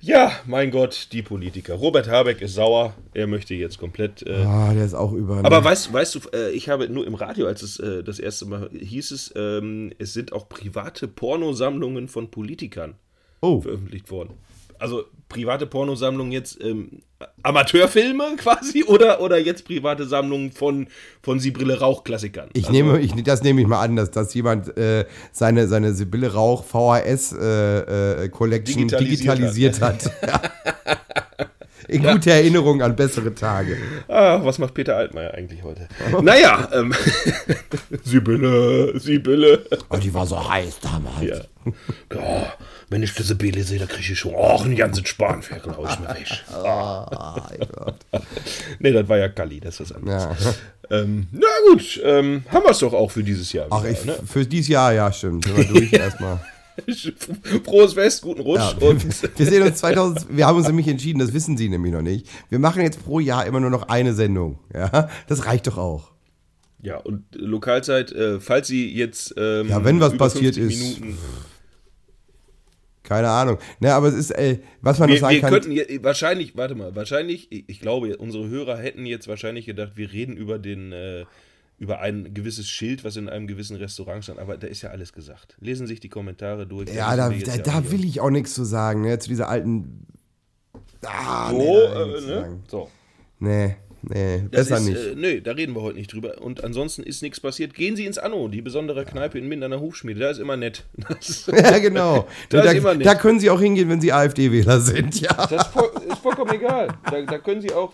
Ja, 0.00 0.32
mein 0.46 0.70
Gott, 0.70 1.08
die 1.12 1.22
Politiker. 1.22 1.74
Robert 1.74 2.08
Habeck 2.08 2.40
ist 2.40 2.54
sauer. 2.54 2.94
Er 3.14 3.26
möchte 3.26 3.54
jetzt 3.54 3.78
komplett. 3.78 4.22
Äh, 4.26 4.44
Ah, 4.44 4.72
der 4.72 4.84
ist 4.84 4.94
auch 4.94 5.12
über. 5.12 5.44
Aber 5.44 5.64
weißt, 5.64 5.92
weißt 5.92 6.14
du, 6.14 6.20
äh, 6.32 6.50
ich 6.50 6.68
habe 6.68 6.88
nur 6.88 7.06
im 7.06 7.14
Radio, 7.14 7.46
als 7.46 7.62
es 7.62 7.78
äh, 7.80 8.02
das 8.04 8.18
erste 8.18 8.46
Mal 8.46 8.70
hieß 8.72 9.10
es, 9.10 9.32
ähm, 9.36 9.92
es 9.98 10.12
sind 10.12 10.32
auch 10.32 10.48
private 10.48 11.08
Pornosammlungen 11.08 12.08
von 12.08 12.30
Politikern 12.30 12.94
oh, 13.40 13.60
veröffentlicht 13.60 14.10
worden. 14.10 14.34
Also 14.78 15.04
private 15.28 15.66
Pornosammlungen 15.66 16.32
jetzt 16.32 16.58
ähm, 16.62 17.02
Amateurfilme 17.42 18.36
quasi 18.38 18.84
oder, 18.84 19.20
oder 19.20 19.38
jetzt 19.38 19.64
private 19.64 20.06
Sammlungen 20.06 20.52
von, 20.52 20.88
von 21.22 21.40
Sibylle 21.40 21.80
Rauch-Klassikern. 21.80 22.50
ich 22.52 22.68
also, 22.68 22.72
nehme, 22.72 23.00
ich, 23.00 23.12
das 23.22 23.42
nehme 23.42 23.60
ich 23.60 23.66
mal 23.66 23.80
an, 23.80 23.96
dass, 23.96 24.10
dass 24.10 24.34
jemand 24.34 24.76
äh, 24.76 25.04
seine, 25.32 25.68
seine 25.68 25.92
Sibylle 25.92 26.32
Rauch 26.32 26.64
VHS 26.64 27.32
äh, 27.32 28.24
äh, 28.24 28.28
Collection 28.28 28.88
Digitalisiert 28.88 29.78
digitalisiert 29.78 29.80
hat. 29.80 30.10
Ja. 30.26 30.42
In 31.88 32.02
guter 32.02 32.32
Erinnerung 32.32 32.82
an 32.82 32.94
bessere 32.94 33.34
Tage. 33.34 33.78
Ah, 34.08 34.40
was 34.42 34.58
macht 34.58 34.74
Peter 34.74 34.94
Altmaier 34.94 35.32
eigentlich 35.32 35.62
heute? 35.62 35.88
naja, 36.22 36.68
ähm, 36.74 36.92
Sibylle, 38.04 39.00
Sibylle. 39.00 39.64
Oh, 39.88 39.96
die 39.96 40.12
war 40.12 40.26
so 40.26 40.50
heiß 40.50 40.80
damals. 40.80 41.22
Ja. 41.22 41.72
ja, 42.14 42.52
wenn 42.90 43.02
ich 43.02 43.12
diese 43.12 43.28
Sibylle 43.28 43.62
sehe, 43.64 43.78
da 43.78 43.86
kriege 43.86 44.12
ich 44.12 44.18
schon 44.18 44.34
auch 44.34 44.64
einen 44.64 44.76
ganzen 44.76 45.04
Spanferkel 45.04 45.72
aus 45.74 45.98
mir 46.00 46.08
weg. 46.08 46.26
Ah, 46.52 47.48
Gott. 47.72 47.96
Nee, 48.78 48.92
das 48.92 49.08
war 49.08 49.18
ja 49.18 49.28
Galli, 49.28 49.60
das 49.60 49.80
ist 49.80 49.92
anders. 49.92 50.44
ja. 50.44 50.54
Ähm, 50.90 51.26
na 51.32 51.46
gut, 51.68 52.00
ähm, 52.02 52.44
haben 52.48 52.64
wir 52.64 52.70
es 52.70 52.78
doch 52.78 52.94
auch 52.94 53.10
für 53.10 53.22
dieses 53.22 53.52
Jahr. 53.52 53.66
Ach, 53.68 53.82
wieder, 53.82 53.90
ich, 53.92 54.04
ne? 54.06 54.16
für 54.24 54.46
dieses 54.46 54.68
Jahr, 54.68 54.94
ja, 54.94 55.12
stimmt. 55.12 55.44
Sind 55.44 55.58
wir 55.58 55.64
durch 55.66 55.92
erstmal. 55.92 56.40
Frohes 57.64 57.92
Fest, 57.92 58.22
guten 58.22 58.40
Rutsch. 58.40 58.60
Ja, 58.60 58.80
wir, 58.80 58.88
und 58.88 59.38
wir 59.38 59.46
sehen 59.46 59.62
uns 59.64 59.76
2000, 59.80 60.26
wir 60.34 60.46
haben 60.46 60.56
uns 60.56 60.66
nämlich 60.66 60.88
entschieden, 60.88 61.18
das 61.18 61.34
wissen 61.34 61.58
Sie 61.58 61.68
nämlich 61.68 61.92
noch 61.92 62.00
nicht. 62.00 62.26
Wir 62.48 62.58
machen 62.58 62.80
jetzt 62.80 63.04
pro 63.04 63.20
Jahr 63.20 63.44
immer 63.44 63.60
nur 63.60 63.68
noch 63.68 63.88
eine 63.88 64.14
Sendung. 64.14 64.60
Ja, 64.72 65.10
das 65.26 65.44
reicht 65.44 65.66
doch 65.66 65.76
auch. 65.76 66.12
ja, 66.80 66.96
und 66.96 67.24
Lokalzeit, 67.34 68.10
äh, 68.12 68.40
falls 68.40 68.68
Sie 68.68 68.90
jetzt. 68.90 69.34
Ähm, 69.36 69.68
Ja, 69.68 69.84
wenn 69.84 70.00
was 70.00 70.16
passiert 70.16 70.54
50 70.54 70.80
ist. 70.80 71.02
Keine 73.08 73.28
Ahnung. 73.30 73.56
Ne, 73.80 73.92
aber 73.94 74.08
es 74.08 74.14
ist, 74.14 74.30
äh, 74.32 74.58
was 74.82 74.98
man 74.98 75.08
noch 75.08 75.14
wir, 75.14 75.20
sagen 75.20 75.34
wir 75.34 75.40
kann. 75.40 75.50
könnten 75.52 75.72
je- 75.72 76.00
wahrscheinlich, 76.02 76.56
warte 76.56 76.74
mal, 76.74 76.94
wahrscheinlich, 76.94 77.48
ich 77.50 77.80
glaube, 77.80 78.16
unsere 78.18 78.48
Hörer 78.48 78.76
hätten 78.76 79.06
jetzt 79.06 79.28
wahrscheinlich 79.28 79.64
gedacht, 79.66 79.92
wir 79.96 80.12
reden 80.12 80.36
über 80.36 80.58
den. 80.58 80.92
Äh, 80.92 81.24
über 81.80 82.00
ein 82.00 82.34
gewisses 82.34 82.68
Schild, 82.68 83.04
was 83.04 83.14
in 83.16 83.28
einem 83.28 83.46
gewissen 83.46 83.76
Restaurant 83.76 84.24
stand, 84.24 84.40
aber 84.40 84.56
da 84.56 84.66
ist 84.66 84.82
ja 84.82 84.90
alles 84.90 85.12
gesagt. 85.12 85.56
Lesen 85.60 85.86
sich 85.86 86.00
die 86.00 86.08
Kommentare 86.08 86.66
durch. 86.66 86.92
ja, 86.92 87.14
da, 87.14 87.30
wir 87.30 87.38
da, 87.46 87.54
jetzt 87.54 87.68
da 87.68 87.92
will 87.92 88.04
ich 88.04 88.20
auch 88.20 88.30
nichts 88.30 88.52
zu 88.52 88.64
sagen, 88.64 89.02
ne, 89.02 89.16
zu 89.20 89.28
dieser 89.28 89.48
alten. 89.48 90.04
Ah, 91.06 91.50
So, 91.50 91.56
nee, 91.56 91.64
äh, 91.76 92.06
ne? 92.06 92.20
sagen. 92.20 92.62
so. 92.68 92.90
nee, 93.38 93.76
nee, 94.02 94.44
Das 94.50 94.68
besser 94.68 94.78
ist, 94.78 94.88
nicht. 94.88 95.06
Äh, 95.06 95.14
nö, 95.14 95.40
da 95.40 95.52
reden 95.52 95.74
wir 95.74 95.82
heute 95.82 95.98
nicht 95.98 96.12
drüber. 96.12 96.40
Und 96.40 96.64
ansonsten 96.64 97.02
ist 97.02 97.22
nichts 97.22 97.40
passiert. 97.40 97.74
Gehen 97.74 97.96
Sie 97.96 98.04
ins 98.06 98.18
Anno, 98.18 98.48
die 98.48 98.62
besondere 98.62 99.04
Kneipe 99.04 99.38
in 99.38 99.48
Minden 99.48 99.64
an 99.64 99.70
der 99.72 99.80
Hufschmiede. 99.80 100.20
Da 100.20 100.30
ist 100.30 100.38
immer 100.38 100.56
nett. 100.56 100.84
Das, 101.08 101.46
ja, 101.52 101.78
genau. 101.78 102.28
Da 102.48 102.62
da, 102.62 102.70
ist 102.70 102.78
immer 102.78 102.90
da, 102.90 102.98
nichts. 102.98 103.18
können 103.18 103.40
Sie 103.40 103.50
auch 103.50 103.60
hingehen, 103.60 103.88
wenn 103.88 104.00
Sie 104.00 104.12
AfD-Wähler 104.12 104.80
sind, 104.80 105.20
ja. 105.20 105.34
das 105.34 105.52
ist, 105.52 105.72
voll, 105.72 105.90
ist 106.08 106.18
vollkommen 106.18 106.52
egal. 106.54 106.88
Da, 107.10 107.22
da 107.22 107.38
können 107.38 107.60
Sie 107.60 107.72
auch. 107.72 107.92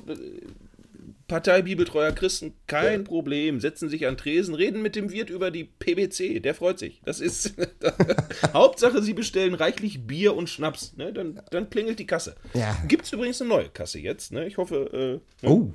Parteibibeltreuer 1.26 2.12
Christen, 2.12 2.54
kein 2.66 3.04
Problem. 3.04 3.60
Setzen 3.60 3.88
sich 3.88 4.06
an 4.06 4.16
Tresen, 4.16 4.54
reden 4.54 4.82
mit 4.82 4.94
dem 4.94 5.10
Wirt 5.10 5.30
über 5.30 5.50
die 5.50 5.64
PBC. 5.64 6.40
Der 6.42 6.54
freut 6.54 6.78
sich. 6.78 7.00
Das 7.04 7.20
ist. 7.20 7.54
Hauptsache, 8.52 9.02
Sie 9.02 9.14
bestellen 9.14 9.54
reichlich 9.54 10.06
Bier 10.06 10.34
und 10.34 10.50
Schnaps. 10.50 10.96
Ne? 10.96 11.12
Dann, 11.12 11.40
dann 11.50 11.70
klingelt 11.70 11.98
die 11.98 12.06
Kasse. 12.06 12.36
Ja. 12.52 12.76
Gibt 12.88 13.06
es 13.06 13.12
übrigens 13.12 13.40
eine 13.40 13.48
neue 13.48 13.68
Kasse 13.70 13.98
jetzt. 13.98 14.32
Ne? 14.32 14.46
Ich 14.46 14.58
hoffe. 14.58 15.20
Äh, 15.42 15.46
ne? 15.46 15.50
Oh, 15.52 15.70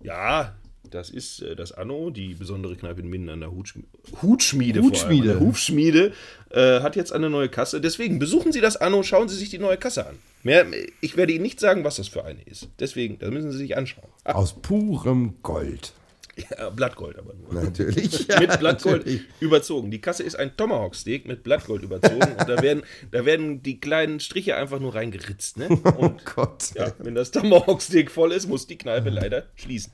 Ja, 0.00 0.54
das 0.94 1.10
ist 1.10 1.42
äh, 1.42 1.56
das 1.56 1.72
Anno, 1.72 2.10
die 2.10 2.34
besondere 2.34 2.76
Kneipe 2.76 3.00
in 3.00 3.08
Minden 3.08 3.28
an 3.28 3.40
der 3.40 3.50
Hutschmiede. 3.50 3.88
Hutschmiede, 4.22 4.80
Hutschmiede. 4.80 5.30
Allem. 5.30 5.38
Der 5.38 5.46
Hufschmiede 5.46 6.12
äh, 6.50 6.80
hat 6.80 6.94
jetzt 6.94 7.12
eine 7.12 7.28
neue 7.28 7.48
Kasse. 7.48 7.80
Deswegen 7.80 8.18
besuchen 8.18 8.52
Sie 8.52 8.60
das 8.60 8.76
Anno, 8.76 9.02
schauen 9.02 9.28
Sie 9.28 9.36
sich 9.36 9.50
die 9.50 9.58
neue 9.58 9.76
Kasse 9.76 10.06
an. 10.06 10.16
Mehr, 10.44 10.66
ich 11.00 11.16
werde 11.16 11.32
Ihnen 11.32 11.42
nicht 11.42 11.58
sagen, 11.58 11.84
was 11.84 11.96
das 11.96 12.08
für 12.08 12.24
eine 12.24 12.42
ist. 12.42 12.68
Deswegen, 12.78 13.18
das 13.18 13.30
müssen 13.30 13.50
Sie 13.50 13.58
sich 13.58 13.76
anschauen. 13.76 14.08
Ah, 14.22 14.32
aus 14.34 14.60
purem 14.60 15.34
Gold. 15.42 15.92
ja, 16.36 16.70
Blattgold 16.70 17.18
aber 17.18 17.34
nur. 17.34 17.64
Natürlich. 17.64 18.28
mit 18.38 18.58
Blattgold 18.60 18.98
natürlich. 18.98 19.22
überzogen. 19.40 19.90
Die 19.90 20.00
Kasse 20.00 20.22
ist 20.22 20.36
ein 20.36 20.56
Tomahawk-Steak 20.56 21.26
mit 21.26 21.42
Blattgold 21.42 21.82
überzogen. 21.82 22.36
und 22.38 22.48
da 22.48 22.62
werden, 22.62 22.84
da 23.10 23.24
werden 23.24 23.64
die 23.64 23.80
kleinen 23.80 24.20
Striche 24.20 24.54
einfach 24.54 24.78
nur 24.78 24.94
reingeritzt. 24.94 25.56
Ne? 25.56 25.68
Und 25.98 26.24
Gott. 26.24 26.72
ja, 26.74 26.92
wenn 26.98 27.16
das 27.16 27.32
Tomahawk-Steak 27.32 28.12
voll 28.12 28.30
ist, 28.32 28.48
muss 28.48 28.68
die 28.68 28.78
Kneipe 28.78 29.10
leider 29.10 29.46
schließen. 29.56 29.92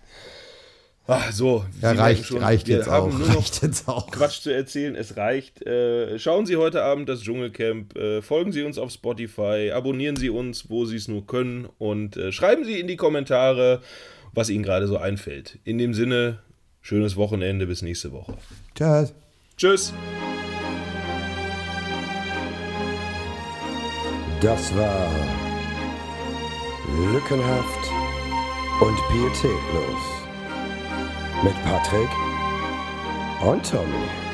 Ach 1.13 1.33
so, 1.33 1.65
Ja, 1.83 1.91
Sie 1.93 1.99
reicht, 1.99 2.31
merken 2.31 2.45
reicht 2.45 2.69
wir 2.69 2.77
jetzt 2.77 2.89
haben 2.89 3.13
auch. 3.13 3.19
nur 3.19 3.27
noch 3.29 3.37
Reicht 3.37 3.63
jetzt 3.65 3.89
auch. 3.89 4.11
Quatsch 4.13 4.43
zu 4.43 4.51
erzählen, 4.55 4.95
es 4.95 5.17
reicht. 5.17 5.61
Äh, 5.67 6.21
schauen 6.21 6.47
Sie 6.47 6.57
heute 6.57 6.83
Abend 6.85 7.09
das 7.09 7.23
Dschungelcamp, 7.23 7.97
äh, 7.99 8.23
folgen 8.23 8.53
Sie 8.53 8.63
uns 8.63 8.79
auf 8.79 8.93
Spotify, 8.93 9.73
abonnieren 9.75 10.15
Sie 10.15 10.31
uns, 10.31 10.71
wo 10.71 10.85
Sie 10.85 10.95
es 10.95 11.09
nur 11.09 11.27
können 11.27 11.69
und 11.79 12.17
äh, 12.17 12.31
schreiben 12.31 12.65
Sie 12.65 12.79
in 12.79 12.87
die 12.87 12.95
Kommentare, 12.95 13.83
was 14.35 14.51
Ihnen 14.51 14.63
gerade 14.63 14.87
so 14.87 14.99
einfällt. 14.99 15.59
In 15.65 15.79
dem 15.79 15.95
Sinne, 15.95 16.39
schönes 16.81 17.17
Wochenende, 17.17 17.67
bis 17.67 17.83
nächste 17.83 18.13
Woche. 18.13 18.35
Tschüss. 18.77 19.13
Tschüss. 19.57 19.93
Das 24.41 24.75
war 24.77 25.11
Lückenhaft 27.13 27.91
und 28.81 28.97
Pietätlos 29.11 30.20
mit 31.43 31.55
Patrick 31.65 32.11
und 33.43 33.69
Tommy. 33.69 34.30